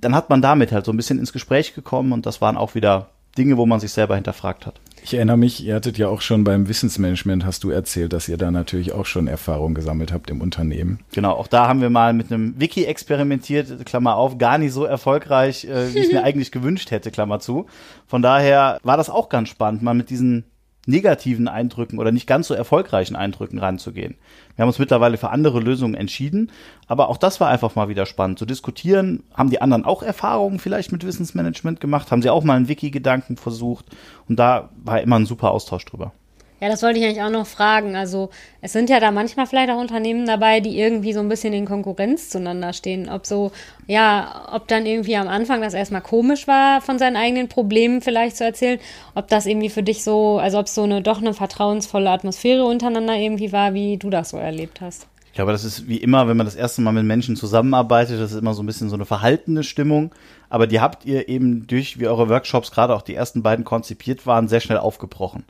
dann 0.00 0.14
hat 0.14 0.30
man 0.30 0.40
damit 0.40 0.72
halt 0.72 0.84
so 0.84 0.92
ein 0.92 0.96
bisschen 0.96 1.18
ins 1.18 1.32
Gespräch 1.32 1.74
gekommen 1.74 2.12
und 2.12 2.24
das 2.24 2.40
waren 2.40 2.56
auch 2.56 2.74
wieder 2.74 3.10
Dinge, 3.36 3.56
wo 3.56 3.66
man 3.66 3.80
sich 3.80 3.92
selber 3.92 4.14
hinterfragt 4.14 4.64
hat. 4.64 4.80
Ich 5.02 5.14
erinnere 5.14 5.36
mich, 5.36 5.64
ihr 5.64 5.74
hattet 5.74 5.98
ja 5.98 6.08
auch 6.08 6.20
schon 6.20 6.44
beim 6.44 6.68
Wissensmanagement, 6.68 7.44
hast 7.44 7.64
du 7.64 7.70
erzählt, 7.70 8.12
dass 8.12 8.28
ihr 8.28 8.36
da 8.36 8.50
natürlich 8.50 8.92
auch 8.92 9.06
schon 9.06 9.26
Erfahrung 9.26 9.74
gesammelt 9.74 10.12
habt 10.12 10.30
im 10.30 10.40
Unternehmen. 10.40 11.00
Genau, 11.12 11.32
auch 11.32 11.46
da 11.46 11.68
haben 11.68 11.80
wir 11.80 11.90
mal 11.90 12.12
mit 12.12 12.32
einem 12.32 12.58
Wiki 12.60 12.84
experimentiert, 12.84 13.84
Klammer 13.86 14.16
auf, 14.16 14.38
gar 14.38 14.58
nicht 14.58 14.72
so 14.72 14.84
erfolgreich, 14.84 15.64
äh, 15.64 15.94
wie 15.94 16.00
ich 16.00 16.12
mir 16.12 16.22
eigentlich 16.24 16.52
gewünscht 16.52 16.90
hätte, 16.90 17.10
Klammer 17.10 17.40
zu. 17.40 17.66
Von 18.06 18.22
daher 18.22 18.78
war 18.82 18.96
das 18.96 19.10
auch 19.10 19.28
ganz 19.28 19.48
spannend, 19.48 19.82
mal 19.82 19.94
mit 19.94 20.10
diesen 20.10 20.44
negativen 20.88 21.48
Eindrücken 21.48 21.98
oder 21.98 22.10
nicht 22.10 22.26
ganz 22.26 22.48
so 22.48 22.54
erfolgreichen 22.54 23.14
Eindrücken 23.14 23.58
ranzugehen. 23.58 24.16
Wir 24.56 24.62
haben 24.62 24.68
uns 24.68 24.78
mittlerweile 24.78 25.18
für 25.18 25.30
andere 25.30 25.60
Lösungen 25.60 25.94
entschieden, 25.94 26.50
aber 26.86 27.10
auch 27.10 27.18
das 27.18 27.40
war 27.40 27.48
einfach 27.48 27.76
mal 27.76 27.88
wieder 27.88 28.06
spannend 28.06 28.38
zu 28.38 28.46
diskutieren. 28.46 29.22
Haben 29.34 29.50
die 29.50 29.60
anderen 29.60 29.84
auch 29.84 30.02
Erfahrungen 30.02 30.58
vielleicht 30.58 30.90
mit 30.90 31.04
Wissensmanagement 31.04 31.80
gemacht? 31.80 32.10
Haben 32.10 32.22
sie 32.22 32.30
auch 32.30 32.42
mal 32.42 32.56
einen 32.56 32.68
Wiki-Gedanken 32.68 33.36
versucht? 33.36 33.84
Und 34.28 34.38
da 34.38 34.70
war 34.82 35.00
immer 35.00 35.16
ein 35.16 35.26
super 35.26 35.50
Austausch 35.50 35.84
drüber. 35.84 36.12
Ja, 36.60 36.68
das 36.68 36.82
wollte 36.82 36.98
ich 36.98 37.04
eigentlich 37.04 37.22
auch 37.22 37.30
noch 37.30 37.46
fragen. 37.46 37.94
Also 37.94 38.30
es 38.60 38.72
sind 38.72 38.90
ja 38.90 38.98
da 38.98 39.12
manchmal 39.12 39.46
vielleicht 39.46 39.70
auch 39.70 39.78
Unternehmen 39.78 40.26
dabei, 40.26 40.58
die 40.58 40.78
irgendwie 40.78 41.12
so 41.12 41.20
ein 41.20 41.28
bisschen 41.28 41.52
in 41.52 41.66
Konkurrenz 41.66 42.30
zueinander 42.30 42.72
stehen. 42.72 43.08
Ob 43.08 43.26
so, 43.26 43.52
ja, 43.86 44.48
ob 44.52 44.66
dann 44.66 44.84
irgendwie 44.84 45.16
am 45.16 45.28
Anfang 45.28 45.62
das 45.62 45.74
erstmal 45.74 46.00
komisch 46.00 46.48
war, 46.48 46.80
von 46.80 46.98
seinen 46.98 47.16
eigenen 47.16 47.48
Problemen 47.48 48.00
vielleicht 48.00 48.36
zu 48.36 48.44
erzählen, 48.44 48.80
ob 49.14 49.28
das 49.28 49.46
irgendwie 49.46 49.70
für 49.70 49.84
dich 49.84 50.02
so, 50.02 50.38
also 50.38 50.58
ob 50.58 50.66
es 50.66 50.74
so 50.74 50.82
eine 50.82 51.00
doch 51.00 51.18
eine 51.18 51.32
vertrauensvolle 51.32 52.10
Atmosphäre 52.10 52.64
untereinander 52.64 53.14
irgendwie 53.14 53.52
war, 53.52 53.72
wie 53.74 53.96
du 53.96 54.10
das 54.10 54.30
so 54.30 54.36
erlebt 54.36 54.80
hast. 54.80 55.06
Ich 55.26 55.34
glaube, 55.34 55.52
das 55.52 55.62
ist 55.62 55.86
wie 55.86 55.98
immer, 55.98 56.26
wenn 56.26 56.36
man 56.36 56.46
das 56.46 56.56
erste 56.56 56.82
Mal 56.82 56.90
mit 56.90 57.04
Menschen 57.04 57.36
zusammenarbeitet, 57.36 58.20
das 58.20 58.32
ist 58.32 58.38
immer 58.38 58.54
so 58.54 58.64
ein 58.64 58.66
bisschen 58.66 58.88
so 58.88 58.96
eine 58.96 59.04
verhaltene 59.04 59.62
Stimmung. 59.62 60.12
Aber 60.48 60.66
die 60.66 60.80
habt 60.80 61.04
ihr 61.04 61.28
eben 61.28 61.68
durch, 61.68 62.00
wie 62.00 62.08
eure 62.08 62.28
Workshops 62.28 62.72
gerade 62.72 62.96
auch 62.96 63.02
die 63.02 63.14
ersten 63.14 63.44
beiden 63.44 63.64
konzipiert 63.64 64.26
waren, 64.26 64.48
sehr 64.48 64.58
schnell 64.58 64.78
aufgebrochen. 64.78 65.44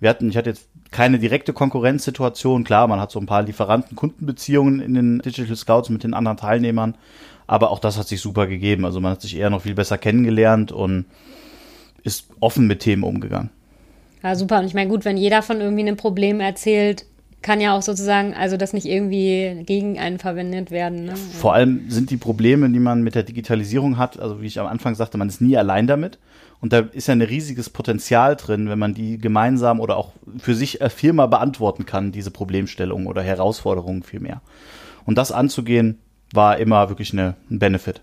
Wir 0.00 0.10
hatten, 0.10 0.28
ich 0.30 0.36
hatte 0.36 0.50
jetzt 0.50 0.68
keine 0.90 1.18
direkte 1.18 1.52
Konkurrenzsituation. 1.52 2.64
Klar, 2.64 2.86
man 2.86 3.00
hat 3.00 3.10
so 3.10 3.18
ein 3.18 3.26
paar 3.26 3.42
Lieferanten-Kundenbeziehungen 3.42 4.80
in 4.80 4.94
den 4.94 5.18
Digital 5.18 5.56
Scouts 5.56 5.90
mit 5.90 6.04
den 6.04 6.14
anderen 6.14 6.36
Teilnehmern. 6.36 6.94
Aber 7.46 7.70
auch 7.70 7.78
das 7.78 7.98
hat 7.98 8.06
sich 8.06 8.20
super 8.20 8.46
gegeben. 8.46 8.84
Also 8.84 9.00
man 9.00 9.12
hat 9.12 9.22
sich 9.22 9.36
eher 9.36 9.50
noch 9.50 9.62
viel 9.62 9.74
besser 9.74 9.98
kennengelernt 9.98 10.70
und 10.70 11.06
ist 12.04 12.28
offen 12.40 12.66
mit 12.66 12.80
Themen 12.80 13.02
umgegangen. 13.02 13.50
Ja, 14.22 14.34
super. 14.34 14.60
Und 14.60 14.66
ich 14.66 14.74
meine, 14.74 14.90
gut, 14.90 15.04
wenn 15.04 15.16
jeder 15.16 15.42
von 15.42 15.60
irgendwie 15.60 15.82
einem 15.82 15.96
Problem 15.96 16.40
erzählt, 16.40 17.06
kann 17.42 17.60
ja 17.60 17.76
auch 17.76 17.82
sozusagen, 17.82 18.34
also 18.34 18.56
das 18.56 18.72
nicht 18.72 18.86
irgendwie 18.86 19.62
gegen 19.64 19.98
einen 19.98 20.18
verwendet 20.18 20.70
werden. 20.70 21.04
Ne? 21.04 21.14
Vor 21.16 21.54
allem 21.54 21.88
sind 21.88 22.10
die 22.10 22.16
Probleme, 22.16 22.68
die 22.70 22.80
man 22.80 23.02
mit 23.02 23.14
der 23.14 23.22
Digitalisierung 23.22 23.96
hat, 23.96 24.18
also 24.18 24.42
wie 24.42 24.46
ich 24.46 24.58
am 24.58 24.66
Anfang 24.66 24.94
sagte, 24.94 25.18
man 25.18 25.28
ist 25.28 25.40
nie 25.40 25.56
allein 25.56 25.86
damit. 25.86 26.18
Und 26.60 26.72
da 26.72 26.80
ist 26.80 27.06
ja 27.06 27.12
ein 27.12 27.22
riesiges 27.22 27.70
Potenzial 27.70 28.34
drin, 28.36 28.68
wenn 28.68 28.78
man 28.78 28.94
die 28.94 29.18
gemeinsam 29.18 29.80
oder 29.80 29.96
auch 29.96 30.12
für 30.38 30.54
sich 30.54 30.82
als 30.82 30.94
Firma 30.94 31.26
beantworten 31.26 31.86
kann, 31.86 32.10
diese 32.10 32.30
Problemstellungen 32.30 33.06
oder 33.06 33.22
Herausforderungen 33.22 34.02
vielmehr. 34.02 34.42
Und 35.04 35.18
das 35.18 35.30
anzugehen, 35.30 35.98
war 36.32 36.58
immer 36.58 36.88
wirklich 36.88 37.12
eine, 37.12 37.36
ein 37.50 37.58
Benefit 37.58 38.02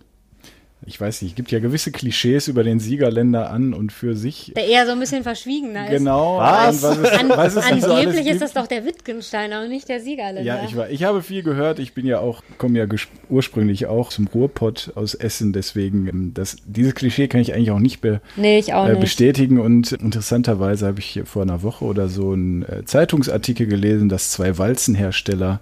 ich 0.87 1.01
weiß 1.01 1.23
nicht, 1.23 1.31
es 1.31 1.35
gibt 1.35 1.51
ja 1.51 1.59
gewisse 1.59 1.91
Klischees 1.91 2.47
über 2.47 2.63
den 2.63 2.79
Siegerländer 2.79 3.49
an 3.49 3.73
und 3.73 3.91
für 3.91 4.15
sich. 4.15 4.53
Der 4.55 4.67
eher 4.67 4.85
so 4.85 4.91
ein 4.91 4.99
bisschen 4.99 5.23
verschwiegener 5.23 5.85
ist. 5.85 5.97
Genau. 5.97 6.37
Was? 6.37 6.83
was 6.83 6.97
ist, 6.99 7.19
an, 7.19 7.29
was 7.29 7.55
ist 7.55 7.63
angeblich 7.63 8.25
so 8.25 8.31
ist 8.31 8.41
das 8.41 8.53
doch 8.53 8.67
der 8.67 8.85
Wittgensteiner 8.85 9.63
und 9.63 9.69
nicht 9.69 9.89
der 9.89 9.99
Siegerländer. 9.99 10.43
Ja, 10.43 10.63
ich, 10.63 10.75
war, 10.75 10.89
ich 10.89 11.03
habe 11.03 11.23
viel 11.23 11.41
gehört. 11.41 11.79
Ich 11.79 11.93
bin 11.93 12.05
ja 12.05 12.19
auch, 12.19 12.43
komme 12.59 12.77
ja 12.77 12.85
ursprünglich 13.29 13.87
auch 13.87 14.09
zum 14.09 14.27
Ruhrpott 14.27 14.91
aus 14.93 15.15
Essen. 15.15 15.53
Deswegen, 15.53 16.07
ähm, 16.07 16.31
das, 16.35 16.57
dieses 16.65 16.93
Klischee 16.93 17.27
kann 17.27 17.41
ich 17.41 17.53
eigentlich 17.53 17.71
auch 17.71 17.79
nicht, 17.79 18.01
be, 18.01 18.21
nee, 18.35 18.59
ich 18.59 18.73
auch 18.73 18.87
äh, 18.87 18.95
bestätigen. 18.95 19.59
Und 19.59 19.91
interessanterweise 19.91 20.85
habe 20.85 20.99
ich 20.99 21.21
vor 21.25 21.41
einer 21.41 21.63
Woche 21.63 21.85
oder 21.85 22.09
so 22.09 22.33
einen 22.33 22.61
äh, 22.61 22.85
Zeitungsartikel 22.85 23.65
gelesen, 23.65 24.07
dass 24.07 24.29
zwei 24.29 24.57
Walzenhersteller 24.59 25.61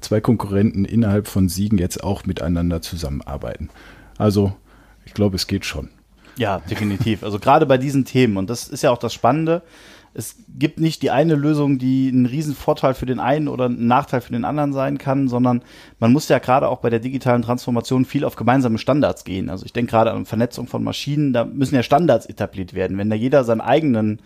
zwei 0.00 0.20
Konkurrenten 0.20 0.84
innerhalb 0.84 1.26
von 1.26 1.48
Siegen 1.48 1.78
jetzt 1.78 2.02
auch 2.02 2.26
miteinander 2.26 2.82
zusammenarbeiten. 2.82 3.70
Also 4.18 4.52
ich 5.04 5.14
glaube, 5.14 5.36
es 5.36 5.46
geht 5.46 5.64
schon. 5.64 5.90
Ja, 6.36 6.60
definitiv. 6.70 7.22
Also 7.22 7.38
gerade 7.38 7.66
bei 7.66 7.78
diesen 7.78 8.04
Themen, 8.04 8.36
und 8.36 8.50
das 8.50 8.68
ist 8.68 8.82
ja 8.82 8.90
auch 8.90 8.98
das 8.98 9.14
Spannende, 9.14 9.62
es 10.18 10.36
gibt 10.48 10.80
nicht 10.80 11.02
die 11.02 11.10
eine 11.10 11.34
Lösung, 11.34 11.78
die 11.78 12.08
ein 12.08 12.24
Riesenvorteil 12.24 12.94
für 12.94 13.04
den 13.04 13.20
einen 13.20 13.48
oder 13.48 13.68
ein 13.68 13.86
Nachteil 13.86 14.22
für 14.22 14.32
den 14.32 14.46
anderen 14.46 14.72
sein 14.72 14.96
kann, 14.96 15.28
sondern 15.28 15.62
man 15.98 16.10
muss 16.10 16.30
ja 16.30 16.38
gerade 16.38 16.68
auch 16.68 16.78
bei 16.78 16.88
der 16.88 17.00
digitalen 17.00 17.42
Transformation 17.42 18.06
viel 18.06 18.24
auf 18.24 18.34
gemeinsame 18.34 18.78
Standards 18.78 19.24
gehen. 19.24 19.50
Also 19.50 19.66
ich 19.66 19.74
denke 19.74 19.90
gerade 19.90 20.12
an 20.12 20.24
Vernetzung 20.24 20.68
von 20.68 20.82
Maschinen, 20.82 21.34
da 21.34 21.44
müssen 21.44 21.74
ja 21.74 21.82
Standards 21.82 22.24
etabliert 22.24 22.72
werden. 22.72 22.96
Wenn 22.96 23.10
da 23.10 23.16
jeder 23.16 23.44
seinen 23.44 23.60
eigenen, 23.60 24.22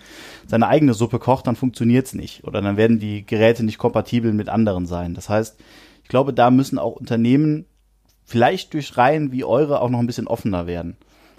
seine 0.46 0.68
eigene 0.68 0.94
Suppe 0.94 1.18
kocht, 1.18 1.48
dann 1.48 1.57
funktioniert 1.57 2.07
es 2.07 2.14
nicht. 2.14 2.44
Oder 2.44 2.62
dann 2.62 2.76
werden 2.76 3.00
die 3.00 3.26
Geräte 3.26 3.64
nicht 3.64 3.79
kompatibel 3.79 4.33
mit 4.33 4.48
anderen 4.48 4.87
sein. 4.87 5.14
Das 5.14 5.29
heißt, 5.29 5.59
ich 6.05 6.09
glaube, 6.09 6.33
da 6.33 6.53
müssen 6.53 6.79
auch 6.79 6.94
Unternehmen 6.94 7.66
vielleicht 8.30 8.74
durch 8.74 8.96
Reihen 8.96 9.32
wie 9.32 9.42
eure 9.42 9.80
auch 9.80 9.90
noch 9.90 9.98
ein 9.98 10.06
bisschen 10.06 10.28
offener 10.28 10.68
werden, 10.68 10.96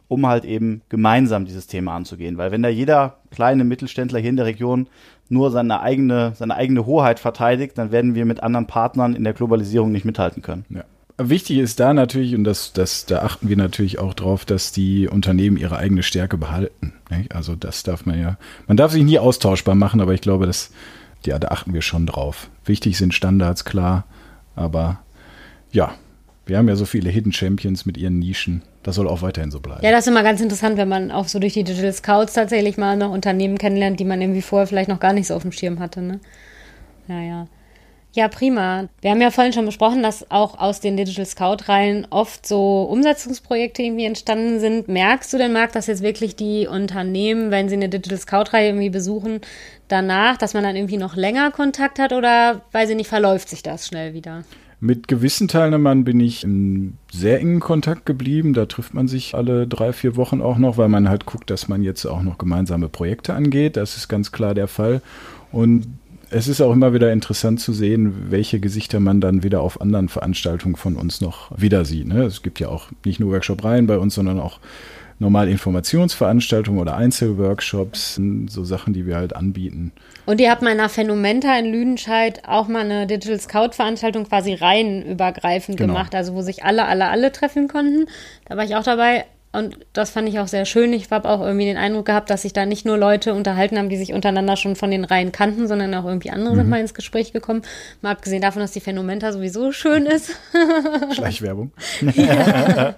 um 0.10 0.28
halt 0.28 0.44
eben 0.44 0.82
gemeinsam 0.90 1.46
dieses 1.46 1.68
Thema 1.68 1.96
anzugehen. 1.96 2.38
Weil 2.38 2.52
wenn 2.52 2.62
da 2.62 2.68
jeder 2.68 3.18
kleine 3.32 3.64
Mittelständler 3.64 4.20
hier 4.20 4.30
in 4.30 4.36
der 4.36 4.46
Region 4.46 4.88
nur 5.30 5.52
seine 5.52 5.80
eigene, 5.80 6.34
seine 6.36 6.56
eigene 6.56 6.86
Hoheit 6.86 7.20
verteidigt, 7.20 7.78
dann 7.78 7.94
werden 7.94 8.14
wir 8.14 8.26
mit 8.26 8.44
anderen 8.44 8.68
Partnern 8.68 9.16
in 9.16 9.24
der 9.24 9.32
Globalisierung 9.32 9.94
nicht 9.94 10.04
mithalten 10.04 10.42
können. 10.42 10.66
Ja. 10.70 10.84
Wichtig 11.18 11.60
ist 11.60 11.80
da 11.80 11.94
natürlich, 11.94 12.36
und 12.36 12.44
das, 12.44 12.74
das, 12.74 13.06
da 13.06 13.22
achten 13.22 13.48
wir 13.48 13.56
natürlich 13.56 14.00
auch 14.00 14.14
drauf, 14.14 14.44
dass 14.44 14.74
die 14.74 15.08
Unternehmen 15.08 15.56
ihre 15.56 15.78
eigene 15.78 16.04
Stärke 16.04 16.38
behalten. 16.38 16.94
Nicht? 17.10 17.34
Also 17.34 17.56
das 17.56 17.84
darf 17.84 18.06
man 18.06 18.20
ja, 18.20 18.38
man 18.68 18.76
darf 18.76 18.92
sich 18.92 19.04
nie 19.04 19.20
austauschbar 19.20 19.76
machen, 19.76 20.02
aber 20.02 20.14
ich 20.14 20.22
glaube, 20.22 20.46
das, 20.46 20.72
ja, 21.26 21.40
da 21.40 21.50
achten 21.50 21.74
wir 21.74 21.84
schon 21.84 22.06
drauf. 22.06 22.50
Wichtig 22.66 22.98
sind 22.98 23.14
Standards, 23.14 23.64
klar, 23.64 24.04
aber 24.56 25.00
ja, 25.72 25.94
wir 26.46 26.58
haben 26.58 26.68
ja 26.68 26.76
so 26.76 26.86
viele 26.86 27.10
Hidden 27.10 27.32
Champions 27.32 27.86
mit 27.86 27.98
ihren 27.98 28.20
Nischen. 28.20 28.64
Das 28.84 28.96
soll 28.96 29.08
auch 29.08 29.22
weiterhin 29.22 29.52
so 29.52 29.60
bleiben. 29.60 29.84
Ja, 29.84 29.92
das 29.92 30.02
ist 30.02 30.08
immer 30.08 30.24
ganz 30.24 30.42
interessant, 30.42 30.78
wenn 30.78 30.90
man 30.90 31.12
auch 31.12 31.28
so 31.28 31.40
durch 31.40 31.54
die 31.54 31.64
Digital 31.64 31.94
Scouts 31.94 32.34
tatsächlich 32.34 32.78
mal 32.78 32.98
noch 32.98 33.12
Unternehmen 33.12 33.58
kennenlernt, 33.58 34.00
die 34.00 34.06
man 34.06 34.22
irgendwie 34.22 34.42
vorher 34.42 34.68
vielleicht 34.68 34.90
noch 34.90 35.00
gar 35.00 35.14
nicht 35.14 35.28
so 35.28 35.36
auf 35.36 35.44
dem 35.44 35.52
Schirm 35.52 35.80
hatte. 35.80 36.02
Ne? 36.02 36.20
Ja, 37.08 37.22
ja. 37.22 37.48
Ja, 38.14 38.28
prima. 38.28 38.90
Wir 39.00 39.12
haben 39.12 39.22
ja 39.22 39.32
vorhin 39.32 39.54
schon 39.54 39.66
besprochen, 39.66 40.04
dass 40.04 40.30
auch 40.32 40.60
aus 40.60 40.82
den 40.82 40.98
Digital 40.98 41.26
Scout-Reihen 41.26 42.08
oft 42.10 42.46
so 42.46 42.84
Umsetzungsprojekte 42.84 43.84
irgendwie 43.84 44.04
entstanden 44.04 44.60
sind. 44.60 44.90
Merkst 44.90 45.32
du 45.32 45.38
denn, 45.38 45.54
Marc, 45.54 45.72
dass 45.72 45.88
jetzt 45.88 46.04
wirklich 46.04 46.36
die 46.36 46.68
Unternehmen, 46.68 47.52
wenn 47.52 47.70
sie 47.70 47.76
eine 47.76 47.88
Digital 47.88 48.18
Scout-Reihe 48.18 48.68
irgendwie 48.68 48.90
besuchen, 48.90 49.40
danach, 49.88 50.36
dass 50.36 50.54
man 50.54 50.64
dann 50.64 50.76
irgendwie 50.76 50.98
noch 50.98 51.16
länger 51.16 51.52
Kontakt 51.52 52.00
hat 52.00 52.12
oder, 52.12 52.64
weiß 52.74 52.90
ich 52.90 52.98
nicht, 52.98 53.08
verläuft 53.08 53.48
sich 53.48 53.64
das 53.64 53.88
schnell 53.88 54.14
wieder? 54.14 54.44
Mit 54.84 55.08
gewissen 55.08 55.48
Teilnehmern 55.48 56.04
bin 56.04 56.20
ich 56.20 56.44
in 56.44 56.98
sehr 57.12 57.40
engen 57.40 57.60
Kontakt 57.60 58.08
geblieben. 58.08 58.54
Da 58.54 58.66
trifft 58.66 58.96
man 58.96 59.08
sich 59.08 59.36
alle 59.36 59.68
drei, 59.68 59.94
vier 59.94 60.16
Wochen 60.16 60.42
auch 60.42 60.58
noch, 60.58 60.76
weil 60.78 60.90
man 60.90 61.08
halt 61.08 61.28
guckt, 61.28 61.52
dass 61.52 61.68
man 61.68 61.84
jetzt 61.84 62.04
auch 62.08 62.24
noch 62.24 62.40
gemeinsame 62.40 62.90
Projekte 62.90 63.36
angeht. 63.36 63.78
Das 63.78 63.96
ist 63.96 64.08
ganz 64.08 64.32
klar 64.32 64.56
der 64.56 64.68
Fall. 64.68 65.04
Und 65.52 65.86
es 66.32 66.48
ist 66.48 66.62
auch 66.62 66.74
immer 66.74 66.96
wieder 66.96 67.14
interessant 67.14 67.60
zu 67.60 67.74
sehen, 67.74 68.32
welche 68.32 68.60
Gesichter 68.60 69.00
man 69.00 69.22
dann 69.22 69.44
wieder 69.44 69.62
auf 69.62 69.82
anderen 69.82 70.10
Veranstaltungen 70.10 70.78
von 70.78 70.96
uns 70.96 71.22
noch 71.22 71.52
wieder 71.56 71.86
sieht. 71.86 72.08
Ne? 72.08 72.24
Es 72.24 72.42
gibt 72.42 72.60
ja 72.60 72.70
auch 72.70 72.88
nicht 73.06 73.20
nur 73.20 73.34
Workshop-Reihen 73.34 73.86
bei 73.86 74.00
uns, 74.00 74.16
sondern 74.16 74.40
auch 74.40 74.60
normal 75.22 75.48
Informationsveranstaltungen 75.48 76.82
oder 76.82 76.98
Einzelworkshops, 76.98 78.20
so 78.48 78.64
Sachen, 78.64 78.92
die 78.92 79.06
wir 79.06 79.16
halt 79.16 79.36
anbieten. 79.36 79.94
Und 80.26 80.42
ihr 80.42 80.50
habt 80.50 80.64
mal 80.64 80.76
der 80.76 80.90
Phänomenta 80.90 81.58
in 81.58 81.72
Lüdenscheid 81.72 82.42
auch 82.48 82.68
mal 82.68 82.82
eine 82.82 83.06
Digital 83.06 83.40
Scout 83.40 83.74
Veranstaltung 83.74 84.28
quasi 84.28 84.56
reihenübergreifend 84.56 85.78
genau. 85.78 85.94
gemacht, 85.94 86.16
also 86.16 86.34
wo 86.34 86.42
sich 86.42 86.64
alle, 86.64 86.86
alle, 86.86 87.08
alle 87.08 87.32
treffen 87.32 87.68
konnten. 87.68 88.08
Da 88.46 88.58
war 88.58 88.66
ich 88.66 88.76
auch 88.76 88.84
dabei. 88.84 89.26
Und 89.54 89.78
das 89.92 90.12
fand 90.12 90.30
ich 90.30 90.40
auch 90.40 90.48
sehr 90.48 90.64
schön. 90.64 90.94
Ich 90.94 91.12
habe 91.12 91.28
auch 91.28 91.42
irgendwie 91.42 91.66
den 91.66 91.76
Eindruck 91.76 92.06
gehabt, 92.06 92.30
dass 92.30 92.44
sich 92.44 92.54
da 92.54 92.66
nicht 92.66 92.86
nur 92.86 92.98
Leute 92.98 93.34
unterhalten 93.34 93.78
haben, 93.78 93.90
die 93.90 93.98
sich 93.98 94.14
untereinander 94.14 94.56
schon 94.56 94.78
von 94.78 94.92
den 94.92 95.04
Reihen 95.04 95.34
kannten, 95.34 95.68
sondern 95.68 95.94
auch 95.94 96.06
irgendwie 96.06 96.30
andere 96.30 96.54
mhm. 96.54 96.60
sind 96.60 96.70
mal 96.70 96.80
ins 96.80 96.94
Gespräch 96.94 97.34
gekommen. 97.34 97.62
Mal 98.02 98.12
abgesehen 98.12 98.42
davon, 98.42 98.62
dass 98.62 98.72
die 98.72 98.80
Phänomenta 98.80 99.34
sowieso 99.34 99.74
schön 99.74 100.06
ist. 100.06 100.32
Schleichwerbung. 101.14 101.72
ja. 102.16 102.96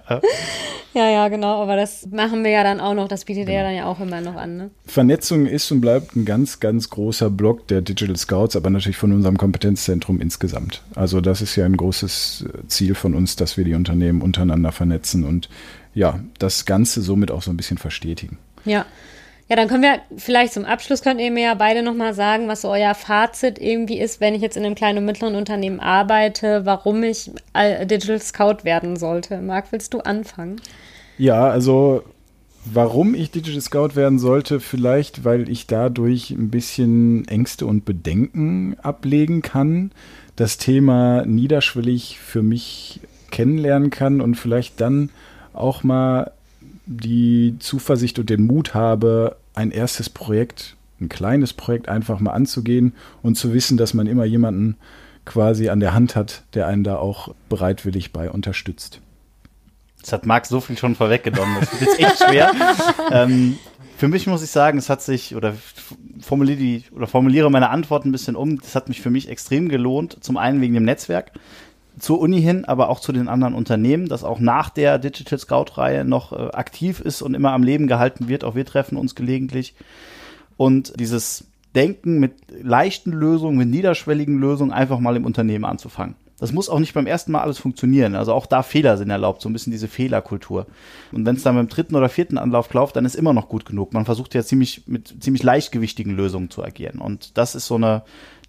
ja, 0.94 1.10
ja, 1.10 1.28
genau. 1.28 1.60
Aber 1.60 1.74
das 1.74 2.06
machen 2.12 2.44
wir 2.44 2.52
ja 2.52 2.62
dann 2.62 2.78
auch 2.78 2.94
noch. 2.94 3.08
Das 3.08 3.24
bietet 3.24 3.46
genau. 3.46 3.58
er 3.58 3.64
dann 3.64 3.74
ja 3.74 3.86
auch 3.86 3.98
immer 3.98 4.20
noch 4.20 4.36
an. 4.36 4.56
Ne? 4.56 4.70
Vernetzung 4.86 5.46
ist 5.46 5.72
und 5.72 5.80
bleibt 5.80 6.14
ein 6.14 6.24
ganz, 6.24 6.60
ganz 6.60 6.88
großer 6.88 7.30
Block 7.30 7.66
der 7.66 7.82
Digital 7.82 8.16
Scouts, 8.16 8.54
aber 8.54 8.70
natürlich 8.70 8.96
von 8.96 9.10
unserem 9.10 9.38
Kompetenzzentrum 9.38 10.20
insgesamt. 10.20 10.82
Also 10.94 11.20
das 11.20 11.42
ist 11.42 11.56
ja 11.56 11.64
ein 11.64 11.76
großes 11.76 12.44
Ziel 12.68 12.94
von 12.94 13.14
uns, 13.14 13.34
dass 13.34 13.56
wir 13.56 13.64
die 13.64 13.74
Unternehmen 13.74 14.22
untereinander 14.22 14.70
vernetzen 14.70 15.24
und 15.24 15.48
ja, 15.94 16.20
das 16.38 16.64
Ganze 16.64 17.00
somit 17.00 17.30
auch 17.30 17.42
so 17.42 17.50
ein 17.50 17.56
bisschen 17.56 17.78
verstetigen. 17.78 18.38
Ja. 18.64 18.86
Ja, 19.46 19.56
dann 19.56 19.68
können 19.68 19.82
wir 19.82 20.00
vielleicht 20.16 20.54
zum 20.54 20.64
Abschluss, 20.64 21.02
könnt 21.02 21.20
ihr 21.20 21.30
mir 21.30 21.42
ja 21.42 21.54
beide 21.54 21.82
nochmal 21.82 22.14
sagen, 22.14 22.48
was 22.48 22.62
so 22.62 22.70
euer 22.70 22.94
Fazit 22.94 23.58
irgendwie 23.58 24.00
ist, 24.00 24.18
wenn 24.18 24.34
ich 24.34 24.40
jetzt 24.40 24.56
in 24.56 24.64
einem 24.64 24.74
kleinen 24.74 24.98
und 24.98 25.04
mittleren 25.04 25.34
Unternehmen 25.34 25.80
arbeite, 25.80 26.64
warum 26.64 27.02
ich 27.02 27.30
Digital 27.54 28.22
Scout 28.22 28.64
werden 28.64 28.96
sollte. 28.96 29.42
Marc, 29.42 29.70
willst 29.70 29.92
du 29.92 30.00
anfangen? 30.00 30.62
Ja, 31.18 31.46
also 31.50 32.04
warum 32.64 33.14
ich 33.14 33.32
Digital 33.32 33.60
Scout 33.60 33.96
werden 33.96 34.18
sollte, 34.18 34.60
vielleicht, 34.60 35.24
weil 35.24 35.50
ich 35.50 35.66
dadurch 35.66 36.30
ein 36.30 36.48
bisschen 36.48 37.28
Ängste 37.28 37.66
und 37.66 37.84
Bedenken 37.84 38.76
ablegen 38.80 39.42
kann, 39.42 39.92
das 40.36 40.56
Thema 40.56 41.26
niederschwellig 41.26 42.18
für 42.18 42.42
mich 42.42 43.00
kennenlernen 43.30 43.90
kann 43.90 44.22
und 44.22 44.36
vielleicht 44.36 44.80
dann 44.80 45.10
auch 45.54 45.82
mal 45.82 46.32
die 46.86 47.56
Zuversicht 47.60 48.18
und 48.18 48.30
den 48.30 48.46
Mut 48.46 48.74
habe, 48.74 49.36
ein 49.54 49.70
erstes 49.70 50.10
Projekt, 50.10 50.76
ein 51.00 51.08
kleines 51.08 51.52
Projekt 51.52 51.88
einfach 51.88 52.20
mal 52.20 52.32
anzugehen 52.32 52.94
und 53.22 53.36
zu 53.36 53.52
wissen, 53.54 53.76
dass 53.76 53.94
man 53.94 54.06
immer 54.06 54.24
jemanden 54.24 54.76
quasi 55.24 55.68
an 55.68 55.80
der 55.80 55.94
Hand 55.94 56.16
hat, 56.16 56.42
der 56.54 56.66
einen 56.66 56.84
da 56.84 56.96
auch 56.96 57.34
bereitwillig 57.48 58.12
bei 58.12 58.30
unterstützt. 58.30 59.00
Das 60.00 60.12
hat 60.12 60.26
Marc 60.26 60.44
so 60.44 60.60
viel 60.60 60.76
schon 60.76 60.94
vorweggenommen. 60.94 61.56
Das 61.60 61.72
ist 61.72 61.80
jetzt 61.80 62.00
echt 62.00 62.18
schwer. 62.18 62.52
ähm, 63.10 63.58
für 63.96 64.08
mich 64.08 64.26
muss 64.26 64.42
ich 64.42 64.50
sagen, 64.50 64.76
es 64.76 64.90
hat 64.90 65.00
sich, 65.00 65.34
oder 65.34 65.54
formuliere, 66.20 66.58
die, 66.58 66.84
oder 66.94 67.06
formuliere 67.06 67.50
meine 67.50 67.70
Antwort 67.70 68.04
ein 68.04 68.12
bisschen 68.12 68.36
um, 68.36 68.60
das 68.60 68.74
hat 68.74 68.88
mich 68.88 69.00
für 69.00 69.10
mich 69.10 69.30
extrem 69.30 69.70
gelohnt. 69.70 70.18
Zum 70.20 70.36
einen 70.36 70.60
wegen 70.60 70.74
dem 70.74 70.84
Netzwerk 70.84 71.32
zur 71.98 72.20
Uni 72.20 72.40
hin, 72.40 72.64
aber 72.64 72.88
auch 72.88 73.00
zu 73.00 73.12
den 73.12 73.28
anderen 73.28 73.54
Unternehmen, 73.54 74.08
das 74.08 74.24
auch 74.24 74.40
nach 74.40 74.70
der 74.70 74.98
Digital 74.98 75.38
Scout-Reihe 75.38 76.04
noch 76.04 76.32
äh, 76.32 76.50
aktiv 76.52 77.00
ist 77.00 77.22
und 77.22 77.34
immer 77.34 77.52
am 77.52 77.62
Leben 77.62 77.86
gehalten 77.86 78.28
wird. 78.28 78.44
Auch 78.44 78.54
wir 78.54 78.66
treffen 78.66 78.96
uns 78.96 79.14
gelegentlich. 79.14 79.74
Und 80.56 80.98
dieses 80.98 81.46
Denken 81.74 82.20
mit 82.20 82.34
leichten 82.62 83.12
Lösungen, 83.12 83.58
mit 83.58 83.68
niederschwelligen 83.68 84.38
Lösungen 84.38 84.72
einfach 84.72 84.98
mal 84.98 85.16
im 85.16 85.24
Unternehmen 85.24 85.64
anzufangen. 85.64 86.14
Das 86.38 86.52
muss 86.52 86.68
auch 86.68 86.80
nicht 86.80 86.94
beim 86.94 87.06
ersten 87.06 87.32
Mal 87.32 87.42
alles 87.42 87.58
funktionieren. 87.58 88.16
Also 88.16 88.32
auch 88.32 88.46
da 88.46 88.62
Fehler 88.62 88.96
sind 88.96 89.08
erlaubt, 89.10 89.40
so 89.40 89.48
ein 89.48 89.52
bisschen 89.52 89.70
diese 89.70 89.88
Fehlerkultur. 89.88 90.66
Und 91.12 91.24
wenn 91.24 91.36
es 91.36 91.42
dann 91.42 91.54
beim 91.54 91.68
dritten 91.68 91.94
oder 91.94 92.08
vierten 92.08 92.38
Anlauf 92.38 92.72
läuft, 92.74 92.96
dann 92.96 93.04
ist 93.04 93.14
immer 93.14 93.32
noch 93.32 93.48
gut 93.48 93.64
genug. 93.64 93.92
Man 93.92 94.04
versucht 94.04 94.34
ja 94.34 94.42
ziemlich 94.42 94.82
mit 94.86 95.22
ziemlich 95.22 95.42
leichtgewichtigen 95.42 96.14
Lösungen 96.14 96.50
zu 96.50 96.64
agieren. 96.64 96.98
Und 96.98 97.38
das 97.38 97.54
ist 97.54 97.66
so 97.66 97.76
eine 97.76 98.02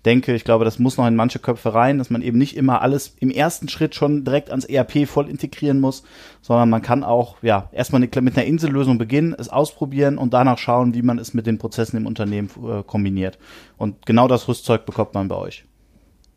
denke, 0.05 0.35
ich 0.35 0.43
glaube, 0.43 0.65
das 0.65 0.79
muss 0.79 0.97
noch 0.97 1.07
in 1.07 1.15
manche 1.15 1.39
Köpfe 1.39 1.73
rein, 1.73 1.97
dass 1.97 2.09
man 2.09 2.21
eben 2.21 2.37
nicht 2.37 2.55
immer 2.55 2.81
alles 2.81 3.15
im 3.19 3.31
ersten 3.31 3.69
Schritt 3.69 3.95
schon 3.95 4.23
direkt 4.23 4.49
ans 4.49 4.65
ERP 4.65 5.07
voll 5.07 5.29
integrieren 5.29 5.79
muss, 5.79 6.03
sondern 6.41 6.69
man 6.69 6.81
kann 6.81 7.03
auch, 7.03 7.37
ja, 7.41 7.69
erstmal 7.71 8.01
mit 8.01 8.15
einer 8.15 8.45
Insellösung 8.45 8.97
beginnen, 8.97 9.35
es 9.37 9.49
ausprobieren 9.49 10.17
und 10.17 10.33
danach 10.33 10.57
schauen, 10.57 10.93
wie 10.93 11.01
man 11.01 11.19
es 11.19 11.33
mit 11.33 11.47
den 11.47 11.57
Prozessen 11.57 11.97
im 11.97 12.05
Unternehmen 12.05 12.49
äh, 12.63 12.83
kombiniert. 12.83 13.37
Und 13.77 14.05
genau 14.05 14.27
das 14.27 14.47
Rüstzeug 14.47 14.85
bekommt 14.85 15.13
man 15.13 15.27
bei 15.27 15.35
euch. 15.35 15.65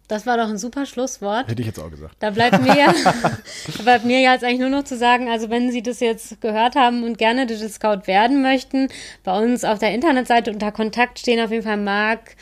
Das 0.09 0.25
war 0.25 0.39
doch 0.39 0.49
ein 0.49 0.57
super 0.57 0.87
Schlusswort. 0.87 1.49
Hätte 1.49 1.61
ich 1.61 1.67
jetzt 1.67 1.79
auch 1.79 1.91
gesagt. 1.91 2.17
Da 2.19 2.31
bleibt 2.31 2.63
mir 2.63 2.75
ja, 2.75 2.95
da 3.13 3.83
bleibt 3.83 4.07
mir 4.07 4.21
ja 4.21 4.33
jetzt 4.33 4.43
eigentlich 4.43 4.61
nur 4.61 4.71
noch 4.71 4.85
zu 4.85 4.97
sagen, 4.97 5.29
also 5.29 5.51
wenn 5.51 5.71
Sie 5.71 5.83
das 5.83 6.01
jetzt 6.01 6.41
gehört 6.41 6.77
haben 6.77 7.05
und 7.05 7.19
gerne 7.19 7.47
Digital 7.47 7.69
Scout 7.69 8.07
werden 8.07 8.41
möchten, 8.41 8.89
bei 9.23 9.39
uns 9.39 9.65
auf 9.65 9.79
der 9.79 9.93
Internetseite 9.93 10.51
unter 10.51 10.73
Kontakt 10.73 11.19
stehen 11.19 11.45
auf 11.45 11.51
jeden 11.51 11.63
Fall 11.63 11.77
Marc 11.77 12.37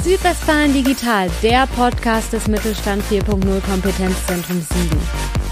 Südwestfalen 0.01 0.71
Digital, 0.71 1.29
der 1.43 1.67
Podcast 1.67 2.31
des 2.31 2.47
Mittelstand 2.47 3.03
4.0 3.03 3.59
Kompetenzzentrum 3.69 4.61
Siegen. 4.61 5.44